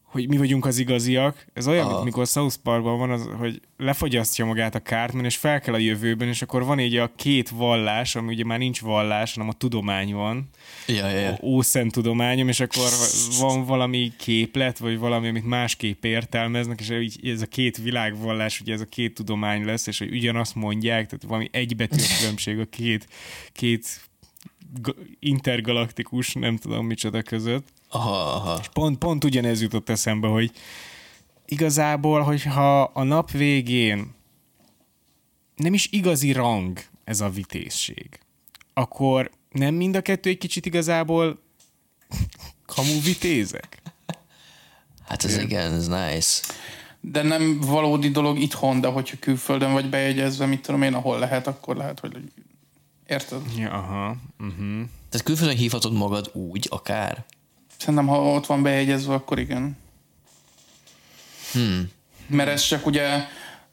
[0.08, 1.46] hogy mi vagyunk az igaziak.
[1.54, 5.60] Ez olyan, mint mikor South Parkban van, az, hogy lefogyasztja magát a Cartman, és fel
[5.60, 9.34] kell a jövőben, és akkor van így a két vallás, ami ugye már nincs vallás,
[9.34, 10.50] hanem a tudomány van.
[10.88, 11.38] Ja, ja, ja.
[11.42, 12.90] Ószent tudományom, és akkor
[13.40, 18.74] van valami képlet, vagy valami, amit másképp értelmeznek, és így ez a két világvallás, ugye
[18.74, 23.08] ez a két tudomány lesz, és hogy ugyanazt mondják, tehát valami egybetű különbség a két,
[23.52, 24.02] két
[24.82, 27.76] ga- intergalaktikus, nem tudom micsoda között.
[27.90, 28.62] Aha, aha.
[28.74, 30.52] Pont, pont ugyanez jutott eszembe, hogy
[31.46, 34.16] igazából, hogyha a nap végén
[35.56, 38.20] nem is igazi rang ez a vitézség,
[38.74, 41.40] akkor nem mind a kettő egy kicsit igazából
[42.66, 43.82] kamu vitézek?
[45.08, 46.54] Hát ez igen, ez nice.
[47.02, 51.48] De nem valódi dolog itthon, de hogyha külföldön vagy bejegyezve, mit tudom én, ahol lehet,
[51.48, 52.32] akkor lehet, hogy
[53.08, 53.42] érted?
[53.58, 54.16] Ja, aha.
[54.40, 54.82] Uh-huh.
[55.10, 57.26] Tehát külföldön hívhatod magad úgy, akár.
[57.78, 59.78] Szerintem, ha ott van bejegyezve, akkor igen.
[61.52, 61.90] Hmm.
[62.28, 63.08] Mert ez csak ugye,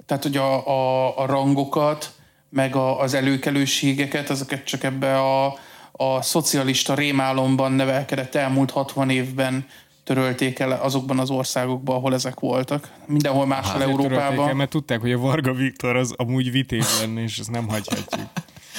[0.07, 2.13] tehát hogy a, a, a rangokat,
[2.49, 5.59] meg a, az előkelőségeket, ezeket csak ebbe a,
[5.93, 9.67] a szocialista rémálomban nevelkedett elmúlt 60 évben
[10.05, 12.91] törölték el azokban az országokban, ahol ezek voltak.
[13.07, 14.57] Mindenhol máshol Azért törölték el, Európában.
[14.57, 18.29] mert tudták, hogy a Varga Viktor az amúgy vitéz lenne, és ezt nem hagyhatjuk.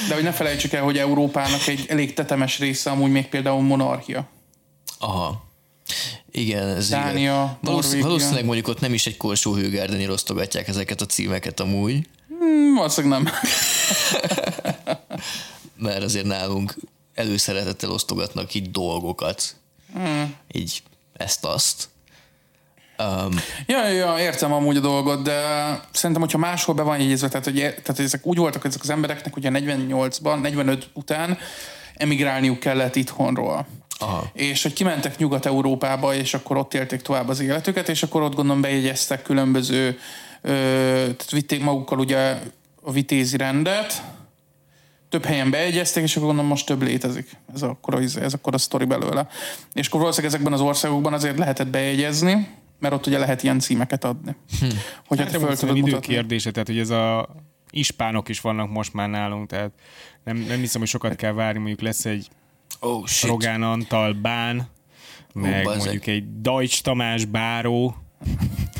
[0.07, 4.27] De hogy ne felejtsük el, hogy Európának egy elég tetemes része amúgy még például monarchia.
[4.99, 5.43] Aha.
[6.31, 7.57] Igen, ez Dánia.
[7.61, 12.07] Valószínűleg, valószínűleg mondjuk ott nem is egy korsó hőgárdeni osztogatják ezeket a címeket amúgy,
[12.39, 13.33] Hmm, valószínűleg nem.
[15.85, 16.75] mert azért nálunk
[17.13, 19.55] előszeretettel osztogatnak így dolgokat.
[19.93, 20.35] Hmm.
[20.51, 20.83] Így
[21.13, 21.89] ezt-azt.
[22.97, 25.39] Um, Ja, ja, értem amúgy a dolgot, de
[25.91, 29.33] szerintem, hogyha máshol be van jegyezve, tehát, hogy, tehát ezek úgy voltak ezek az embereknek,
[29.33, 31.37] hogy a 48-ban, 45 után
[31.95, 33.67] emigrálniuk kellett itthonról.
[33.99, 34.29] Aha.
[34.33, 38.61] És hogy kimentek Nyugat-Európába, és akkor ott élték tovább az életüket, és akkor ott gondolom
[38.61, 39.97] bejegyeztek különböző,
[40.41, 40.49] ö,
[41.01, 42.41] tehát vitték magukkal ugye
[42.81, 44.03] a vitézi rendet,
[45.09, 47.29] több helyen bejegyezték, és akkor gondolom most több létezik.
[47.53, 49.27] Ez akkor a, ez akkor a sztori belőle.
[49.73, 52.47] És akkor valószínűleg ezekben az országokban azért lehetett bejegyezni,
[52.79, 54.35] mert ott ugye lehet ilyen címeket adni.
[54.59, 54.65] Hm.
[55.07, 56.13] Hogyha Hát nem föl tudod idő mutatni.
[56.13, 57.29] kérdése, tehát hogy ez a
[57.69, 59.71] ispánok is vannak most már nálunk, tehát
[60.23, 62.27] nem, nem hiszem, hogy sokat kell várni, mondjuk lesz egy
[62.79, 63.29] Oh shit.
[63.29, 64.67] Rogán Antal Bán,
[65.33, 65.79] meg bazzeg.
[65.79, 67.95] mondjuk egy Deutsch Tamás Báró,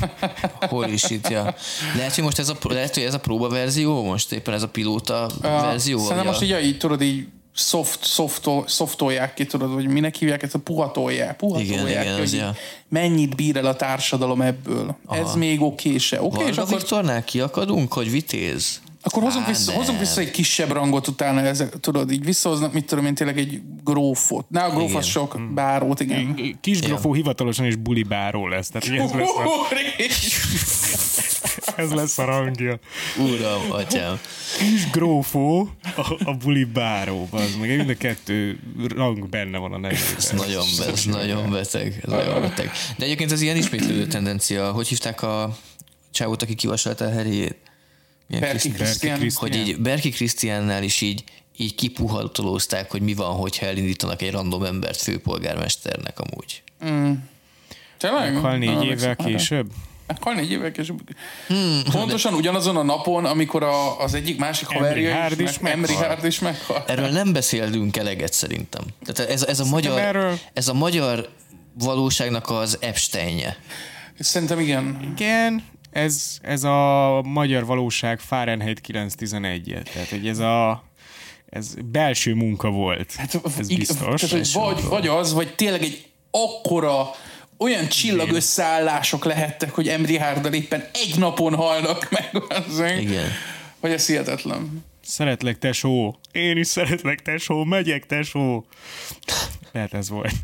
[0.68, 1.54] Hol is itt, ja.
[1.96, 5.30] Lehet, hogy most ez a, lehet, hogy ez a próbaverzió, most éppen ez a pilóta
[5.40, 5.98] verzió?
[5.98, 10.14] Szerintem vagy most a- így, így tudod, így soft, softol, softolják ki, tudod, hogy minek
[10.14, 11.36] hívják ezt a puhatolják.
[11.36, 12.54] puhatolják Igen, igen, ki, az hogy így ja.
[12.88, 14.96] mennyit bír el a társadalom ebből.
[15.06, 15.20] Aha.
[15.20, 16.22] Ez még okése.
[16.22, 18.80] Oké, és Varga akkor, Viktornál kiakadunk, hogy vitéz?
[19.06, 19.80] Akkor hozunk, Á, vissza, nem.
[19.80, 23.60] hozunk vissza egy kisebb rangot utána, ezek, tudod, így visszahoznak, mit tudom én, tényleg egy
[23.84, 24.50] grófot.
[24.50, 24.96] Ne, a gróf Igen.
[24.96, 26.56] az sok, bárót, igen.
[26.60, 29.42] Kisgrofó hivatalosan is buli báró lesz, tehát ez lesz a,
[31.76, 32.78] ez lesz a rangja.
[33.18, 34.18] Uram, atyám.
[34.58, 40.14] Kisgrófó, a, a buli báró, az meg mind a kettő rang benne van a nevében.
[40.16, 42.00] Ez nagyon, be, ez nagyon beteg.
[42.04, 42.70] Ez nagyon beteg.
[42.96, 44.72] De egyébként ez ilyen ismétlődő tendencia.
[44.72, 45.56] Hogy hívták a
[46.10, 47.56] csávót, aki kivasalta a heréjét?
[48.26, 49.18] Milyen Berki Kriszti- Krisztián.
[49.18, 49.50] Krisztián.
[49.50, 51.24] Hogy így Berki Krisztiánnál is így,
[51.56, 56.62] így kipuhatolózták, hogy mi van, hogyha elindítanak egy random embert főpolgármesternek amúgy.
[57.98, 58.36] Tényleg?
[58.36, 59.70] Hal négy évvel később?
[60.20, 61.00] Hal négy évvel később.
[61.46, 65.96] Hmm, Pontosan ugyanazon a napon, amikor a, az egyik másik haverja Hard is meg, meghal.
[66.06, 66.84] Hard is meghal.
[66.86, 68.82] Erről nem beszélünk eleget szerintem.
[69.04, 71.28] Tehát ez, ez, a, magyar, erről- ez a magyar
[71.78, 73.56] valóságnak az Epsteinje.
[74.18, 75.12] Szerintem igen.
[75.16, 75.64] Igen,
[75.96, 80.84] ez, ez a magyar valóság Fahrenheit 911 Tehát, hogy ez a
[81.46, 83.14] ez belső munka volt.
[83.14, 84.20] Hát, ez ig- biztos.
[84.20, 87.10] Tehát, vagy, vagy az, vagy tényleg egy akkora
[87.58, 92.42] olyan csillagösszállások lehettek, hogy Emri Hárdal éppen egy napon halnak meg.
[92.48, 93.28] Azért, Igen.
[93.80, 94.84] Hogy ez hihetetlen.
[95.00, 96.18] Szeretlek, tesó.
[96.32, 97.64] Én is szeretlek, tesó.
[97.64, 98.66] Megyek, tesó.
[99.72, 100.34] Lehet ez volt.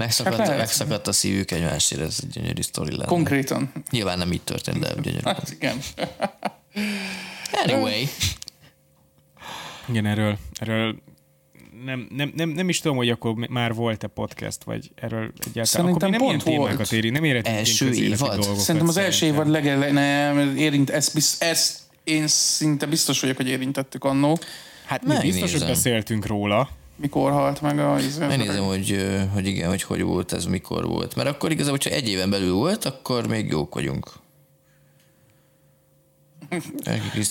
[0.00, 0.62] Megszakadt, Hát lehet.
[0.62, 3.04] megszakadt a szívük egymásért, ez egy gyönyörű sztori lenne.
[3.04, 3.72] Konkrétan.
[3.90, 5.22] Nyilván nem így történt, de gyönyörű.
[5.24, 5.78] Hát igen.
[7.64, 8.08] Anyway,
[9.88, 10.96] Igen, erről, erről
[11.84, 15.64] nem, nem, nem, nem is tudom, hogy akkor már volt-e podcast, vagy erről egyáltalán.
[15.64, 16.68] Szerintem akkor nem pont ilyen volt.
[16.70, 18.18] témákat éri, nem érettünk Első évad?
[18.34, 19.42] dolgokat Szerintem az első szerintem.
[19.42, 24.38] évad legele, nem, érint, ezt, ezt én szinte biztos vagyok, hogy érintettük annó,
[24.86, 26.68] Hát mi biztos, hogy beszéltünk róla.
[27.00, 27.98] Mikor halt meg a...
[28.18, 31.14] megnézem, hogy, hogy igen, hogy hogy volt ez, mikor volt.
[31.14, 34.10] Mert akkor igazából, hogyha egy éven belül volt, akkor még jók vagyunk.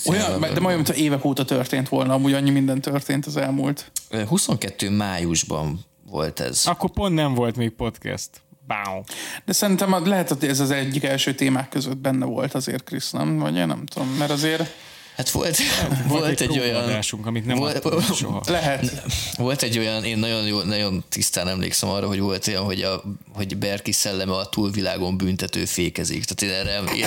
[0.06, 3.92] Olyan, de majd, mintha évek óta történt volna, amúgy annyi minden történt az elmúlt.
[4.10, 4.28] volt.
[4.28, 6.62] 22 májusban volt ez.
[6.66, 8.30] Akkor pont nem volt még podcast.
[8.66, 9.00] Báu.
[9.44, 13.38] De szerintem lehet, hogy ez az egyik első témák között benne volt azért, Krisz, nem?
[13.38, 14.74] Vagy én nem tudom, mert azért
[15.20, 15.58] Hát volt,
[16.06, 16.70] volt egy olyan...
[16.70, 17.82] próbaadásunk, amit nem volt-
[18.14, 18.42] soha.
[18.46, 19.02] lehet.
[19.36, 23.02] Volt egy olyan, én nagyon, jó, nagyon tisztán emlékszem arra, hogy volt olyan, hogy, a,
[23.34, 26.24] hogy Berki szelleme a túlvilágon büntető fékezik.
[26.24, 27.06] Tehát én erre, én,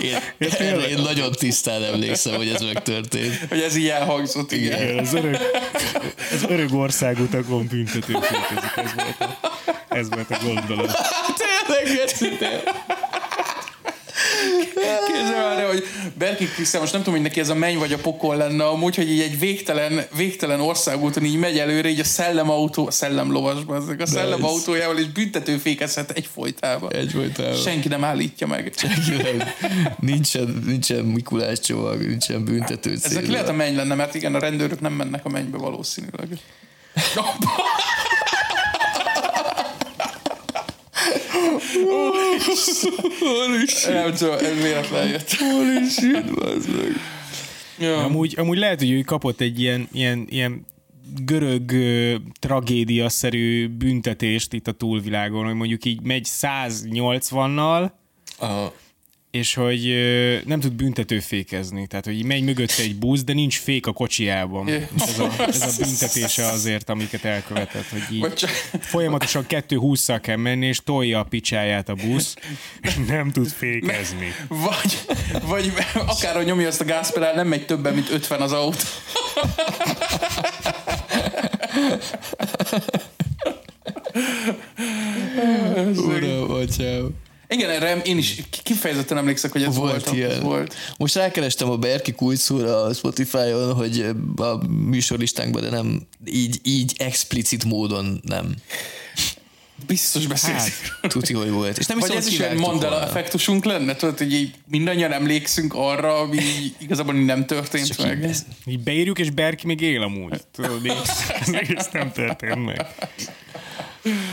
[0.38, 3.38] én, erre én nagyon tisztán emlékszem, hogy ez megtörtént.
[3.48, 4.82] Hogy ez így elhangzott, igen.
[4.82, 5.40] Igen, az örök,
[6.34, 8.72] az örök országutakon büntető fékezik.
[8.76, 9.38] Ez volt a,
[9.88, 10.96] ez volt a gondolat.
[11.66, 12.60] Tényleg, őszintén.
[15.06, 15.84] Képzelj már, hogy
[16.18, 18.96] Berki Krisztián, most nem tudom, hogy neki ez a menny vagy a pokol lenne, amúgy,
[18.96, 24.00] hogy így egy végtelen, végtelen országúton így megy előre, így a szellemautó, a szellemlovasban, ezek
[24.00, 26.92] a szellemautójával, és büntetőfékezhet egy folytában.
[26.92, 27.56] Egyfolytában.
[27.56, 28.72] Senki nem állítja meg.
[30.00, 33.30] nincsen, nincsen Mikulás csomag, nincsen büntető Ezek cél.
[33.30, 36.28] lehet a menny lenne, mert igen, a rendőrök nem mennek a mennybe valószínűleg.
[43.88, 45.32] Nem tudom, ez véletlen jött.
[45.32, 46.24] Holy shit,
[47.78, 48.04] Ja.
[48.04, 50.66] Amúgy, amúgy lehet, hogy ő kapott egy ilyen, ilyen, ilyen
[51.24, 57.90] görög ö, tragédia-szerű büntetést itt a túlvilágon, hogy mondjuk így megy 180-nal,
[58.38, 58.74] Aha.
[59.30, 61.86] És hogy ö, nem tud büntetőfékezni.
[61.86, 64.68] Tehát, hogy így megy mögötte egy busz, de nincs fék a kocsijában.
[64.68, 68.50] Ez a, ez a büntetése azért, amiket elkövetett, hogy így csak,
[68.80, 72.36] folyamatosan 220 kell menni, és tolja a picsáját a busz,
[72.80, 74.34] és nem tud fékezni.
[74.48, 74.98] vagy,
[75.42, 78.78] vagy akár a nyomja azt a gázpedál, nem megy többen, mint 50 az autó.
[85.96, 87.26] Uram, atyám.
[87.48, 90.04] Igen, erre én is kifejezetten emlékszek, hogy ez volt.
[90.04, 90.40] Volt ilyen.
[90.42, 90.74] Volt.
[90.96, 94.06] Most rákerestem a Berki kulcszóra a Spotify-on, hogy
[94.36, 98.54] a műsorlistánkban, de nem így, így explicit módon nem.
[99.86, 100.80] Biztos beszélsz.
[101.02, 101.78] Hát, Tuti, hogy volt.
[101.78, 103.06] És nem Vagy hiszem, ez is egy Mandela volna.
[103.06, 103.96] effektusunk lenne?
[103.96, 106.38] Tudod, hogy így mindannyian emlékszünk arra, ami
[106.78, 108.24] igazából nem történt Csak meg.
[108.24, 110.40] így így beírjuk, és Berki még él amúgy.
[110.52, 110.80] Tudod,
[111.76, 112.86] ez nem történt meg.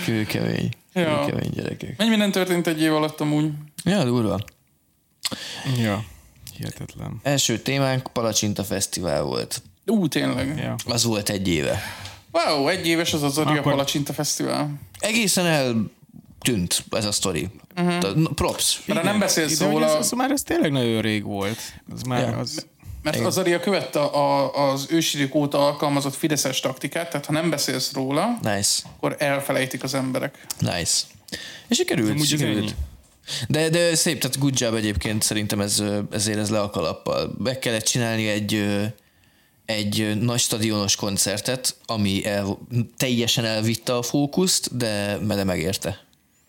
[0.06, 0.70] Kőkemény.
[0.94, 1.20] Ja.
[1.26, 1.98] Kőkemény gyerekek.
[1.98, 3.52] Mennyi minden történt egy év alatt amúgy?
[3.84, 4.40] Ja, durva.
[5.78, 6.04] Ja,
[6.58, 7.20] hihetetlen.
[7.24, 9.62] Első témánk Palacsinta Fesztivál volt.
[9.86, 10.58] Ú, tényleg.
[10.58, 10.76] Ja.
[10.86, 11.82] Az volt egy éve.
[12.32, 14.80] Wow, egy éves az az Akkor- Palacsinta Fesztivál.
[15.00, 17.50] Egészen eltűnt ez a sztori.
[17.78, 18.34] Uh-huh.
[18.34, 18.82] Props.
[18.86, 21.60] Mert nem beszélsz róla, ez, az már ez tényleg nagyon rég volt.
[21.94, 22.38] Az már Ja.
[22.38, 22.68] az...
[23.06, 27.94] mert az Aria követte a, az ősidők óta alkalmazott fideszes taktikát, tehát ha nem beszélsz
[27.94, 28.82] róla, Nice.
[28.96, 30.46] akkor elfelejtik az emberek.
[30.60, 31.02] Nice.
[31.68, 32.24] És sikerült, ennyi.
[32.24, 32.76] sikerült.
[33.48, 37.36] De, de szép, tehát good job egyébként szerintem ez, ezért ez le a kalappal.
[37.38, 38.66] Meg kellett csinálni egy,
[39.66, 42.58] egy nagy stadionos koncertet, ami el,
[42.98, 46.00] teljesen elvitte a fókuszt, de, de megérte.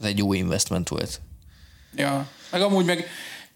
[0.00, 1.20] Ez egy jó investment volt.
[1.96, 2.28] Ja.
[2.50, 3.06] Meg amúgy meg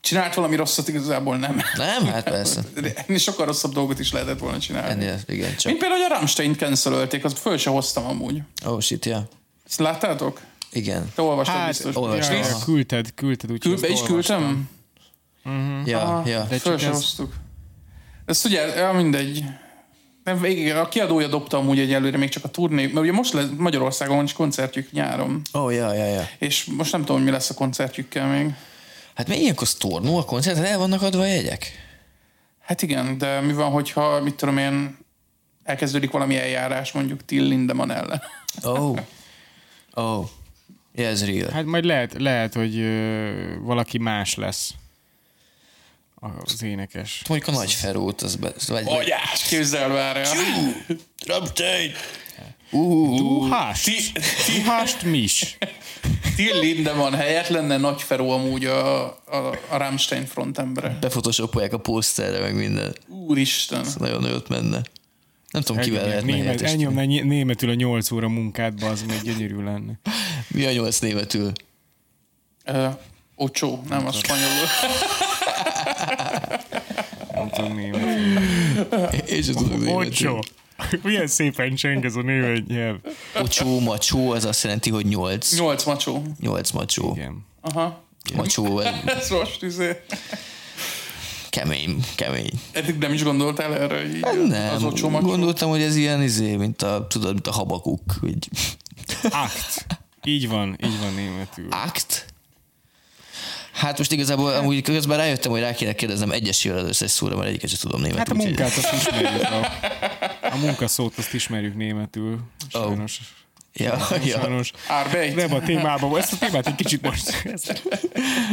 [0.01, 1.61] csinált valami rosszat, igazából nem.
[1.77, 2.07] Nem?
[2.07, 2.61] Hát persze.
[3.07, 4.91] Ennél sokkal rosszabb dolgot is lehetett volna csinálni.
[4.91, 5.73] Ennél, igen, Mint csak.
[5.79, 8.43] például, hogy a Rammstein cancelölték, azt föl se hoztam amúgy.
[8.65, 9.29] Oh shit, ja.
[9.67, 10.41] Ezt láttátok?
[10.73, 11.11] Igen.
[11.15, 11.97] Te olvastad Hát, biztos.
[11.97, 12.37] olvastam.
[12.37, 14.69] ja, ja, küldted, küldted, úgyhogy Kül- be is küldtem?
[15.85, 16.47] Ja, Aha, ja.
[16.49, 17.35] De föl se ez- hoztuk.
[18.27, 19.45] Ezt ugye, ja, mindegy.
[20.25, 23.47] Nem, végig, a kiadója dobta amúgy egyelőre még csak a turné, mert ugye most lesz
[23.57, 26.29] Magyarországon van is koncertjük nyáron, Oh, ja, ja, ja.
[26.39, 28.55] és most nem tudom, hogy mi lesz a koncertjükkel még.
[29.21, 31.73] Hát mi ilyenkor sztornó a koncerten el vannak adva a jegyek?
[32.61, 34.99] Hát igen, de mi van, hogyha, mit tudom én,
[35.65, 38.23] elkezdődik valami eljárás mondjuk Till Lindemann ellen.
[38.63, 38.99] Oh.
[39.95, 40.29] Oh.
[40.95, 41.51] Ja, ez real.
[41.51, 44.75] Hát majd lehet, lehet hogy ö, valaki más lesz
[46.45, 47.23] az énekes.
[47.29, 50.35] Mondjuk a nagy Ferót, az be, vagy, Agyás, képzel várjál.
[51.27, 51.93] Rammstein!
[52.71, 54.13] Uh, Du hast, Ti-
[54.47, 55.57] du hast mich.
[56.41, 60.97] Till Lindemann helyett lenne Nagy Feró amúgy a, a, a Rammstein frontembere.
[61.01, 62.95] befotoshopolják a poszterre, meg minden.
[63.09, 63.87] Úristen.
[63.99, 64.81] Nagyon jót menne.
[65.51, 69.63] Nem tudom, kivel lehet Német, elnyomna ny- németül a 8 óra munkát, az még gyönyörű
[69.63, 69.93] lenne.
[70.55, 71.53] Mi a nyolc németül?
[72.67, 72.95] Uh,
[73.37, 74.67] Ocsó, nem a spanyolul.
[77.35, 78.43] Nem tudom németül.
[79.27, 79.95] Én sem tudok németül.
[79.95, 80.43] Ocsó.
[81.03, 82.97] Milyen szépen cseng ez a német nyelv.
[83.41, 85.59] Ocsó, macsó, az azt jelenti, hogy nyolc.
[85.59, 86.23] Nyolc macsó.
[86.41, 87.13] Nyolc macsó.
[87.17, 87.47] Igen.
[87.61, 88.03] Aha.
[88.35, 88.79] Macsó,
[89.19, 90.01] Ez most izé.
[91.51, 92.51] kemény, kemény.
[92.73, 94.19] Eddig nem is gondoltál erre így?
[94.23, 95.27] Az Nem, ocsó macsó?
[95.27, 98.37] gondoltam, hogy ez ilyen izé, mint a, tudod, mint a habakuk, hogy
[99.23, 99.87] Akt.
[100.25, 101.67] Így van, így van németül.
[101.71, 102.25] akt.
[103.73, 107.49] Hát most igazából amúgy közben rájöttem, hogy rá kéne kérdeznem egyesével az összes szóra, mert
[107.49, 108.19] egyiket sem tudom németül.
[108.37, 109.47] Hát a munkát azt ismerjük.
[110.53, 112.39] A, munkaszót azt ismerjük németül.
[112.71, 113.21] Sajnos.
[113.73, 114.39] Ja, ja.
[114.41, 114.71] Sajnos.
[114.89, 115.35] Arbeit.
[115.35, 116.19] Nem a témában.
[116.19, 117.83] Ezt a témát egy kicsit most ezt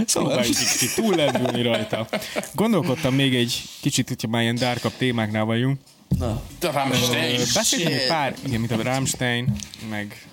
[0.05, 2.07] Szóval próbáljuk egy kicsit túllendülni rajta.
[2.53, 5.79] Gondolkodtam még egy kicsit, hogyha már ilyen dárkabb témáknál vagyunk.
[6.19, 7.39] Na, A Rammstein.
[7.39, 9.55] Ö, Beszéltünk egy pár, igen, mint a Rammstein,
[9.89, 10.25] meg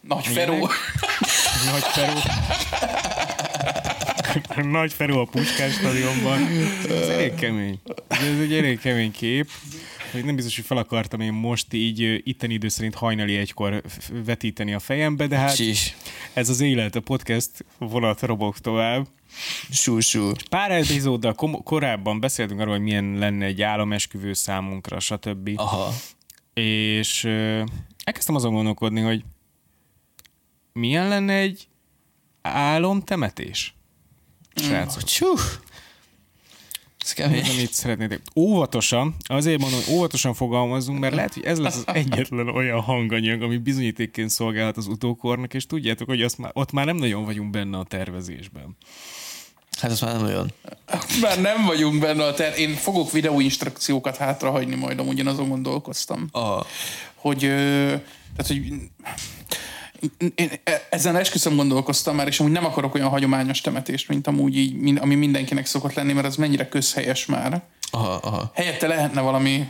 [0.00, 0.70] Nagy Feró.
[1.70, 2.18] Nagy Feró.
[4.70, 6.48] Nagy Feró a Puskás stadionban.
[6.90, 7.80] Ez elég kemény.
[8.08, 9.50] Ez egy elég kemény kép.
[10.14, 13.82] Hogy nem biztos, hogy fel akartam én most így itteni idő szerint hajnali egykor
[14.24, 15.96] vetíteni a fejembe, de hát Sis.
[16.32, 19.06] ez az élet, a podcast vonat robog tovább.
[19.70, 20.32] Sú, sú.
[20.50, 25.50] Pár epizóddal kom- korábban beszéltünk arról, hogy milyen lenne egy álomesküvő számunkra, stb.
[25.56, 25.92] Aha.
[26.54, 27.64] És ö,
[28.04, 29.24] elkezdtem azon gondolkodni, hogy
[30.72, 31.68] milyen lenne egy
[32.42, 33.74] álomtemetés?
[34.54, 35.26] Srácok, Csú.
[37.04, 37.44] Ez kemény.
[37.50, 38.20] amit szeretnétek.
[38.36, 43.42] Óvatosan, azért mondom, hogy óvatosan fogalmazzunk, mert lehet, hogy ez lesz az egyetlen olyan hanganyag,
[43.42, 47.50] ami bizonyítékként szolgálhat az utókornak, és tudjátok, hogy azt már, ott már nem nagyon vagyunk
[47.50, 48.76] benne a tervezésben.
[49.80, 50.52] Hát ez már nem olyan.
[51.20, 52.58] Már nem vagyunk benne a ter...
[52.58, 56.28] Én fogok videóinstrukciókat hátrahagyni majd, amúgy én azon gondolkoztam.
[56.32, 56.66] Aha.
[57.14, 58.72] hogy, tehát, hogy
[60.34, 60.50] én
[60.90, 65.14] ezen esküszöm gondolkoztam már, és amúgy nem akarok olyan hagyományos temetést, mint amúgy így, ami
[65.14, 67.62] mindenkinek szokott lenni, mert az mennyire közhelyes már.
[67.90, 68.50] Aha, aha.
[68.54, 69.68] Helyette lehetne valami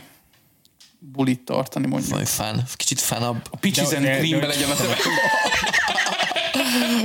[0.99, 2.11] bulit tartani, mondjuk.
[2.11, 3.47] Valami fán, kicsit fánabb.
[3.51, 5.05] A Creambe de- legyen a temetés.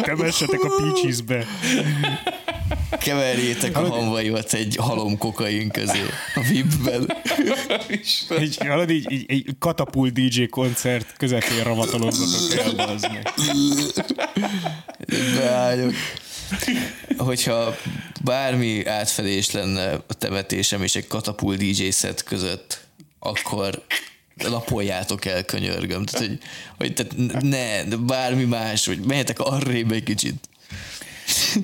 [0.02, 1.47] Temessetek a Peaches-be!
[2.98, 6.01] Keverjétek a hamvaimat egy halom kokain közé
[6.34, 7.16] a VIP-ben.
[8.38, 13.32] Egy, hallod, így, így, egy katapult DJ koncert közepén ravatolozzatok el, az meg.
[15.36, 15.94] Beállok.
[17.16, 17.76] Hogyha
[18.24, 22.80] bármi átfedés lenne a temetésem és egy katapult DJ set között,
[23.18, 23.82] akkor
[24.42, 26.04] lapoljátok el, könyörgöm.
[26.04, 26.38] Tehát, hogy,
[26.78, 30.48] hogy tehát ne, de bármi más, hogy menjetek arrébb egy kicsit.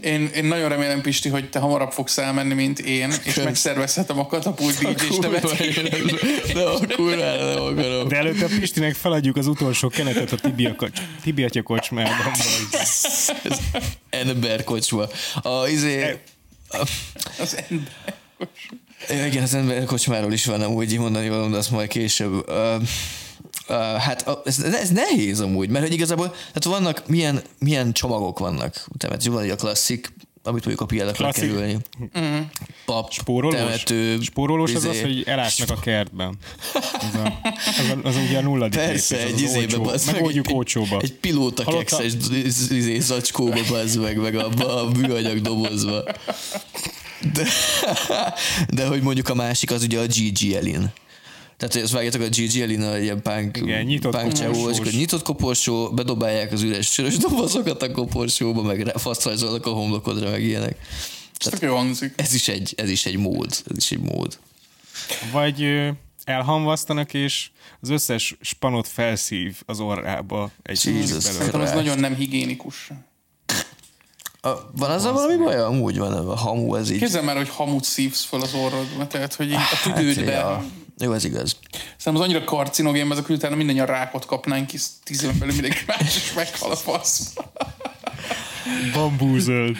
[0.00, 4.26] Én, én nagyon remélem, Pisti, hogy te hamarabb fogsz elmenni, mint én, és megszervezhetem a
[4.26, 5.18] katapult temetést.
[6.52, 8.08] De a kurvára nem akarom.
[8.08, 12.32] De előtte a Pistinek feladjuk az utolsó kenetet a Tibia kocs, Tibiatya kocsmában.
[12.72, 13.58] Ez
[14.10, 15.04] emberkocsma.
[15.42, 16.20] A, izé,
[17.38, 18.14] Az ember.
[18.38, 18.48] Ja,
[19.26, 22.32] Igen, az ember kocsmáról is van amúgy mondani valam, de azt majd később.
[22.32, 22.82] Uh,
[23.68, 28.38] uh, hát uh, ez, ez, nehéz amúgy, mert hogy igazából hát vannak, milyen, milyen csomagok
[28.38, 28.86] vannak.
[28.98, 30.12] Tehát van egy a klasszik,
[30.46, 31.42] amit mondjuk a le Klasszik.
[31.42, 31.76] kerülni.
[32.84, 33.56] Pap, Spórolós?
[33.60, 35.02] temető, Spórolós az az, izé.
[35.02, 36.34] hogy elásnak a kertben.
[36.74, 39.82] Az, a, az, a, az ugye a nulladik Persze, lépés, egy izébe, olcsó.
[39.82, 40.98] bazd meg, Megoldjuk egy, olcsóba.
[41.00, 42.12] egy pilóta kekszes
[42.70, 46.04] izé, zacskóba, bazd meg, meg abba a műanyag dobozba.
[47.32, 47.48] De,
[48.68, 50.92] de hogy mondjuk a másik az ugye a GG Elin.
[51.56, 54.78] Tehát, hogy azt vágjátok a Gigi Elin, a ilyen punk, Igen, nyitott punk csávó, és
[54.78, 59.70] akkor nyitott koporsó, bedobálják az üres sörös dobozokat a koporsóba, meg rá- faszt rajzolnak a
[59.70, 60.76] homlokodra, meg ilyenek.
[61.38, 62.12] Ez tök jó hangzik.
[62.16, 63.62] Ez is egy, ez is egy mód.
[63.70, 64.38] Ez is egy mód.
[65.32, 65.68] Vagy
[66.24, 67.48] elhamvasztanak, és
[67.80, 71.22] az összes spanot felszív az orrába egy Jesus.
[71.22, 72.90] Szerintem az nagyon nem higiénikus.
[74.46, 75.58] A, van azzal valami baj?
[75.58, 76.98] Amúgy van, a hamu, ez így.
[76.98, 80.32] Képzeld már, hogy hamut szívsz fel az orrodba, tehát, hogy így a tüdődbe.
[80.32, 80.64] ja.
[80.98, 81.56] Jó, ez igaz.
[81.96, 86.16] Szerintem az annyira karcinogén, ezek utána mindannyian rákot kapnánk, és tíz éven belül mindenki más
[86.16, 87.32] is meghal a fasz.
[88.92, 89.76] Bambúzöld.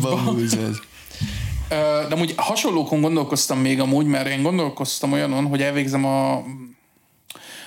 [0.00, 0.80] Bambúzod.
[1.68, 1.74] Ö,
[2.08, 6.42] De amúgy hasonlókon gondolkoztam még amúgy, mert én gondolkoztam olyanon, hogy elvégzem a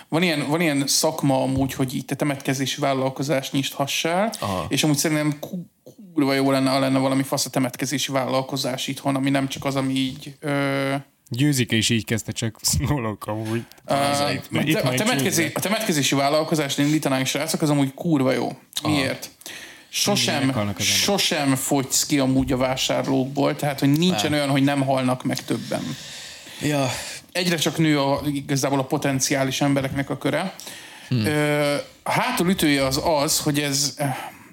[0.10, 4.66] van ilyen, van ilyen szakma amúgy, hogy így te temetkezési vállalkozást nyithassál, Aha.
[4.70, 5.40] és amúgy szerintem
[6.18, 9.76] kurva jó lenne, ha lenne valami fasz a temetkezési vállalkozás itthon, ami nem csak az,
[9.76, 10.34] ami így...
[10.40, 10.96] Ö,
[11.30, 13.66] Győzike is így kezdte, csak szólok amúgy.
[13.86, 18.32] Az a, itt a, itt a, temetkezé, a temetkezési vállalkozást indítanánk, srácok, az amúgy kurva
[18.32, 18.58] jó.
[18.84, 19.30] Miért?
[19.90, 24.36] Sosem, sosem fogysz ki amúgy a vásárlókból, tehát hogy nincsen Á.
[24.36, 25.96] olyan, hogy nem halnak meg többen.
[26.62, 26.90] Ja,
[27.32, 30.56] egyre csak nő a, igazából a potenciális embereknek a köre.
[31.08, 31.26] Hmm.
[32.04, 33.96] A hátulütője az az, hogy ez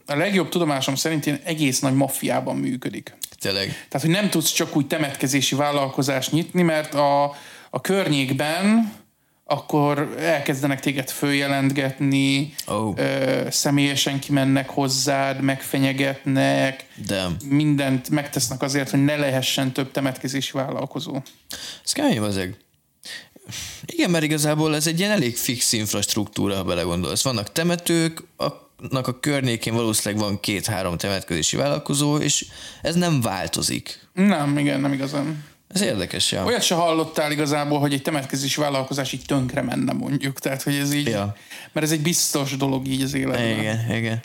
[0.07, 3.17] a legjobb tudomásom szerint ilyen egész nagy maffiában működik.
[3.39, 3.67] tényleg.
[3.67, 7.25] Tehát, hogy nem tudsz csak úgy temetkezési vállalkozást nyitni, mert a,
[7.71, 8.93] a környékben
[9.47, 12.93] akkor elkezdenek téged följelentgetni, Ó.
[12.97, 21.17] ö, személyesen kimennek hozzád, megfenyegetnek, De mindent megtesznek azért, hogy ne lehessen több temetkezési vállalkozó.
[21.85, 22.57] ez kemény azeg.
[23.87, 27.23] Igen, mert igazából ez egy ilyen elég fix infrastruktúra, ha belegondolsz.
[27.23, 28.23] Vannak temetők,
[28.91, 32.47] annak a környékén valószínűleg van két-három temetkezési vállalkozó, és
[32.83, 34.09] ez nem változik.
[34.13, 35.45] Nem, igen, nem igazán.
[35.69, 36.45] Ez érdekes, ja.
[36.45, 40.39] Olyat se hallottál igazából, hogy egy temetkezési vállalkozás így tönkre menne mondjuk.
[40.39, 41.07] Tehát, hogy ez így...
[41.07, 41.37] Ja.
[41.73, 43.59] Mert ez egy biztos dolog így az életben.
[43.59, 44.23] Igen, igen.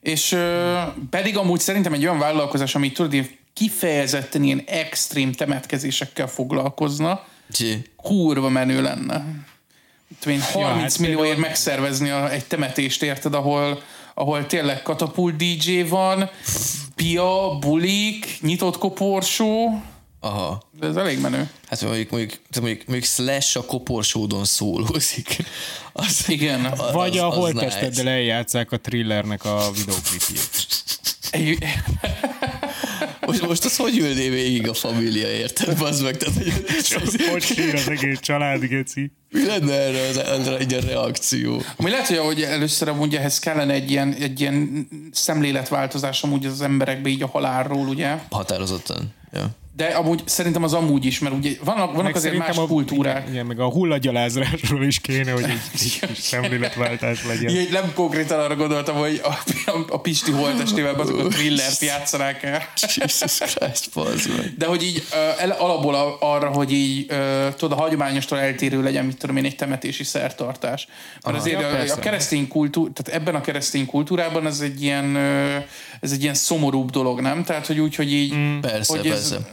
[0.00, 0.80] És ö,
[1.10, 7.84] pedig amúgy szerintem egy olyan vállalkozás, ami tudod, kifejezetten ilyen extrém temetkezésekkel foglalkozna, Csi.
[7.96, 9.24] kurva menő lenne.
[10.20, 13.82] Tudom én, 30 hát millióért megszervezni a, egy temetést, érted, ahol,
[14.14, 16.30] ahol tényleg katapult DJ van,
[16.94, 19.82] pia, bulik, nyitott koporsó,
[20.20, 20.62] Aha.
[20.78, 21.50] de ez elég menő.
[21.68, 25.36] Hát mondjuk, mondjuk, mondjuk, mondjuk Slash a koporsódon szólózik.
[25.92, 26.64] Az, Igen.
[26.64, 28.10] az- Vagy a az holttesteddel nice.
[28.10, 30.50] eljátszák a thrillernek a videoklipjét.
[33.32, 35.78] Most, most az hogy ülné végig a família, érted?
[35.78, 36.52] Bazd meg, tehát, hogy,
[37.30, 39.12] Hogy sír az egész család, geci.
[39.30, 41.62] mi lenne erre az, erre egy ilyen reakció?
[41.76, 46.60] Ami lehet, hogy ahogy először amúgy ehhez kellene egy ilyen, egy ilyen szemléletváltozás amúgy az
[46.60, 48.18] emberekbe így a halálról, ugye?
[48.30, 49.14] Határozottan.
[49.32, 49.50] Ja.
[49.76, 53.20] De amúgy szerintem az amúgy is, mert ugye vannak, vannak Meg azért más a, kultúrák.
[53.20, 57.56] Igen, igen, meg a hullagyalázásról is kéne, hogy egy, szemléletváltás legyen.
[57.56, 59.28] Így nem konkrétan arra gondoltam, hogy a,
[59.70, 62.62] a, a Pisti holtestével azok a thrillert játszanák el.
[62.94, 63.88] Jesus Christ,
[64.36, 64.54] meg.
[64.56, 65.02] De hogy így
[65.38, 67.06] el, alapból a- arra, hogy így
[67.56, 70.86] tudod, a hagyományostól eltérő legyen, mit tudom én, egy temetési szertartás.
[71.24, 75.16] Mert azért ja, a, a keresztény kultúr, tehát ebben a keresztény kultúrában ez egy ilyen,
[76.02, 77.44] ez egy ilyen szomorúbb dolog, nem?
[77.44, 78.60] Tehát, hogy úgy, hogy így, Mm.
[78.60, 79.48] Persze, hogy ez, persze.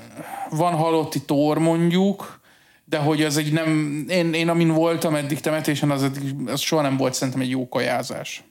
[0.49, 2.39] van halotti tor mondjuk,
[2.85, 6.81] de hogy az egy nem, én, én amin voltam eddig temetésen, az, eddig- az soha
[6.81, 8.43] nem volt szerintem egy jó kajázás.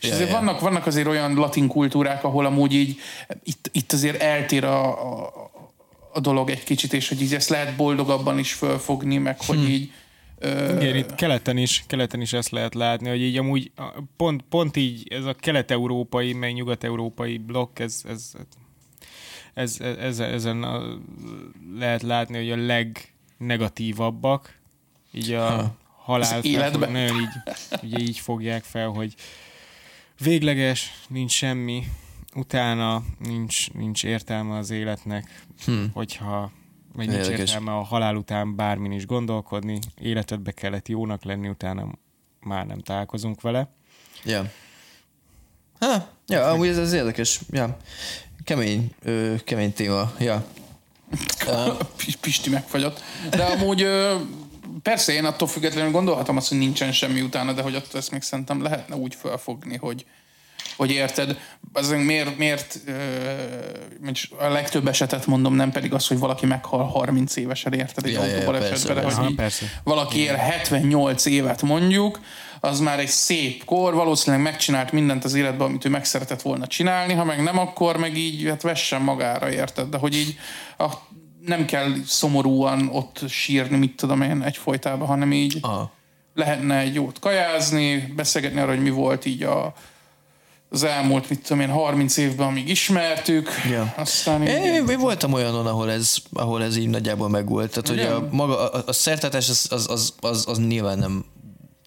[0.00, 0.36] És Ja, azért ja.
[0.36, 2.96] vannak, vannak azért olyan latin kultúrák, ahol amúgy így
[3.44, 4.84] itt, itt azért eltér a,
[5.24, 5.32] a,
[6.12, 9.66] a dolog egy kicsit, és hogy így ezt lehet boldogabban is fölfogni, meg hogy Hm.
[9.70, 9.92] így
[10.44, 13.72] Igen, itt keleten is, keleten is ezt lehet látni, hogy így amúgy
[14.16, 18.32] pont, pont így ez a kelet-európai, meg nyugat-európai blokk, ez, ez,
[19.54, 20.98] ez, ez, ezen a,
[21.74, 22.66] lehet látni, hogy a
[23.36, 24.58] legnegatívabbak,
[25.12, 26.92] így a halál Az életben?
[26.92, 27.28] nagyon így,
[27.82, 29.14] ugye így fogják fel, hogy
[30.18, 31.84] végleges, nincs semmi,
[32.34, 35.90] utána nincs, nincs értelme az életnek, hmm.
[35.92, 36.50] hogyha
[36.94, 37.38] vagy nincs Érdekes.
[37.38, 41.86] értelme a halál után bármin is gondolkodni, életedbe kellett jónak lenni, utána
[42.40, 43.68] már nem találkozunk vele.
[44.24, 44.50] Ja.
[45.80, 47.40] Ha, ja, amúgy ez, ez érdekes.
[47.50, 47.76] Ja.
[48.44, 50.12] Kemény, ö, kemény téma.
[50.18, 50.44] Ja.
[51.46, 53.00] Uh, Pis- Pisti megfagyott.
[53.30, 54.16] De amúgy ö,
[54.82, 58.22] persze én attól függetlenül gondolhatom azt, hogy nincsen semmi utána, de hogy attól ezt még
[58.22, 60.06] szerintem lehetne úgy felfogni, hogy
[60.76, 61.38] hogy érted,
[61.72, 62.80] azért miért, miért
[64.38, 68.20] a legtöbb esetet mondom, nem pedig az, hogy valaki meghal 30 évesen, érted, egy Ja,
[68.20, 69.20] ja, ja, autóbalesetben, persze.
[69.20, 69.66] hogy persze.
[69.84, 72.20] valaki él 78 évet mondjuk,
[72.64, 76.66] az már egy szép kor, valószínűleg megcsinált mindent az életben, amit ő meg szeretett volna
[76.66, 79.88] csinálni, ha meg nem, akkor meg így hát vessen magára, érted?
[79.88, 80.38] De hogy így
[80.78, 80.86] a,
[81.46, 85.92] nem kell szomorúan ott sírni, mit tudom én, egyfolytában, hanem így aha.
[86.34, 89.74] lehetne egy jót kajázni, beszélgetni arra, hogy mi volt így a,
[90.72, 93.94] az elmúlt, mit tudom én, 30 évben, amíg ismertük, Ja.
[93.96, 97.70] aztán így, Én, én voltam olyanon, ahol ez, ahol ez így nagyjából megvolt.
[97.70, 101.24] Tehát, hogy a, maga, a, a szertartás az, az, az, az, az nyilván nem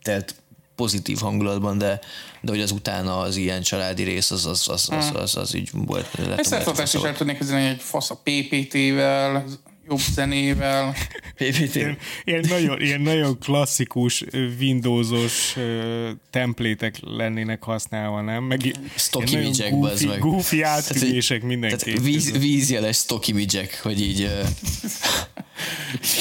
[0.02, 0.36] telt
[0.76, 2.00] pozitív hangulatban, de,
[2.42, 5.70] de hogy az utána az ilyen családi rész, az, az, az, az, az, az így
[5.72, 6.08] volt.
[6.38, 9.46] Egy szertartást is el tudnék kezdeni egy fasz a PPT-vel,
[9.88, 10.96] jobb zenével.
[11.36, 11.76] PPT.
[11.76, 14.24] Ilyen, ilyen, nagyon, ilyen nagyon klasszikus
[14.60, 18.44] Windowsos ö, templétek lennének használva, nem?
[18.44, 20.20] Meg Stock bazd goofy, meg.
[20.20, 21.98] goofy Tehát, átfűzések Tehát mindenképp.
[21.98, 24.48] víz, vízjeles stock image hogy így uh,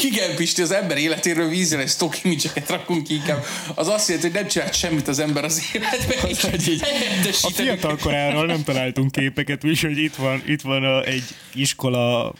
[0.03, 3.45] Igen, Pisti, az ember életéről vízre egy stock image rakunk ki inkább.
[3.74, 6.86] Az azt jelenti, hogy nem csinált semmit az ember az életben, és hogy így A
[6.86, 7.69] helyettesíteni.
[7.69, 11.24] fiatal koráról nem találtunk képeket, úgyhogy itt van, itt van a, egy
[11.55, 12.35] iskola az,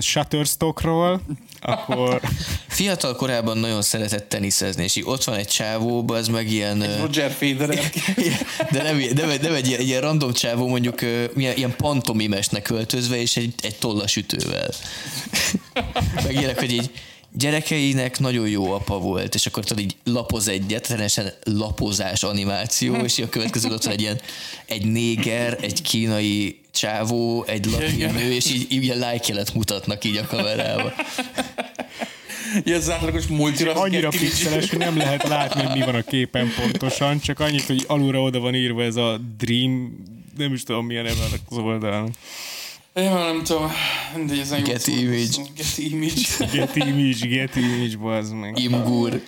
[0.00, 1.20] Shutterstockról,
[1.60, 2.20] akkor
[2.68, 6.80] Fiatal korában nagyon szeretett teniszezni, és így ott van egy csávó, az meg ilyen...
[6.80, 7.90] ö, Roger Federer.
[8.72, 11.02] de nem, nem, nem, egy, ilyen, egy ilyen random csávó, mondjuk
[11.36, 14.70] ilyen, ilyen pantomimesnek költözve, és egy, egy tollasütővel.
[16.24, 16.90] Meg ilyenek, hogy így
[17.32, 23.18] gyerekeinek nagyon jó apa volt, és akkor tudod így lapoz egyet, teljesen lapozás animáció, és
[23.18, 24.20] a következő ott van egy ilyen
[24.66, 30.04] egy néger, egy kínai csávó, egy latin nő, és így, így ilyen like jelet mutatnak
[30.04, 30.92] így a kamerába.
[32.64, 33.72] Ilyen az átlagos multira.
[33.72, 37.84] annyira pixeles, hogy nem lehet látni, hogy mi van a képen pontosan, csak annyit, hogy
[37.86, 40.02] alulra oda van írva ez a Dream,
[40.36, 42.10] nem is tudom milyen neve az oldalon.
[42.94, 43.70] Én már nem tudom,
[44.16, 45.50] mindegy, jó Getty szó- image.
[45.56, 46.46] Getty image.
[46.52, 48.58] Get image, get image, bazd meg.
[48.58, 49.22] Imgur.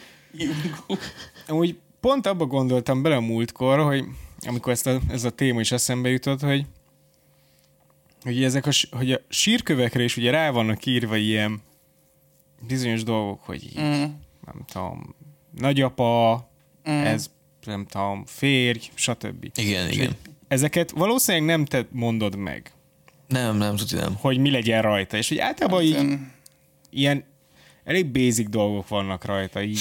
[1.46, 4.04] Amúgy pont abba gondoltam bele a múltkor, hogy
[4.46, 6.64] amikor ezt a, ez a téma is eszembe jutott, hogy
[8.26, 11.62] hogy ezek a, hogy a sírkövekre is ugye rá vannak írva ilyen
[12.66, 14.02] bizonyos dolgok, hogy így, Mm.
[14.44, 15.14] nem tudom,
[15.58, 16.48] nagyapa,
[16.82, 17.30] ez
[17.64, 19.50] nem tudom, férj, stb.
[19.54, 20.16] Igen, igen.
[20.48, 22.70] Ezeket valószínűleg nem te mondod meg,
[23.28, 24.14] Nem, nem tudja, nem.
[24.14, 26.32] hogy mi legyen rajta, és hogy általában így Ilyen-
[26.90, 27.24] ilyen
[27.84, 29.80] elég basic dolgok vannak rajta, így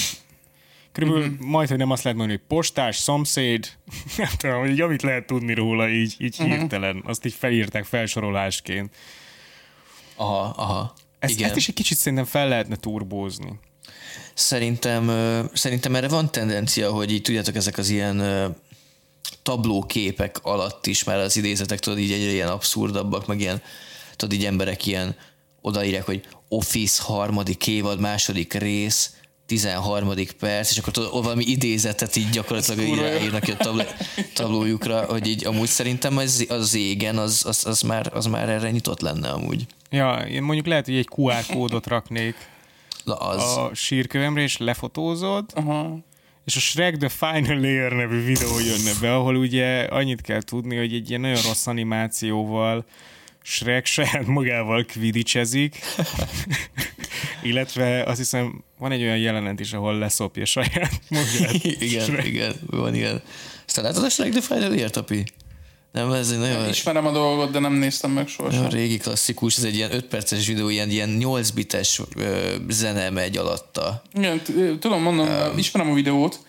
[0.95, 1.47] Körülbelül mm-hmm.
[1.47, 3.71] majd, hogy nem azt lehet mondani, hogy postás, szomszéd,
[4.17, 6.51] nem tudom, hogy amit lehet tudni róla, így, így mm-hmm.
[6.51, 8.95] hirtelen, azt így felírták felsorolásként.
[10.15, 10.93] Aha, aha.
[11.19, 11.47] Ezt, igen.
[11.47, 13.59] ezt is egy kicsit szerintem fel lehetne turbózni.
[14.33, 15.11] Szerintem,
[15.53, 18.21] szerintem erre van tendencia, hogy így tudjátok, ezek az ilyen
[19.43, 23.61] tablóképek alatt is már az idézetek, tudod, így egyre ilyen abszurdabbak, meg ilyen,
[24.15, 25.15] tudod, így emberek ilyen
[25.61, 29.15] odaírják, hogy Office harmadik évad, második rész,
[29.45, 30.13] 13.
[30.39, 33.95] perc, és akkor tudod, valami idézetet így gyakorlatilag így ráírnak ki a tabl-
[34.33, 38.71] tablójukra, hogy így amúgy szerintem az, az égen, az, az, az, már, az már erre
[38.71, 39.65] nyitott lenne amúgy.
[39.89, 42.35] Ja, én mondjuk lehet, hogy egy QR kódot raknék
[43.03, 43.57] Na az.
[43.57, 45.97] a sírkövemre, és lefotózod, Aha.
[46.45, 50.77] és a Shrek The Final Layer nevű videó jönne be, ahol ugye annyit kell tudni,
[50.77, 52.85] hogy egy ilyen nagyon rossz animációval
[53.41, 55.79] Shrek saját magával kvidicsezik,
[57.43, 61.53] illetve azt hiszem van egy olyan jelenet is, ahol leszopja saját magát.
[61.79, 62.25] igen, Shrek.
[62.25, 63.21] igen, van ilyen.
[63.67, 65.23] Aztán látod a Shrek the Final Year, Tapi?
[65.91, 68.79] Nem, ez egy nagyon, Ismerem a dolgot, de nem néztem meg nagyon sohasem.
[68.79, 73.37] régi klasszikus, ez egy ilyen 5 perces videó, ilyen, ilyen 8 bites ö, zene megy
[73.37, 74.01] alatta.
[74.13, 74.41] Igen,
[74.79, 76.39] tudom, mondom, um, ismerem a videót,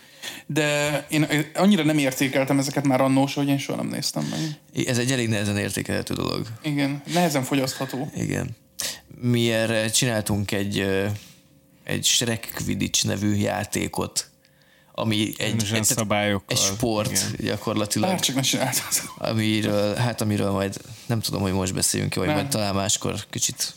[0.47, 4.87] de én annyira nem értékeltem ezeket már annós, hogy én soha nem néztem meg.
[4.87, 6.47] Ez egy elég nehezen értékelhető dolog.
[6.63, 8.11] Igen, nehezen fogyasztható.
[8.17, 8.57] Igen.
[9.21, 10.87] Mi erre csináltunk egy,
[11.85, 14.31] egy Shrek Quidditch nevű játékot,
[14.93, 15.87] ami egy, egy,
[16.47, 17.35] egy sport Igen.
[17.39, 18.09] gyakorlatilag.
[18.09, 18.83] Bár csak ne csináltad.
[19.19, 20.77] amiről, hát amiről majd
[21.07, 22.37] nem tudom, hogy most beszéljünk ki, vagy Nem.
[22.37, 23.75] majd talán máskor kicsit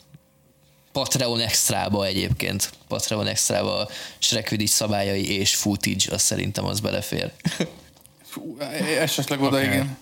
[0.92, 2.72] Patreon extrába egyébként.
[2.88, 3.90] Patreon extrába a
[4.20, 7.32] Shrek Quidditch szabályai és footage, azt szerintem az belefér.
[8.24, 8.58] Fú,
[9.00, 9.66] esetleg oda, Oké.
[9.66, 9.98] igen.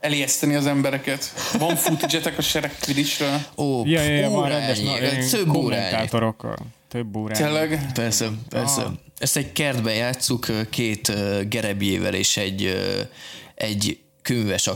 [0.00, 1.32] Elijeszteni az embereket.
[1.58, 3.40] Van footage a Shrek Quidditchről?
[3.56, 4.98] Ó, Ja, ja, ja, van rendes na,
[5.30, 6.56] több kommentátorokkal.
[6.88, 7.44] Több órányi.
[7.44, 7.90] Tényleg?
[7.94, 8.82] Persze, persze.
[8.82, 8.92] Ah.
[9.18, 11.12] Ezt egy kertben játsszuk ö, két
[11.48, 12.80] gerebjével és egy,
[13.54, 14.68] egy könyves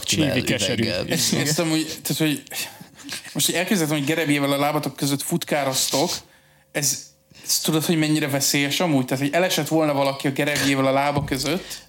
[0.44, 0.82] keserű.
[0.82, 1.06] üveggel.
[1.08, 2.42] Ezt néztem, hogy, tehát, hogy
[3.32, 6.10] most hogy elképzeltem, hogy gerebjével a lábatok között futkároztok,
[6.72, 7.04] ez,
[7.44, 9.04] ez tudod, hogy mennyire veszélyes amúgy?
[9.04, 11.83] Tehát, hogy elesett volna valaki a gerebjével a lába között,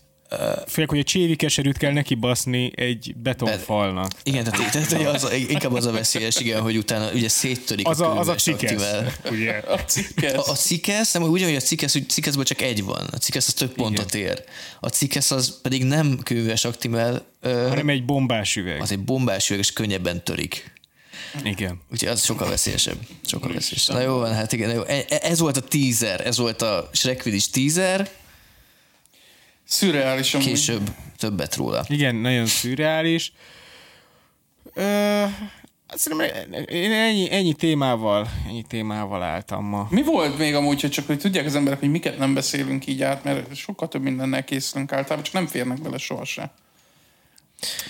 [0.65, 4.11] Félek, hogy a csévi keserűt kell neki baszni egy betonfalnak.
[4.23, 8.02] Igen, tehát, tehát hogy az, inkább az a veszélyes, igen, hogy utána ugye széttörik Az
[8.02, 9.14] a, az a cikesz, aktivel.
[9.31, 9.52] ugye?
[9.76, 10.34] a cikkez.
[10.34, 13.07] A, a cikesz, nem úgy, hogy a cikesz, úgy cikeszből csak egy van.
[13.11, 14.43] A cikesz az több pontot ér.
[14.80, 18.81] A cikesz az pedig nem könyves aktimel, ö, Hanem egy bombás üveg.
[18.81, 20.73] az egy bombás üveg, és könnyebben törik.
[21.43, 21.81] Igen.
[21.91, 22.97] Úgyhogy az sokkal veszélyesebb.
[23.26, 23.95] Sokkal veszélyesebb.
[23.95, 24.81] Na jó van, hát igen, jó.
[24.84, 28.10] E- e- Ez volt a teaser, ez volt a Shrek Quidditch teaser,
[29.68, 30.48] Szürreális amúgy.
[30.48, 31.86] később többet róla.
[31.88, 33.34] Igen, nagyon szürreális.
[34.74, 34.82] Ö,
[35.88, 39.88] hát szerintem én ennyi, ennyi, témával, ennyi témával álltam ma.
[39.90, 43.04] Mi volt még amúgy, hogy csak hogy tudják az emberek, hogy miket nem beszélünk így
[43.04, 46.50] át, mert sokkal több mindennel készülünk általában, csak nem férnek bele sohasem.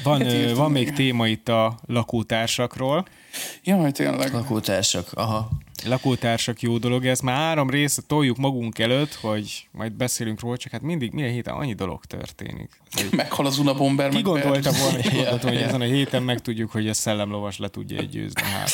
[0.04, 0.86] Van, ö, van még?
[0.86, 3.08] még téma itt a lakótársakról.
[3.64, 4.34] Jaj, tényleg.
[4.34, 5.50] Lakótársak, aha.
[5.84, 10.72] Lakótársak jó dolog, ezt már három része toljuk magunk előtt, hogy majd beszélünk róla, csak
[10.72, 12.82] hát mindig minden héten annyi dolog történik.
[13.12, 14.10] Meghal az Unabomber.
[14.10, 17.98] Ki gondolta volna, ki gondolta, hogy ezen a héten megtudjuk, hogy a szellemlovas le tudja
[17.98, 18.42] egy győzni.
[18.42, 18.72] Hát.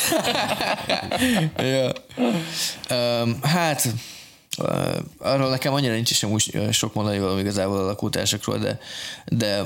[1.56, 1.92] ja.
[2.90, 3.88] um, hát
[5.18, 8.78] arról nekem annyira nincs is úgy ö, sok mondani valami igazából a lakótársakról, de,
[9.24, 9.62] de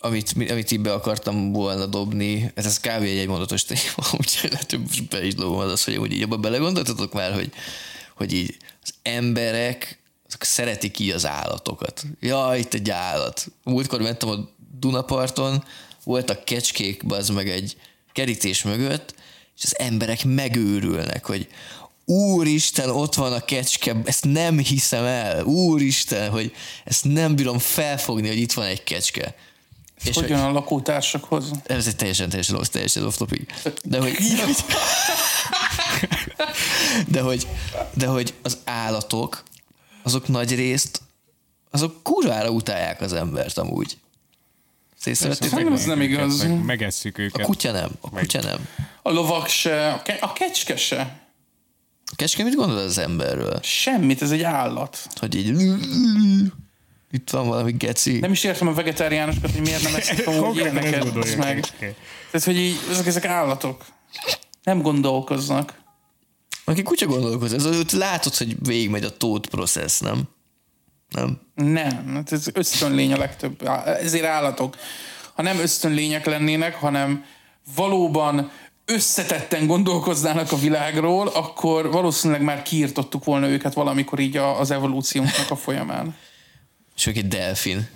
[0.00, 3.02] amit, mi- amit így be akartam volna dobni, ez, ez kb.
[3.02, 6.40] egy egymondatos téma, úgyhogy lehet, hogy be is dobom az, az, hogy úgy így abban
[6.40, 7.52] belegondoltatok már, hogy,
[8.14, 9.98] hogy így az emberek
[10.28, 12.04] azok szeretik így az állatokat.
[12.20, 13.46] Ja, itt egy állat.
[13.64, 14.48] Múltkor mentem a
[14.78, 15.64] Dunaparton,
[16.04, 17.76] voltak kecskék, az meg egy
[18.12, 19.14] kerítés mögött,
[19.56, 21.48] és az emberek megőrülnek, hogy
[22.04, 26.52] Úristen, ott van a kecske, ezt nem hiszem el, Úristen, hogy
[26.84, 29.34] ezt nem bírom felfogni, hogy itt van egy kecske.
[30.04, 31.50] És Hogy jön a lakótársakhoz?
[31.66, 33.50] ez egy teljesen, teljesen, off, teljesen off topic.
[33.84, 34.16] De hogy,
[37.06, 37.46] de hogy,
[37.94, 39.42] de hogy az állatok,
[40.02, 41.00] azok nagy részt,
[41.70, 43.96] azok kurvára utálják az embert amúgy.
[45.00, 45.50] Szészrevettétek?
[45.50, 46.42] Szerintem ez nem igaz.
[46.42, 47.46] Meg, megesszük A őket.
[47.46, 48.68] kutya nem, a kutya nem.
[49.02, 51.26] A lovak se, a, ke- a kecske se.
[52.12, 53.58] A kecske mit gondol az emberről?
[53.62, 55.06] Semmit, ez egy állat.
[55.14, 55.56] Hogy így
[57.10, 58.18] itt van valami geci.
[58.18, 61.36] Nem is értem a vegetáriánosokat, hogy miért nem eszik amúgy ilyeneket.
[61.36, 61.60] meg.
[62.30, 63.84] Tehát, hogy így, ezek, ezek állatok.
[64.62, 65.74] Nem gondolkoznak.
[66.64, 70.22] Aki kutya gondolkoz, ez ott látod, hogy végigmegy a tót process, nem?
[71.08, 71.40] Nem?
[71.54, 73.68] Nem, hát ez ösztönlény a legtöbb.
[73.86, 74.76] Ezért állatok.
[75.34, 77.24] Ha nem ösztönlények lennének, hanem
[77.74, 78.50] valóban
[78.84, 85.50] összetetten gondolkoznának a világról, akkor valószínűleg már kiirtottuk volna őket valamikor így a- az evolúciónknak
[85.50, 86.16] a folyamán.
[86.98, 87.88] És ők egy delfin.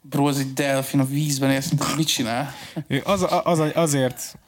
[0.00, 2.54] Bro, az egy delfin a vízben, érsz, mit csinál?
[3.04, 4.38] Az, az, azért,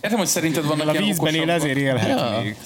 [0.00, 2.40] Értem, hogy szerinted vannak a ilyen vízben él, ezért élhet Ja.
[2.40, 2.56] még.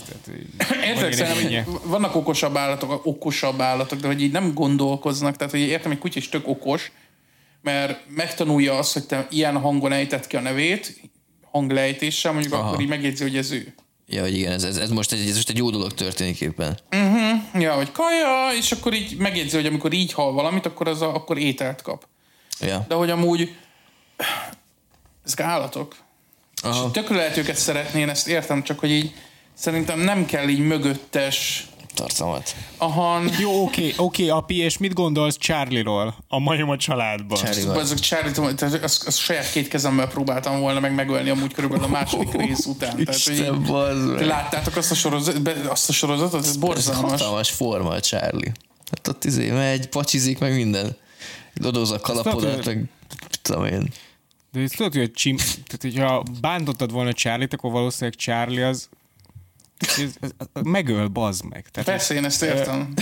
[0.84, 5.90] Értek, szerintem, vannak okosabb állatok, okosabb állatok, de hogy így nem gondolkoznak, tehát hogy értem,
[5.90, 6.92] egy kutya is tök okos,
[7.60, 11.00] mert megtanulja azt, hogy te ilyen hangon ejtett ki a nevét,
[11.50, 12.68] hanglejtéssel, mondjuk Aha.
[12.68, 13.74] akkor így megjegyzi, hogy ez ő.
[14.06, 16.78] Ja, hogy igen, ez, ez, ez, most egy, ez most egy jó dolog történik éppen.
[17.54, 21.14] Ja, hogy kaja, és akkor így megjegyzi, hogy amikor így hal valamit, akkor, az a,
[21.14, 22.06] akkor ételt kap.
[22.60, 22.84] Ja.
[22.88, 23.54] De hogy amúgy
[25.24, 25.96] ezek állatok.
[26.62, 26.86] Aha.
[26.86, 29.14] És tökre lehet őket szeretni, én ezt értem, csak hogy így
[29.54, 32.54] szerintem nem kell így mögöttes, Tartalmat.
[32.76, 36.14] ahan, Jó, oké, oké, api, és mit gondolsz Charlie-ról?
[36.28, 37.38] A majom a családban.
[37.38, 37.80] Charlie-val.
[37.80, 41.88] Ezek Charlie, tehát azt, azt saját két kezemmel próbáltam volna meg megölni amúgy körülbelül a
[41.88, 42.96] második rész után.
[43.04, 46.40] Tehát, hogy Isten, láttátok azt a, sorozat, azt a sorozatot?
[46.40, 47.10] Ez Ez borzalmas.
[47.10, 48.52] hatalmas forma a Charlie.
[48.90, 50.96] Hát ott izé megy, pacsizik, meg minden.
[51.54, 52.84] Dodóz a kalapodat, meg
[53.42, 53.92] tudom én.
[54.52, 55.36] De ezt tudod, hogy a csim...
[55.36, 58.88] Tehát, hogyha bántottad volna Charlie-t, akkor valószínűleg Charlie az ez, ez, ez,
[60.62, 61.68] megöl, bazd meg.
[61.70, 62.92] Tehát, Persze, én ezt értem.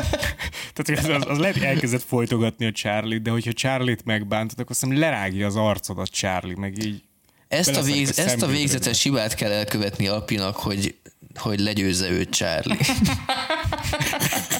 [0.74, 4.80] tehát hogy az, az lehet, elkezdett folytogatni a Charlie-t, de hogyha Charlie-t megbántod, akkor azt
[4.80, 7.02] hiszem lerágja az arcodat Charlie, meg így
[7.48, 10.94] Ezt a, belesznek vég, ezt a végzetes hibát kell elkövetni Apinak, hogy,
[11.34, 12.78] hogy legyőzze őt Charlie.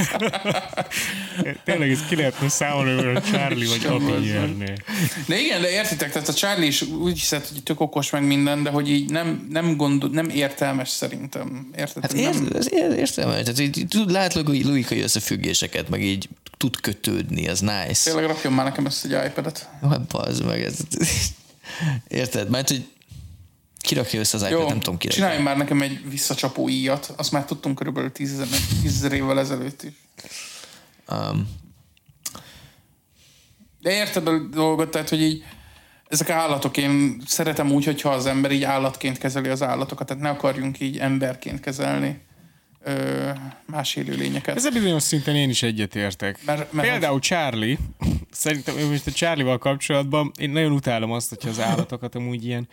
[1.64, 4.72] Tényleg ez ki lehetne számolni, hogy a Charlie vagy Api nyerné.
[5.26, 8.62] De igen, de értitek, tehát a Charlie is úgy hiszed, hogy tök okos meg minden,
[8.62, 11.70] de hogy így nem, nem, gondol, nem értelmes szerintem.
[11.76, 12.02] Érted?
[12.02, 13.42] Hát nem, ér, értelmes.
[13.42, 18.04] Tehát így tud, lát logi- logikai összefüggéseket, meg így tud kötődni, az nice.
[18.04, 19.68] Tényleg rakjon már nekem ezt egy iPad-et.
[19.90, 20.76] Hát meg, ez...
[22.08, 22.50] Érted?
[22.50, 22.84] Mert hogy
[23.80, 25.22] kirakja össze az iPad, nem tudom kirakja.
[25.22, 27.14] csinálj már nekem egy visszacsapó íjat.
[27.16, 28.46] Azt már tudtunk körülbelül tízezer
[28.82, 29.92] tízezer évvel ezelőtt is.
[31.10, 31.48] Um,
[33.80, 35.44] De érted a dolgot, tehát, hogy így
[36.08, 40.28] ezek állatok, én szeretem úgy, hogyha az ember így állatként kezeli az állatokat, tehát ne
[40.28, 42.20] akarjunk így emberként kezelni
[42.82, 43.30] ö,
[43.66, 44.56] más élőlényeket.
[44.56, 46.38] Ezzel bizonyos szinten én is egyetértek.
[46.44, 47.78] Mert- mert- Például Charlie,
[48.30, 52.68] szerintem most a Charlie-val kapcsolatban én nagyon utálom azt, hogyha az állatokat amúgy ilyen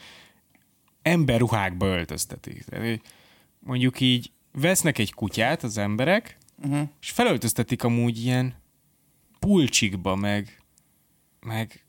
[1.07, 2.63] emberruhákba öltöztetik.
[2.63, 3.01] Tehát,
[3.59, 6.89] mondjuk így vesznek egy kutyát az emberek, uh-huh.
[7.01, 8.55] és felöltöztetik amúgy ilyen
[9.39, 10.61] pulcsikba, meg,
[11.39, 11.85] meg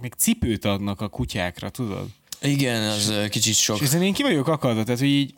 [0.00, 2.08] még cipőt adnak a kutyákra, tudod?
[2.42, 3.80] igen, az ö, kicsit sok.
[3.80, 5.34] És ezen én ki vagyok akadva, tehát hogy így,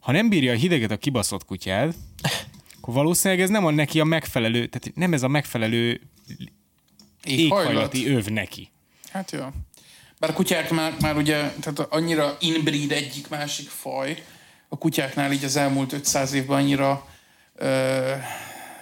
[0.00, 1.94] ha nem bírja a hideget a kibaszott kutyád,
[2.76, 6.00] akkor valószínűleg ez nem a neki a megfelelő, tehát nem ez a megfelelő
[7.24, 8.70] éghajlati öv neki.
[9.10, 9.46] Hát jó.
[10.22, 14.22] Bár a kutyák már, már ugye, tehát annyira inbreed egyik másik faj,
[14.68, 17.06] a kutyáknál így az elmúlt 500 évben annyira
[17.56, 18.12] ö,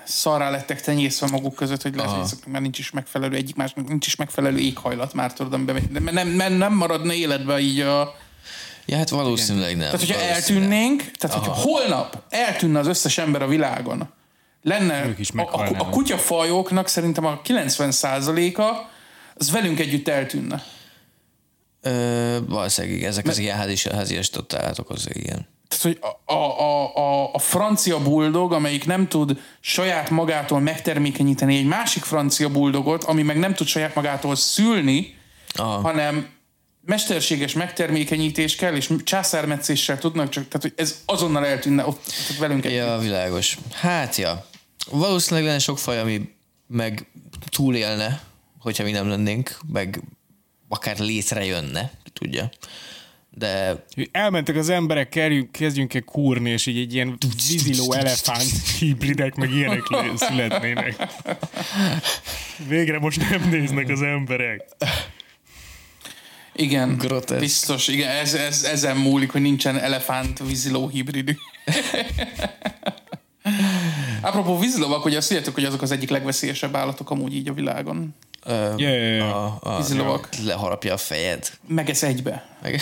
[0.04, 3.88] szarrá lettek tenyészve maguk között, hogy lehet, hogy ezek már nincs is megfelelő egyik másnak,
[3.88, 8.16] nincs is megfelelő éghajlat már, tudod, amiben, de nem, nem, nem maradna életbe így a,
[8.86, 9.78] Ja, hát valószínűleg nem.
[9.78, 10.42] Tehát, hogyha valószínűleg.
[10.42, 14.12] eltűnnénk, tehát, hogyha holnap eltűnne az összes ember a világon,
[14.62, 18.88] lenne Ők is a, a, kutyafajoknak szerintem a 90%-a
[19.34, 20.62] az velünk együtt eltűnne.
[21.82, 25.08] Ö, valószínűleg ezek az ilyen házi, háziasított állatok, az.
[25.68, 31.66] Tehát, hogy a, a, a, a, francia buldog, amelyik nem tud saját magától megtermékenyíteni egy
[31.66, 35.14] másik francia buldogot, ami meg nem tud saját magától szülni,
[35.54, 35.80] Aha.
[35.80, 36.28] hanem
[36.84, 42.64] mesterséges megtermékenyítés kell, és császármetszéssel tudnak csak, tehát hogy ez azonnal eltűnne ott tehát velünk
[42.64, 42.72] egy.
[42.72, 43.58] Ja, világos.
[43.72, 44.46] Hát ja.
[44.90, 46.34] Valószínűleg lenne sok faj, ami
[46.66, 47.06] meg
[47.48, 48.20] túlélne,
[48.58, 50.00] hogyha mi nem lennénk, meg
[50.70, 52.50] akár létrejönne, ki tudja.
[53.30, 57.18] De Elmentek az emberek, kerjünk, kezdjünk el kúrni, és így egy ilyen
[57.48, 59.82] víziló elefánt hibridek, meg ilyenek
[60.16, 61.06] születnének.
[62.68, 64.62] Végre most nem néznek az emberek.
[66.54, 67.40] Igen, Groteszk.
[67.40, 71.36] biztos, igen, ez, ez, ezen múlik, hogy nincsen elefánt víziló hibridű.
[74.20, 78.14] Apropó vízilovak, ugye azt tudjátok, hogy azok az egyik legveszélyesebb állatok amúgy így a világon.
[78.44, 79.44] Ö, Ja, ja, ja.
[79.56, 81.50] a, a, leharapja a fejed.
[81.68, 82.56] Megesz egybe.
[82.62, 82.80] Meg,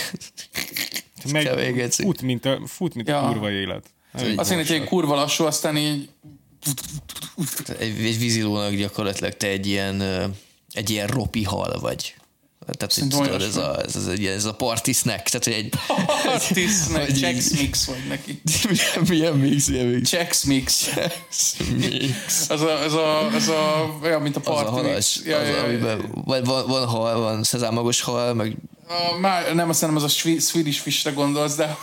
[1.32, 3.22] Meg Kevés fut, mint a, fut, mint Ja.
[3.22, 3.86] a kurva élet.
[4.36, 6.08] Azt jelenti, hogy egy kurva lassú, aztán így
[7.78, 10.00] egy, egy vízilónak gyakorlatilag te egy ilyen,
[10.72, 12.14] egy ilyen ropi hal vagy.
[12.76, 15.74] Tehát, hogy Szerintem tudod, ez a, ez, ez, ez a party snack, tehát hogy egy...
[16.92, 18.40] Hogy Chex így- Mix vagy neki.
[18.70, 20.08] milyen, milyen mix, milyen mix.
[20.08, 20.88] Chex Mix.
[21.76, 22.50] mix.
[22.50, 25.16] Az a, az a, az a olyan, mint a Az a party halas, mix.
[25.16, 25.62] az, Ja, ja, ja.
[25.62, 28.56] amiben van, van, van hal, van szezámagos hal, meg
[28.88, 31.76] A, már, nem, azt nem az a Swedish Fishre gondolsz, de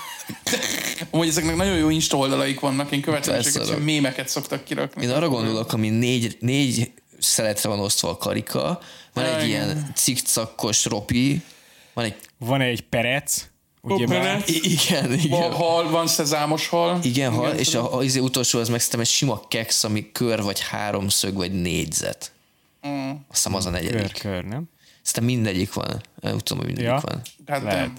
[1.12, 5.04] amúgy ezeknek nagyon jó Insta oldalaik vannak, én követem, de- ilyen mémeket szoktak kirakni.
[5.04, 8.80] Én arra gondolok, ami négy, négy szeletre van osztva a karika,
[9.16, 9.48] van egy igen.
[9.68, 11.42] ilyen cikcakos ropi,
[11.94, 12.16] van egy...
[12.38, 13.46] Van egy perec,
[13.82, 14.50] ugye már, perec.
[14.50, 15.52] I- igen, Van igen.
[15.52, 17.00] hal, van szezámos hal.
[17.04, 17.86] Igen, hal, és tudom.
[17.86, 22.32] a, az utolsó az meg egy sima keks, ami kör, vagy háromszög, vagy négyzet.
[22.88, 23.10] Mm.
[23.10, 23.98] Azt hiszem az a negyedik.
[24.00, 24.64] kör, kör, nem?
[25.02, 26.02] Szerintem mindegyik van.
[26.22, 27.10] Nem úgy tudom, hogy mindegyik Ja.
[27.12, 27.22] van.
[27.48, 27.80] Hát Lehet.
[27.80, 27.96] nem.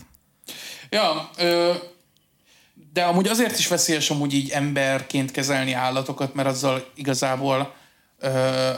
[0.91, 1.73] Ja, ö,
[2.93, 7.75] de amúgy azért is veszélyes amúgy így emberként kezelni állatokat, mert azzal igazából
[8.19, 8.71] ö,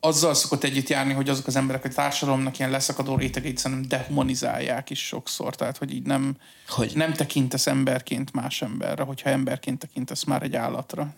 [0.00, 4.90] azzal szokott együtt járni, hogy azok az emberek a társadalomnak ilyen leszakadó rétegeit szerintem dehumanizálják
[4.90, 5.56] is sokszor.
[5.56, 6.36] Tehát, hogy így nem,
[6.68, 6.92] Hogy?
[6.94, 11.14] nem tekintesz emberként más emberre, hogyha emberként tekintesz már egy állatra.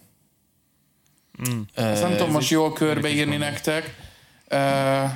[1.74, 3.96] Ezt nem tudom most jól körbeírni nektek.
[4.48, 4.56] Ö,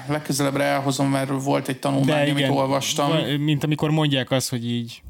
[0.09, 3.17] legközelebbre elhozom, mert volt egy tanulmány, amit olvastam.
[3.41, 5.03] mint amikor mondják azt, hogy így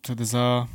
[0.00, 0.68] tudod, ez a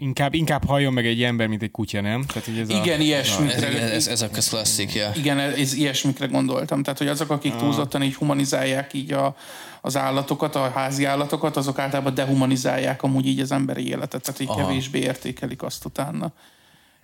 [0.00, 2.22] inkább, inkább halljon meg egy ember, mint egy kutya, nem?
[2.22, 3.52] Tehát, hogy ez Igen, a, ilyesmi.
[3.52, 5.12] Ez, ez, ez, a klasszik, ja.
[5.16, 6.82] Igen, ez ilyesmikre gondoltam.
[6.82, 9.36] Tehát, hogy azok, akik túlzottan így humanizálják így a,
[9.80, 14.48] az állatokat, a házi állatokat, azok általában dehumanizálják amúgy így az emberi életet, tehát így
[14.48, 14.66] Aha.
[14.66, 16.32] kevésbé értékelik azt utána.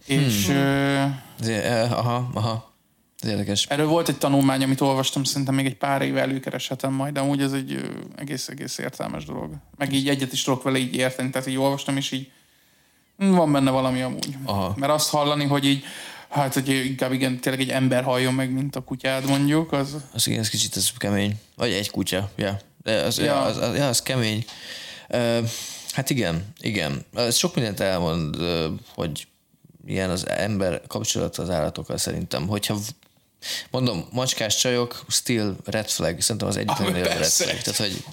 [0.07, 0.57] És hmm.
[1.41, 2.75] Ez, eh, aha, aha.
[3.21, 3.67] Ez érdekes.
[3.67, 7.41] erről volt egy tanulmány, amit olvastam, szerintem még egy pár éve előkereshetem majd, de amúgy
[7.41, 7.87] ez egy ö,
[8.17, 9.51] egész-egész értelmes dolog.
[9.77, 12.31] Meg így egyet is tudok vele így érteni, tehát így olvastam, és így
[13.17, 14.37] van benne valami amúgy.
[14.45, 14.75] Aha.
[14.77, 15.85] Mert azt hallani, hogy így
[16.29, 20.27] Hát, hogy inkább igen, tényleg egy ember halljon meg, mint a kutyád mondjuk, az, Az
[20.27, 21.41] igen, ez kicsit ez kemény.
[21.57, 22.61] Vagy egy kutya, ja.
[22.83, 23.41] De az, ja.
[23.41, 24.45] Az, az, ja, az kemény.
[25.09, 25.49] Uh,
[25.93, 27.05] hát igen, igen.
[27.15, 28.65] Ez sok mindent elmond, uh,
[28.95, 29.27] hogy
[29.87, 32.47] ilyen az ember kapcsolata az állatokkal szerintem.
[32.47, 32.77] Hogyha
[33.71, 37.59] mondom, macskás csajok, still red flag, szerintem az egyik legnagyobb red flag.
[37.59, 38.05] Tehát, hogy,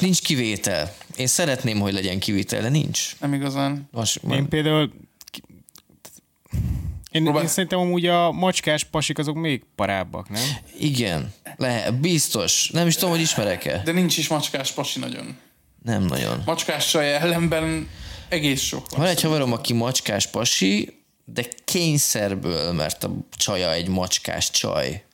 [0.00, 0.94] nincs kivétel.
[1.16, 3.16] Én szeretném, hogy legyen kivétel, de nincs.
[3.20, 3.88] nem igazán.
[3.92, 4.92] Most, Én például
[7.10, 10.42] én, Próbál- én szerintem amúgy a macskás pasik azok még parábbak, nem?
[10.78, 12.70] igen, lehet, biztos.
[12.70, 13.82] Nem is tudom, hogy ismerek-e.
[13.84, 15.36] De nincs is macskás pasi nagyon.
[15.84, 16.42] Nem nagyon.
[16.46, 17.88] Macskás csaj ellenben
[18.28, 19.00] egész sok van.
[19.00, 25.04] Van egy haverom, aki macskás pasi, de kényszerből, mert a csaja egy macskás csaj,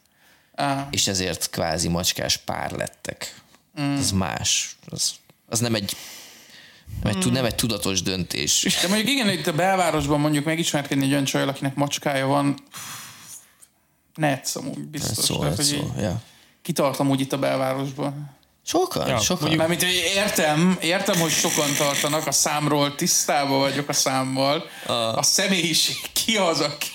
[0.54, 3.34] Á, és ezért kvázi macskás pár lettek.
[3.80, 3.96] Mm.
[3.96, 4.76] Ez más.
[4.88, 5.12] Az,
[5.48, 5.96] az nem egy
[7.02, 8.78] nem egy, tud- nem egy tudatos döntés.
[8.82, 12.54] De mondjuk igen, itt a belvárosban mondjuk megismerkedni egy olyan csajjal, akinek macskája van,
[14.14, 15.24] netsz amúgy biztos.
[15.24, 15.76] Szó, Tehát, hát hogy szó.
[15.96, 16.22] így Ja.
[16.62, 18.34] kitart amúgy itt a belvárosban.
[18.64, 19.56] Sokan, Ja, sokan.
[19.56, 24.64] mondjuk- hogy értem, értem, hogy sokan tartanak a számról, tisztában vagyok a számmal.
[25.14, 26.88] A személyiség ki az, aki...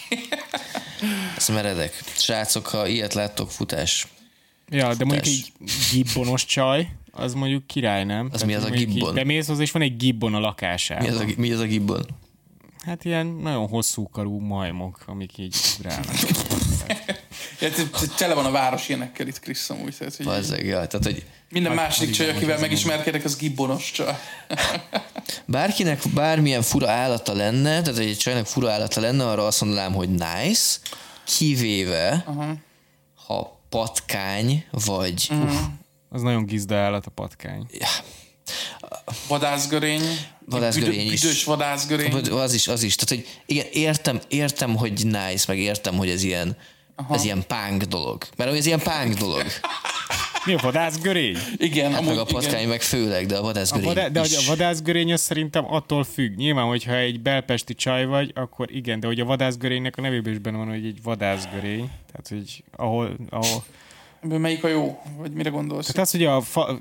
[1.38, 2.04] Ez meredek.
[2.18, 4.08] Srácok, ha ilyet láttok, futás.
[4.74, 5.52] Ja, de mondjuk egy
[5.92, 8.30] gibbonos csaj, az mondjuk király, nem?
[8.34, 9.14] Az mi az a így gibbon?
[9.14, 11.04] Bemész hozzá, és van egy gibbon a lakásában.
[11.06, 12.06] Mi az a, mi az a gibbon?
[12.86, 16.16] Hát ilyen nagyon hosszú karú majmok, amik így ugrálnak.
[17.60, 17.70] Ja,
[18.18, 19.96] Tele van a város ilyenekkel itt, Krisz, amúgy.
[19.98, 24.16] Tehát, hogy Bazzeg, ja, tehát hogy minden nagy csaj, akivel megismerkedek, az gibbonos csaj.
[25.46, 30.10] bárkinek bármilyen fura állata lenne, tehát egy csajnak fura állata lenne, arra azt mondanám, hogy
[30.10, 30.78] nice,
[31.24, 32.56] kivéve, ha
[33.72, 35.30] patkány, vagy
[36.10, 37.68] Az nagyon gizda állat a patkány.
[39.28, 40.02] Vadászgörény.
[40.46, 41.22] Vadászgörény Büdö- is.
[41.22, 42.14] Büdös vadászgörény.
[42.32, 42.96] Az is, az is.
[42.96, 46.58] Tehát, hogy igen, értem, értem, hogy nice, meg értem, hogy ez ilyen,
[47.10, 48.24] ez ilyen pánk dolog.
[48.38, 49.44] Mert ez ilyen pánk dolog.
[50.46, 51.38] Mi a vadászgörény?
[51.58, 52.68] Igen, Hát amúgy meg a patkány igen.
[52.68, 54.38] meg főleg, de a A vadászgörény vadá- de is.
[54.38, 56.36] a vadászgörény az szerintem attól függ.
[56.36, 60.40] Nyilván, hogyha egy belpesti csaj vagy, akkor igen, de hogy a vadászgörénynek a nevében is
[60.40, 61.90] benne van, hogy egy vadászgörény.
[62.12, 63.64] Tehát, hogy ahol, ahol
[64.40, 65.02] melyik a jó?
[65.18, 65.86] Vagy mire gondolsz?
[65.88, 66.80] Tehát az, hogy a fa,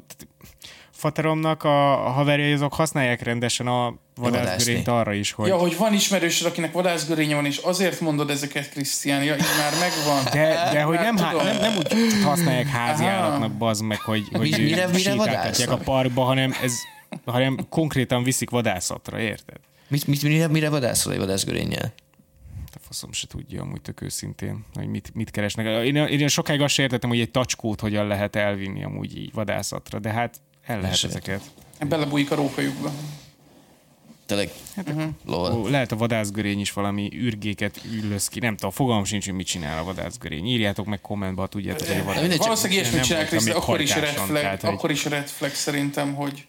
[1.00, 5.48] fateromnak a, a haverjai azok használják rendesen a vadászgörényt arra is, hogy...
[5.48, 9.24] Ja, hogy van ismerősöd, akinek vadászgörénye van, és azért mondod ezeket, Krisztián.
[9.24, 10.24] Ja, így már megvan.
[10.32, 14.40] De, de hogy nem, há, nem, nem úgy használják házi állatnak, bazd meg, hogy, hogy
[14.40, 16.72] Mi- mire- mire a parkba, hanem, ez,
[17.24, 19.56] hanem konkrétan viszik vadászatra, érted?
[19.88, 21.92] Mit, mit, mire, mire vadászol egy vadászgörénnyel?
[22.72, 25.66] A faszom se tudja amúgy tök őszintén, hogy mit, mit keresnek.
[25.84, 30.10] Én, én sokáig azt értettem, hogy egy tacskót hogyan lehet elvinni amúgy így vadászatra, de
[30.10, 30.40] hát
[30.70, 31.42] el lehet se ezeket.
[31.88, 32.92] Belebújik a rókajukba.
[34.26, 35.04] Tényleg, uh-huh.
[35.26, 35.52] lol.
[35.52, 38.40] Ó, lehet a vadászgörény is valami ürgéket üllöz ki.
[38.40, 40.46] Nem tudom, fogalmam sincs, hogy mit csinál a vadászgörény.
[40.46, 42.38] Írjátok meg kommentbe, ha tudjátok, hogy a vadászgörény.
[42.38, 45.26] Valószínűleg ilyesmit nem csinál még akkor is red hajtáson, flag, tehát, hogy- akkor is red
[45.26, 46.48] flag szerintem, hogy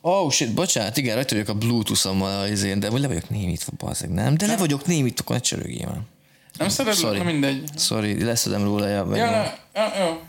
[0.00, 3.72] Oh shit, bocsánat, igen, rajta vagyok a Bluetooth-ommal az én, de vagy le vagyok némítva,
[3.78, 4.36] bazzeg, nem?
[4.36, 6.68] De le vagyok némítva, akkor ne csörögjél már.
[6.76, 7.62] nem na mindegy.
[7.76, 9.58] Sorry, leszedem róla, ja, Ja, ja.
[9.74, 10.20] ja, jó.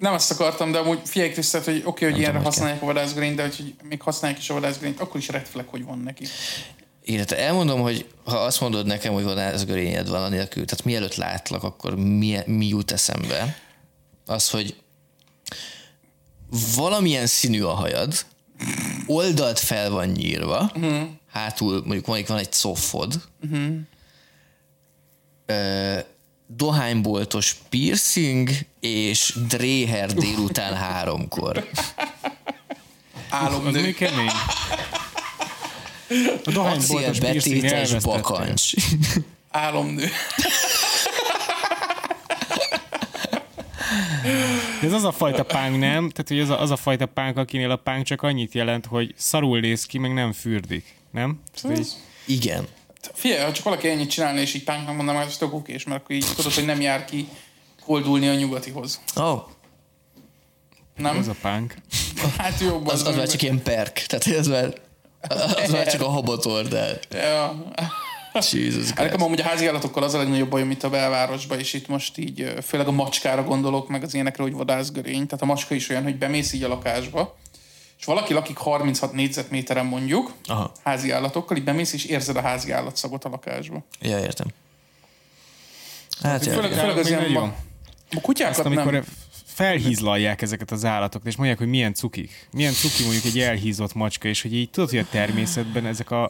[0.00, 2.82] Nem azt akartam, de amúgy figyelj Krisztát, hogy oké, okay, hogy ilyenre tudom, hogy használják
[2.82, 5.98] a vadászgörényt, de hogy még használják is a vadászgörényt, akkor is red flag, hogy van
[5.98, 6.26] neki.
[7.02, 11.96] Illetve elmondom, hogy ha azt mondod nekem, hogy vadászgörényed van anélkül, tehát mielőtt látlak, akkor
[11.96, 13.56] mi, mi jut eszembe?
[14.26, 14.76] Az, hogy
[16.76, 18.14] valamilyen színű a hajad,
[19.06, 21.08] oldalt fel van nyírva, uh-huh.
[21.30, 23.76] hátul mondjuk mondjuk van egy coffod, uh-huh.
[26.56, 28.50] Dohányboltos piercing
[28.80, 31.68] és dréher délután háromkor.
[31.74, 31.92] Az
[33.30, 33.80] Álomnő.
[33.80, 34.30] még kemény.
[36.44, 38.72] A dohányboltos piercing betétes bakancs.
[39.50, 40.08] Álomnő.
[44.80, 46.10] De ez az a fajta pánk, nem?
[46.10, 49.14] Tehát, hogy az a, az a fajta pánk, akinél a pánk csak annyit jelent, hogy
[49.16, 50.94] szarul néz ki, meg nem fürdik.
[51.10, 51.40] Nem?
[51.62, 51.92] Tehát, így,
[52.26, 52.66] Igen.
[53.14, 56.00] Figyelj, ha csak valaki ennyit csinálna, és így pánknak mondanám, hogy ez tök okés, mert
[56.00, 57.28] akkor így tudod, hogy nem jár ki
[57.84, 59.00] koldulni a nyugatihoz.
[59.16, 59.42] Oh,
[60.96, 61.16] Nem?
[61.16, 61.74] ez a pánk.
[62.38, 63.92] Hát jó, az, az már csak ilyen perk.
[64.06, 64.74] Tehát ez már,
[65.62, 67.72] az már csak a habator, de Ja.
[68.50, 69.24] Jesus Hát nekem Christ.
[69.24, 72.54] amúgy a házi állatokkal az a legnagyobb bajom itt a belvárosban, és itt most így
[72.66, 75.26] főleg a macskára gondolok, meg az ilyenekre, hogy vadászgörény.
[75.26, 77.36] Tehát a macska is olyan, hogy bemész így a lakásba,
[78.00, 80.72] és valaki lakik 36 négyzetméteren mondjuk, Aha.
[80.84, 83.84] házi állatokkal, így bemész, és érzed a házi állatszagot a lakásba.
[84.00, 84.46] Ja, értem.
[86.22, 87.48] Hát, ja, Főleg, főleg az ilyen nagyon.
[87.48, 87.54] ma...
[88.16, 89.04] A kutyákat Azt, amikor nem.
[89.44, 92.48] felhízlalják ezeket az állatokat, és mondják, hogy milyen cukik.
[92.52, 96.26] Milyen cuki mondjuk egy elhízott macska, és hogy így tudod, hogy a természetben ezek a...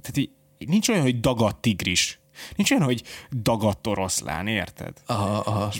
[0.00, 2.20] Tehát így, nincs olyan, hogy dagadt tigris.
[2.56, 4.92] Nincs olyan, hogy dagadt oroszlán, érted?
[5.06, 5.72] Aha, aha.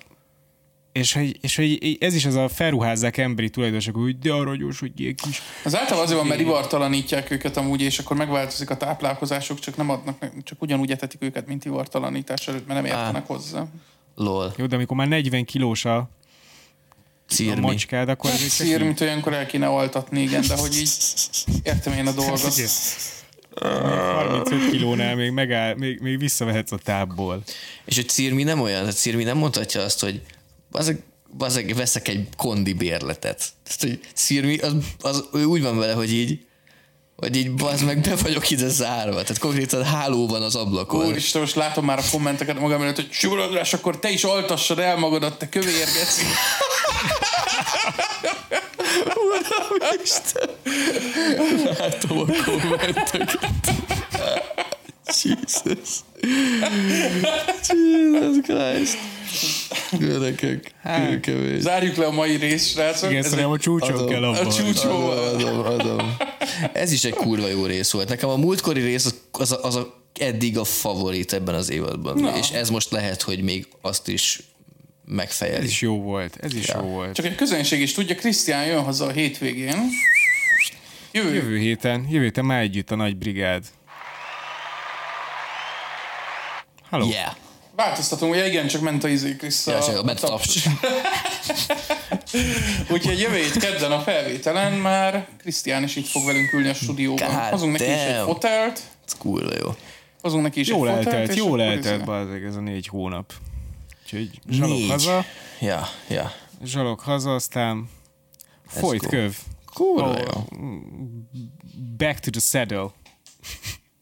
[0.92, 5.00] És hogy, és hogy ez is az a felruházzák emberi tulajdonosok, hogy de aranyos, hogy
[5.00, 5.42] ilyen kis...
[5.64, 9.90] Az általában azért van, mert ivartalanítják őket amúgy, és akkor megváltozik a táplálkozásuk, csak nem
[9.90, 13.66] adnak, csak ugyanúgy etetik őket, mint ivartalanítás előtt, mert nem értenek hozzá.
[14.14, 14.54] Lol.
[14.56, 16.08] Jó, de amikor már 40 kilós a, a
[17.26, 17.60] Círmi.
[17.60, 20.90] macskád, akkor ez egy Szír, mint olyankor el kéne altatni, igen, de hogy így
[21.62, 22.58] értem én a dolgot.
[22.58, 22.70] így-
[23.60, 27.42] 35 kilónál még, megáll, még, még visszavehetsz a tábból.
[27.84, 30.20] És hogy Cirmi nem olyan, tehát Cirmi nem mondhatja azt, hogy
[30.70, 31.02] bazeg,
[31.36, 33.52] bazeg, veszek egy kondi bérletet.
[33.64, 36.38] Tehát, hogy Cirmi, az, az, ő úgy van vele, hogy így,
[37.16, 39.22] hogy így bazd meg, be vagyok ide zárva.
[39.22, 41.06] Tehát konkrétan háló van az ablakon.
[41.06, 44.96] Úristen, most látom már a kommenteket magam előtt, hogy Simorodrás, akkor te is altassad el
[44.96, 46.24] magadat, te kövér geci.
[51.78, 53.38] Látom a kommenteket.
[55.22, 56.04] Jesus.
[57.68, 58.98] Jesus Christ.
[60.00, 60.72] Gyerekek,
[61.08, 61.60] kőkemény.
[61.60, 63.10] Zárjuk le a mai részt, srácok.
[63.10, 64.08] Igen, Ez szerintem a csúcson adom.
[64.08, 64.50] kell a abban.
[64.52, 66.16] csúcsó Adom, adom, adom.
[66.72, 68.08] Ez is egy kurva jó rész volt.
[68.08, 72.18] Nekem a múltkori rész az, az, a, az a, eddig a favorit ebben az évadban.
[72.20, 72.36] Na.
[72.36, 74.44] És ez most lehet, hogy még azt is Ez
[75.16, 75.66] megfejeli.
[75.66, 77.14] is jó volt, ez is jó volt.
[77.14, 79.76] Csak egy közönség is tudja, Krisztián jön haza a hétvégén.
[81.12, 81.34] Jövő.
[81.34, 83.64] Jövő héten, jövő héten már együtt a nagy brigád.
[86.90, 87.08] Halló.
[87.08, 87.32] Yeah.
[87.84, 89.66] Változtatunk, ugye igen, csak ment a izé, Krisz.
[89.66, 90.68] Ja, csak ment a taps.
[92.90, 97.28] Úgyhogy jövő hét kedden a felvételen már Krisztián is itt fog velünk ülni a stúdióban.
[97.34, 99.74] God Hozunk neki is egy fotelt, Ez kurva jó.
[100.22, 101.06] hozunk neki is Jól egy fotelt.
[101.14, 103.32] eltelt, és jól eltelt, izé- bazdeg, ez a négy hónap.
[104.02, 104.90] Úgyhogy zsalog Négy.
[104.90, 105.24] haza,
[105.60, 106.32] Ja, ja.
[106.64, 107.88] zsalog haza, aztán
[108.66, 109.08] folyt go.
[109.08, 109.36] köv.
[109.74, 110.18] Kurva Oh.
[110.18, 110.58] jó.
[111.96, 112.86] Back to the saddle.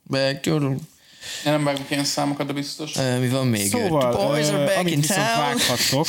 [0.03, 0.75] Back to the...
[1.47, 2.97] Én nem vágok ilyen számokat, de biztos.
[2.97, 3.69] Uh, mi van még?
[3.69, 5.39] Szóval, The boys are back amit in viszont town.
[5.39, 6.07] vághattok,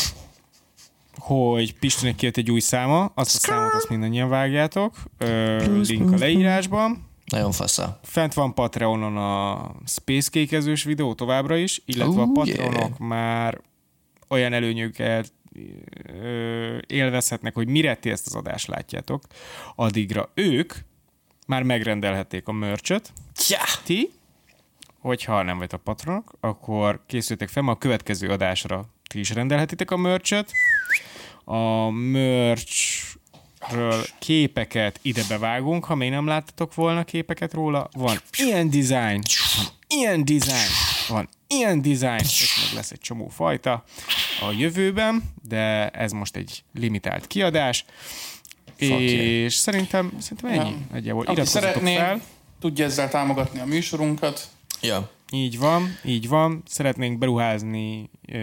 [1.18, 4.96] hogy Pistinek kijött egy új száma, azt a számot azt mindannyian vágjátok.
[5.18, 7.08] Ö, link a leírásban.
[7.26, 8.00] Nagyon fasza.
[8.04, 12.98] Fent van Patreonon a Space Kékezős videó továbbra is, illetve a Oh, Patreonok yeah.
[13.00, 13.62] már
[14.28, 15.32] olyan előnyöket
[16.22, 19.24] ö, élvezhetnek, hogy mire ti ezt az adást látjátok,
[19.76, 20.74] addigra ők
[21.48, 23.12] már megrendelhették a merchöt,
[23.50, 23.58] Ja!
[23.84, 24.12] ti,
[25.00, 29.98] hogyha nem vagytok patronok, akkor készültek fel, ma a következő adásra ti is rendelhetitek a
[29.98, 30.52] merchöt.
[31.44, 33.26] A merchről
[34.20, 37.90] képeket ide bevágunk, ha még nem láttatok volna képeket róla.
[37.94, 39.22] Van ilyen design,
[39.56, 40.70] van ilyen design,
[41.08, 43.84] van ilyen design, és meg lesz egy csomó fajta
[44.42, 47.86] a jövőben, de ez most egy limitált kiadás.
[48.78, 50.70] és szerintem, szerintem ennyi.
[50.70, 50.78] Ja.
[50.92, 52.22] Nagyjából iratkozzatok szeretné, fel.
[52.60, 54.48] tudja ezzel támogatni a műsorunkat.
[54.82, 55.10] Ja.
[55.32, 56.64] Így van, így van.
[56.66, 58.38] Szeretnénk beruházni ö,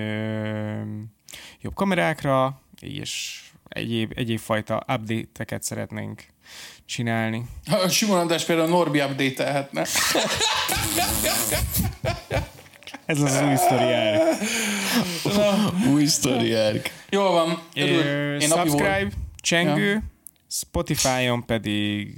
[1.61, 6.25] jobb kamerákra, és egyéb, egyéb fajta update-eket szeretnénk
[6.85, 7.45] csinálni.
[7.85, 9.87] A Simon András például Norbi update-elhetne.
[13.07, 14.23] Ez az, új sztoriár.
[15.93, 16.91] Új sztoriárk.
[17.11, 18.41] Jól van, Ö, örül.
[18.41, 19.13] Én Subscribe, volt.
[19.41, 20.03] csengő, Ja.
[20.59, 22.15] Spotify-on pedig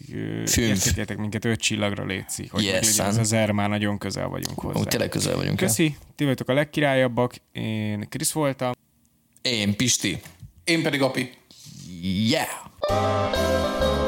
[0.57, 4.81] értékeltek minket öt csillagra létszik, hogy Yes, yes, az ezer már nagyon közel vagyunk hozzá.
[4.81, 5.57] Ó, tényleg közel vagyunk.
[5.57, 8.73] Köszi, ti vagytok a legkirályabbak, én Krisz voltam.
[9.43, 10.21] Én, Pisti.
[10.65, 11.31] Én pedig Api.
[12.29, 14.08] Yeah!